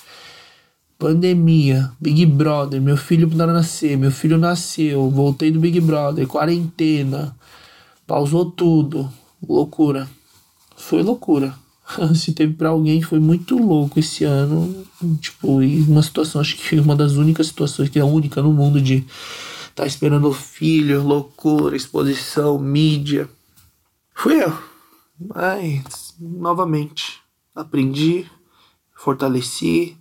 Pandemia, 0.99 1.91
Big 2.01 2.25
Brother, 2.25 2.81
meu 2.81 2.97
filho 2.97 3.29
para 3.29 3.53
nascer, 3.53 3.99
meu 3.99 4.11
filho 4.11 4.39
nasceu, 4.39 5.11
voltei 5.11 5.51
do 5.51 5.59
Big 5.59 5.79
Brother, 5.81 6.27
quarentena, 6.27 7.37
pausou 8.07 8.51
tudo, 8.51 9.11
loucura. 9.47 10.09
Foi 10.77 11.03
loucura. 11.03 11.55
Se 12.15 12.33
teve 12.33 12.55
para 12.55 12.71
alguém 12.71 13.03
foi 13.03 13.19
muito 13.19 13.59
louco 13.59 13.99
esse 13.99 14.25
ano, 14.25 14.87
tipo, 15.21 15.59
uma 15.59 16.03
situação, 16.03 16.41
acho 16.41 16.57
que 16.57 16.79
uma 16.79 16.97
das 16.97 17.15
únicas 17.17 17.49
situações 17.49 17.91
que 17.91 17.99
é 17.99 18.03
a 18.03 18.07
única 18.07 18.41
no 18.41 18.53
mundo 18.53 18.81
de 18.81 19.05
tá 19.75 19.87
esperando 19.87 20.29
o 20.29 20.33
filho, 20.33 21.03
loucura, 21.03 21.77
exposição, 21.77 22.59
mídia. 22.59 23.29
Fui 24.15 24.43
eu. 24.43 24.57
Mas, 25.19 26.15
novamente, 26.19 27.21
aprendi, 27.55 28.31
fortaleci, 28.95 29.97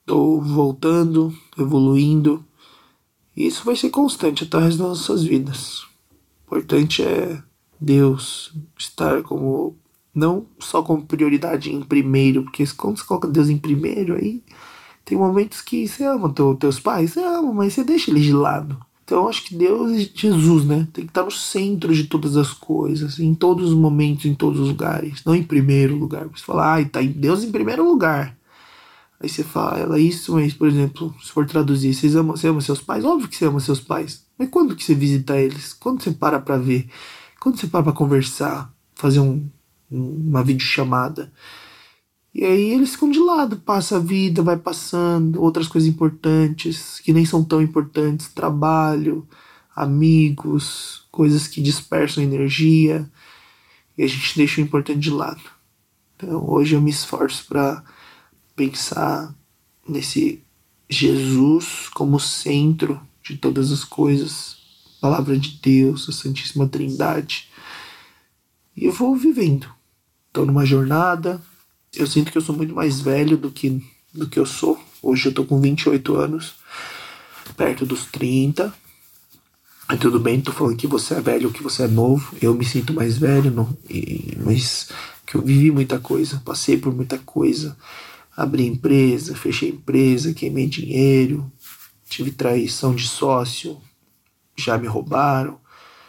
estou 0.00 0.40
voltando, 0.40 1.36
evoluindo. 1.58 2.44
E 3.36 3.46
isso 3.46 3.64
vai 3.64 3.76
ser 3.76 3.90
constante 3.90 4.44
até 4.44 4.60
das 4.60 4.76
nossas 4.76 5.24
vidas. 5.24 5.84
O 6.50 6.56
importante 6.56 7.02
é 7.02 7.42
Deus 7.80 8.54
estar 8.78 9.22
como 9.22 9.76
não 10.14 10.46
só 10.60 10.82
como 10.82 11.04
prioridade 11.04 11.72
em 11.72 11.82
primeiro, 11.82 12.44
porque 12.44 12.64
quando 12.76 12.98
você 12.98 13.04
coloca 13.04 13.26
Deus 13.26 13.48
em 13.48 13.58
primeiro, 13.58 14.14
aí 14.14 14.42
tem 15.04 15.18
momentos 15.18 15.60
que 15.60 15.88
você 15.88 16.04
ama 16.04 16.32
teu, 16.32 16.54
teus 16.54 16.78
pais, 16.78 17.12
você 17.12 17.20
ama, 17.20 17.52
mas 17.52 17.72
você 17.72 17.82
deixa 17.82 18.10
eles 18.10 18.22
de 18.22 18.32
lado. 18.32 18.78
Então 19.04 19.28
acho 19.28 19.44
que 19.44 19.54
Deus, 19.54 20.10
Jesus, 20.14 20.64
né, 20.64 20.88
tem 20.92 21.04
que 21.04 21.10
estar 21.10 21.24
no 21.24 21.30
centro 21.30 21.94
de 21.94 22.04
todas 22.04 22.36
as 22.38 22.52
coisas, 22.52 23.18
em 23.18 23.34
todos 23.34 23.68
os 23.68 23.74
momentos, 23.74 24.24
em 24.24 24.34
todos 24.34 24.58
os 24.60 24.68
lugares, 24.68 25.22
não 25.24 25.34
em 25.34 25.42
primeiro 25.42 25.94
lugar. 25.94 26.26
Você 26.28 26.42
fala, 26.42 26.72
ai, 26.72 26.86
tá 26.86 27.00
Deus 27.02 27.44
em 27.44 27.52
primeiro 27.52 27.84
lugar. 27.86 28.36
Aí 29.20 29.28
você 29.28 29.42
fala 29.42 29.98
isso, 29.98 30.34
mas, 30.34 30.52
por 30.52 30.68
exemplo, 30.68 31.14
se 31.22 31.30
for 31.30 31.46
traduzir, 31.46 31.94
vocês 31.94 32.16
amam, 32.16 32.36
você 32.36 32.48
ama 32.48 32.60
seus 32.60 32.80
pais? 32.80 33.04
Óbvio 33.04 33.28
que 33.28 33.36
você 33.36 33.46
ama 33.46 33.60
seus 33.60 33.80
pais. 33.80 34.24
Mas 34.38 34.48
quando 34.50 34.74
que 34.74 34.84
você 34.84 34.94
visita 34.94 35.38
eles? 35.38 35.72
Quando 35.72 36.02
você 36.02 36.10
para 36.10 36.40
pra 36.40 36.56
ver? 36.56 36.88
Quando 37.40 37.58
você 37.58 37.66
para 37.66 37.84
pra 37.84 37.92
conversar? 37.92 38.72
Fazer 38.94 39.20
um, 39.20 39.48
uma 39.90 40.42
videochamada? 40.42 41.32
E 42.34 42.44
aí 42.44 42.72
eles 42.72 42.90
ficam 42.90 43.10
de 43.10 43.20
lado, 43.20 43.58
passa 43.58 43.96
a 43.96 44.00
vida, 44.00 44.42
vai 44.42 44.56
passando, 44.56 45.40
outras 45.40 45.68
coisas 45.68 45.88
importantes 45.88 46.98
que 46.98 47.12
nem 47.12 47.24
são 47.24 47.44
tão 47.44 47.62
importantes, 47.62 48.26
trabalho, 48.26 49.26
amigos, 49.74 51.06
coisas 51.12 51.46
que 51.46 51.62
dispersam 51.62 52.24
energia, 52.24 53.08
e 53.96 54.02
a 54.02 54.06
gente 54.08 54.36
deixa 54.36 54.60
o 54.60 54.64
importante 54.64 54.98
de 54.98 55.10
lado. 55.10 55.40
Então 56.16 56.44
hoje 56.50 56.74
eu 56.74 56.80
me 56.80 56.90
esforço 56.90 57.46
para 57.46 57.84
pensar 58.56 59.32
nesse 59.88 60.42
Jesus 60.90 61.88
como 61.94 62.18
centro 62.18 63.00
de 63.22 63.36
todas 63.36 63.70
as 63.70 63.84
coisas, 63.84 64.56
palavra 65.00 65.38
de 65.38 65.60
Deus, 65.62 66.08
a 66.08 66.12
Santíssima 66.12 66.66
Trindade. 66.66 67.48
E 68.76 68.86
eu 68.86 68.92
vou 68.92 69.14
vivendo. 69.14 69.68
Estou 70.28 70.44
numa 70.44 70.66
jornada, 70.66 71.40
eu 71.96 72.06
sinto 72.06 72.30
que 72.30 72.38
eu 72.38 72.42
sou 72.42 72.54
muito 72.54 72.74
mais 72.74 73.00
velho 73.00 73.36
do 73.36 73.50
que, 73.50 73.82
do 74.12 74.28
que 74.28 74.38
eu 74.38 74.46
sou. 74.46 74.78
Hoje 75.02 75.26
eu 75.26 75.34
tô 75.34 75.44
com 75.44 75.60
28 75.60 76.14
anos, 76.16 76.54
perto 77.56 77.84
dos 77.84 78.06
30. 78.06 78.72
Mas 79.88 80.00
tudo 80.00 80.18
bem, 80.18 80.40
tô 80.40 80.50
falando 80.50 80.76
que 80.76 80.86
você 80.86 81.14
é 81.14 81.20
velho, 81.20 81.52
que 81.52 81.62
você 81.62 81.84
é 81.84 81.88
novo. 81.88 82.34
Eu 82.40 82.54
me 82.54 82.64
sinto 82.64 82.94
mais 82.94 83.18
velho, 83.18 83.50
não, 83.50 83.76
e, 83.88 84.36
mas 84.42 84.88
que 85.26 85.36
eu 85.36 85.42
vivi 85.42 85.70
muita 85.70 85.98
coisa, 85.98 86.40
passei 86.44 86.76
por 86.76 86.94
muita 86.94 87.18
coisa. 87.18 87.76
Abri 88.36 88.66
empresa, 88.66 89.36
fechei 89.36 89.70
empresa, 89.70 90.34
queimei 90.34 90.66
dinheiro, 90.66 91.50
tive 92.08 92.30
traição 92.30 92.94
de 92.94 93.06
sócio, 93.06 93.80
já 94.56 94.76
me 94.78 94.86
roubaram, 94.86 95.60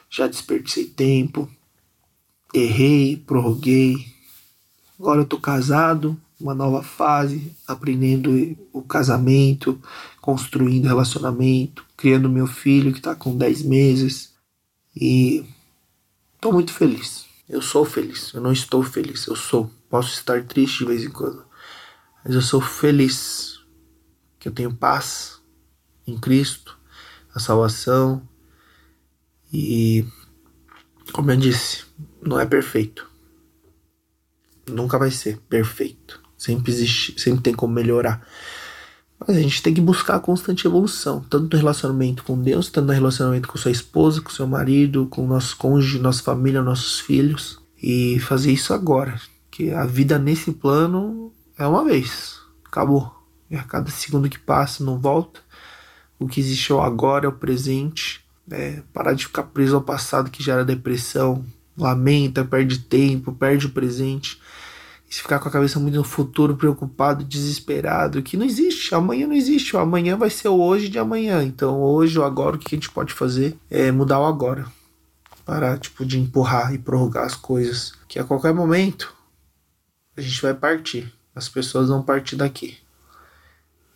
já 0.09 0.25
desperdicei 0.25 0.85
tempo, 0.85 1.49
errei, 2.53 3.17
prorroguei, 3.17 4.14
Agora 4.99 5.21
eu 5.21 5.25
tô 5.25 5.39
casado, 5.39 6.19
uma 6.39 6.55
nova 6.55 6.81
fase, 6.81 7.51
aprendendo 7.67 8.57
o 8.71 8.81
casamento, 8.81 9.81
construindo 10.21 10.87
relacionamento, 10.87 11.85
criando 11.97 12.29
meu 12.29 12.47
filho 12.47 12.93
que 12.93 13.01
tá 13.01 13.13
com 13.13 13.37
10 13.37 13.63
meses. 13.63 14.33
E 14.95 15.45
tô 16.39 16.51
muito 16.51 16.73
feliz. 16.73 17.25
Eu 17.47 17.61
sou 17.61 17.83
feliz. 17.83 18.33
Eu 18.33 18.41
não 18.41 18.51
estou 18.51 18.83
feliz. 18.83 19.27
Eu 19.27 19.35
sou. 19.35 19.69
Posso 19.89 20.13
estar 20.13 20.43
triste 20.43 20.79
de 20.79 20.85
vez 20.85 21.03
em 21.03 21.09
quando. 21.09 21.45
Mas 22.23 22.33
eu 22.33 22.41
sou 22.41 22.61
feliz 22.61 23.59
que 24.39 24.47
eu 24.47 24.53
tenho 24.53 24.73
paz 24.73 25.41
em 26.07 26.17
Cristo, 26.17 26.77
a 27.33 27.39
salvação. 27.39 28.27
E, 29.51 30.05
como 31.11 31.31
eu 31.31 31.37
disse, 31.37 31.83
não 32.21 32.39
é 32.39 32.45
perfeito 32.45 33.14
nunca 34.69 34.97
vai 34.97 35.11
ser 35.11 35.37
perfeito. 35.49 36.21
Sempre 36.37 36.71
existe, 36.71 37.19
sempre 37.19 37.41
tem 37.41 37.53
como 37.53 37.73
melhorar. 37.73 38.25
Mas 39.19 39.37
a 39.37 39.41
gente 39.41 39.61
tem 39.61 39.73
que 39.73 39.81
buscar 39.81 40.15
a 40.15 40.19
constante 40.19 40.67
evolução, 40.67 41.21
tanto 41.29 41.55
no 41.55 41.57
relacionamento 41.57 42.23
com 42.23 42.41
Deus, 42.41 42.69
tanto 42.69 42.87
no 42.87 42.93
relacionamento 42.93 43.47
com 43.47 43.57
sua 43.57 43.71
esposa, 43.71 44.21
com 44.21 44.29
seu 44.29 44.45
marido, 44.45 45.07
com 45.07 45.25
nosso 45.25 45.55
cônjuge, 45.57 45.99
nossa 45.99 46.21
família, 46.21 46.61
nossos 46.61 46.99
filhos. 46.99 47.59
E 47.81 48.19
fazer 48.19 48.51
isso 48.51 48.73
agora. 48.73 49.19
Que 49.49 49.71
a 49.71 49.85
vida 49.85 50.19
nesse 50.19 50.51
plano 50.51 51.31
é 51.57 51.65
uma 51.65 51.85
vez. 51.85 52.39
Acabou. 52.65 53.13
E 53.49 53.55
a 53.55 53.63
cada 53.63 53.89
segundo 53.89 54.29
que 54.29 54.39
passa 54.39 54.83
não 54.83 54.99
volta. 54.99 55.39
O 56.19 56.27
que 56.27 56.39
existe 56.39 56.71
é 56.71 56.75
o 56.75 56.81
agora, 56.81 57.25
é 57.25 57.29
o 57.29 57.33
presente. 57.33 58.25
É 58.51 58.81
parar 58.93 59.13
de 59.13 59.25
ficar 59.25 59.43
preso 59.43 59.75
ao 59.75 59.81
passado 59.81 60.29
que 60.29 60.43
gera 60.43 60.65
depressão, 60.65 61.43
lamenta, 61.77 62.45
perde 62.45 62.79
tempo, 62.79 63.33
perde 63.33 63.67
o 63.67 63.71
presente 63.71 64.39
se 65.15 65.21
ficar 65.21 65.39
com 65.39 65.47
a 65.47 65.51
cabeça 65.51 65.79
muito 65.79 65.95
no 65.95 66.03
futuro, 66.03 66.57
preocupado, 66.57 67.23
desesperado, 67.23 68.21
que 68.21 68.35
não 68.35 68.45
existe, 68.45 68.93
amanhã 68.93 69.27
não 69.27 69.35
existe, 69.35 69.75
o 69.75 69.79
amanhã 69.79 70.17
vai 70.17 70.29
ser 70.29 70.49
o 70.49 70.59
hoje 70.59 70.89
de 70.89 70.99
amanhã. 70.99 71.41
Então, 71.41 71.81
hoje 71.81 72.19
ou 72.19 72.25
agora, 72.25 72.57
o 72.57 72.59
que 72.59 72.75
a 72.75 72.77
gente 72.77 72.89
pode 72.89 73.13
fazer 73.13 73.57
é 73.69 73.91
mudar 73.91 74.19
o 74.19 74.25
agora. 74.25 74.65
Parar, 75.45 75.77
tipo, 75.77 76.05
de 76.05 76.19
empurrar 76.19 76.73
e 76.73 76.77
prorrogar 76.77 77.23
as 77.23 77.35
coisas. 77.35 77.93
Que 78.09 78.19
a 78.19 78.25
qualquer 78.25 78.53
momento 78.53 79.15
a 80.17 80.21
gente 80.21 80.41
vai 80.41 80.53
partir. 80.53 81.13
As 81.33 81.47
pessoas 81.47 81.87
vão 81.87 82.01
partir 82.01 82.35
daqui. 82.35 82.77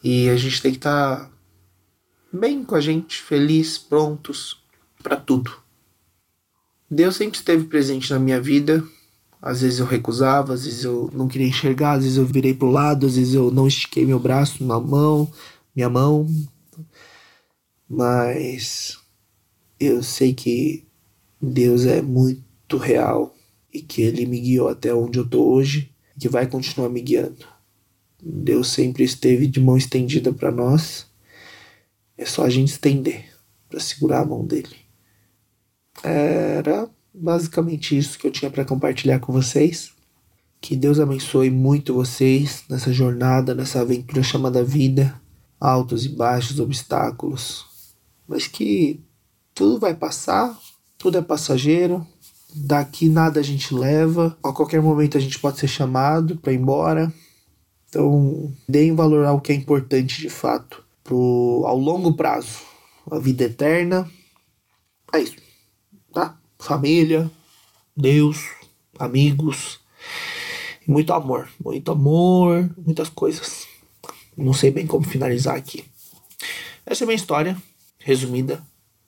E 0.02 0.30
a 0.30 0.38
gente 0.38 0.62
tem 0.62 0.72
que 0.72 0.78
estar 0.78 1.18
tá 1.18 1.30
bem 2.32 2.64
com 2.64 2.76
a 2.76 2.82
gente, 2.82 3.22
feliz, 3.22 3.78
prontos 3.78 4.64
para 5.04 5.18
tudo. 5.18 5.52
Deus 6.90 7.18
sempre 7.18 7.38
esteve 7.38 7.66
presente 7.66 8.12
na 8.12 8.20
minha 8.20 8.42
vida. 8.42 8.84
Às 9.42 9.62
vezes 9.62 9.80
eu 9.80 9.86
recusava, 9.86 10.54
às 10.54 10.66
vezes 10.66 10.84
eu 10.84 11.10
não 11.14 11.28
queria 11.28 11.48
enxergar, 11.48 11.94
às 11.94 12.04
vezes 12.04 12.18
eu 12.18 12.26
virei 12.26 12.54
pro 12.54 12.70
lado, 12.70 13.06
às 13.06 13.16
vezes 13.16 13.34
eu 13.34 13.52
não 13.52 13.68
estiquei 13.68 14.06
meu 14.06 14.20
braço, 14.20 14.64
minha 14.64 14.80
mão, 14.80 15.32
minha 15.76 15.90
mão. 15.90 16.28
Mas 17.88 18.98
eu 19.80 20.04
sei 20.04 20.34
que 20.34 20.86
Deus 21.42 21.86
é 21.86 22.02
muito 22.02 22.76
real 22.78 23.36
e 23.74 23.82
que 23.82 24.02
ele 24.02 24.26
me 24.26 24.40
guiou 24.40 24.68
até 24.68 24.94
onde 24.94 25.20
eu 25.20 25.28
tô 25.28 25.44
hoje 25.54 25.92
e 26.16 26.20
que 26.20 26.28
vai 26.28 26.48
continuar 26.48 26.90
me 26.90 27.02
guiando. 27.02 27.46
Deus 28.22 28.68
sempre 28.68 29.04
esteve 29.04 29.48
de 29.48 29.60
mão 29.60 29.78
estendida 29.78 30.34
para 30.34 30.52
nós. 30.52 31.08
É 32.18 32.26
só 32.26 32.44
a 32.44 32.50
gente 32.50 32.70
estender 32.70 33.26
para 33.70 33.80
segurar 33.80 34.22
a 34.22 34.26
mão 34.26 34.46
dele. 34.46 34.89
Era 36.04 36.90
basicamente 37.14 37.98
isso 37.98 38.18
que 38.18 38.28
eu 38.28 38.32
tinha 38.32 38.50
para 38.50 38.66
compartilhar 38.66 39.20
com 39.20 39.34
vocês. 39.34 39.92
Que 40.62 40.76
Deus 40.76 41.00
abençoe 41.00 41.50
muito 41.50 41.94
vocês 41.94 42.64
nessa 42.70 42.92
jornada, 42.92 43.56
nessa 43.56 43.82
aventura 43.82 44.22
chamada 44.22 44.64
vida, 44.64 45.20
altos 45.60 46.06
e 46.06 46.10
baixos, 46.10 46.60
obstáculos, 46.60 47.66
mas 48.28 48.46
que 48.46 49.00
tudo 49.54 49.80
vai 49.80 49.94
passar, 49.94 50.58
tudo 50.98 51.18
é 51.18 51.22
passageiro, 51.22 52.06
daqui 52.54 53.08
nada 53.08 53.40
a 53.40 53.44
gente 53.44 53.74
leva, 53.74 54.38
a 54.44 54.52
qualquer 54.52 54.82
momento 54.82 55.18
a 55.18 55.22
gente 55.22 55.40
pode 55.40 55.60
ser 55.60 55.68
chamado 55.68 56.36
para 56.38 56.54
ir 56.54 56.58
embora. 56.58 57.12
Então, 57.88 58.54
deem 58.68 58.94
valor 58.94 59.26
ao 59.26 59.42
que 59.42 59.52
é 59.52 59.56
importante 59.56 60.22
de 60.22 60.30
fato, 60.30 60.84
pro, 61.04 61.64
ao 61.66 61.78
longo 61.78 62.14
prazo, 62.14 62.60
a 63.10 63.18
vida 63.18 63.46
eterna. 63.46 64.10
É 65.14 65.20
isso? 65.20 65.49
Família, 66.60 67.32
Deus, 67.96 68.38
amigos, 69.00 69.80
muito 70.86 71.14
amor, 71.14 71.50
muito 71.64 71.90
amor, 71.90 72.70
muitas 72.86 73.08
coisas. 73.08 73.66
Não 74.36 74.54
sei 74.54 74.70
bem 74.70 74.86
como 74.86 75.08
finalizar 75.08 75.56
aqui. 75.56 75.86
Essa 76.86 77.04
é 77.04 77.06
a 77.06 77.08
minha 77.08 77.16
história, 77.16 77.58
resumida, 77.98 78.62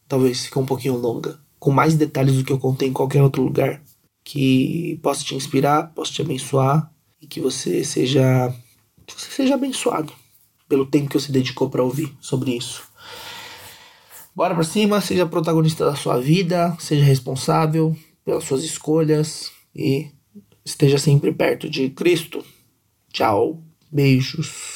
talvez 0.08 0.45
fique 0.45 0.58
um 0.58 0.66
pouquinho 0.66 0.95
longa, 0.95 1.39
com 1.60 1.72
mais 1.72 1.93
detalhes 1.95 2.36
do 2.36 2.43
que 2.43 2.54
eu 2.54 2.60
contei 2.60 2.88
em 2.88 2.93
qualquer 2.93 3.22
outro 3.22 3.43
lugar, 3.43 3.82
que 4.24 4.97
possa 5.04 5.24
te 5.24 5.36
inspirar, 5.36 5.93
possa 5.93 6.14
te 6.14 6.22
abençoar 6.22 6.89
e 7.22 7.28
que 7.28 7.41
você 7.41 7.84
seja 7.84 8.54
que 9.06 9.14
você 9.14 9.30
seja 9.30 9.56
abençoado 9.56 10.14
pelo 10.70 10.86
tempo 10.86 11.10
que 11.10 11.20
você 11.20 11.32
dedicou 11.32 11.70
para 11.70 11.84
ouvir 11.84 12.16
sobre 12.22 12.56
isso. 12.56 12.91
Bora 14.34 14.56
pra 14.56 14.64
cima, 14.64 15.02
seja 15.02 15.26
protagonista 15.26 15.86
da 15.86 15.96
sua 15.96 16.18
vida, 16.20 16.76
seja 16.80 17.04
responsável 17.04 17.96
pelas 18.24 18.46
suas 18.46 18.64
escolhas 18.64 19.52
e 19.76 20.10
esteja 20.64 20.98
sempre 20.98 21.34
perto 21.34 21.70
de 21.70 21.90
Cristo. 21.90 22.44
Tchau, 23.12 23.62
beijos. 23.92 24.70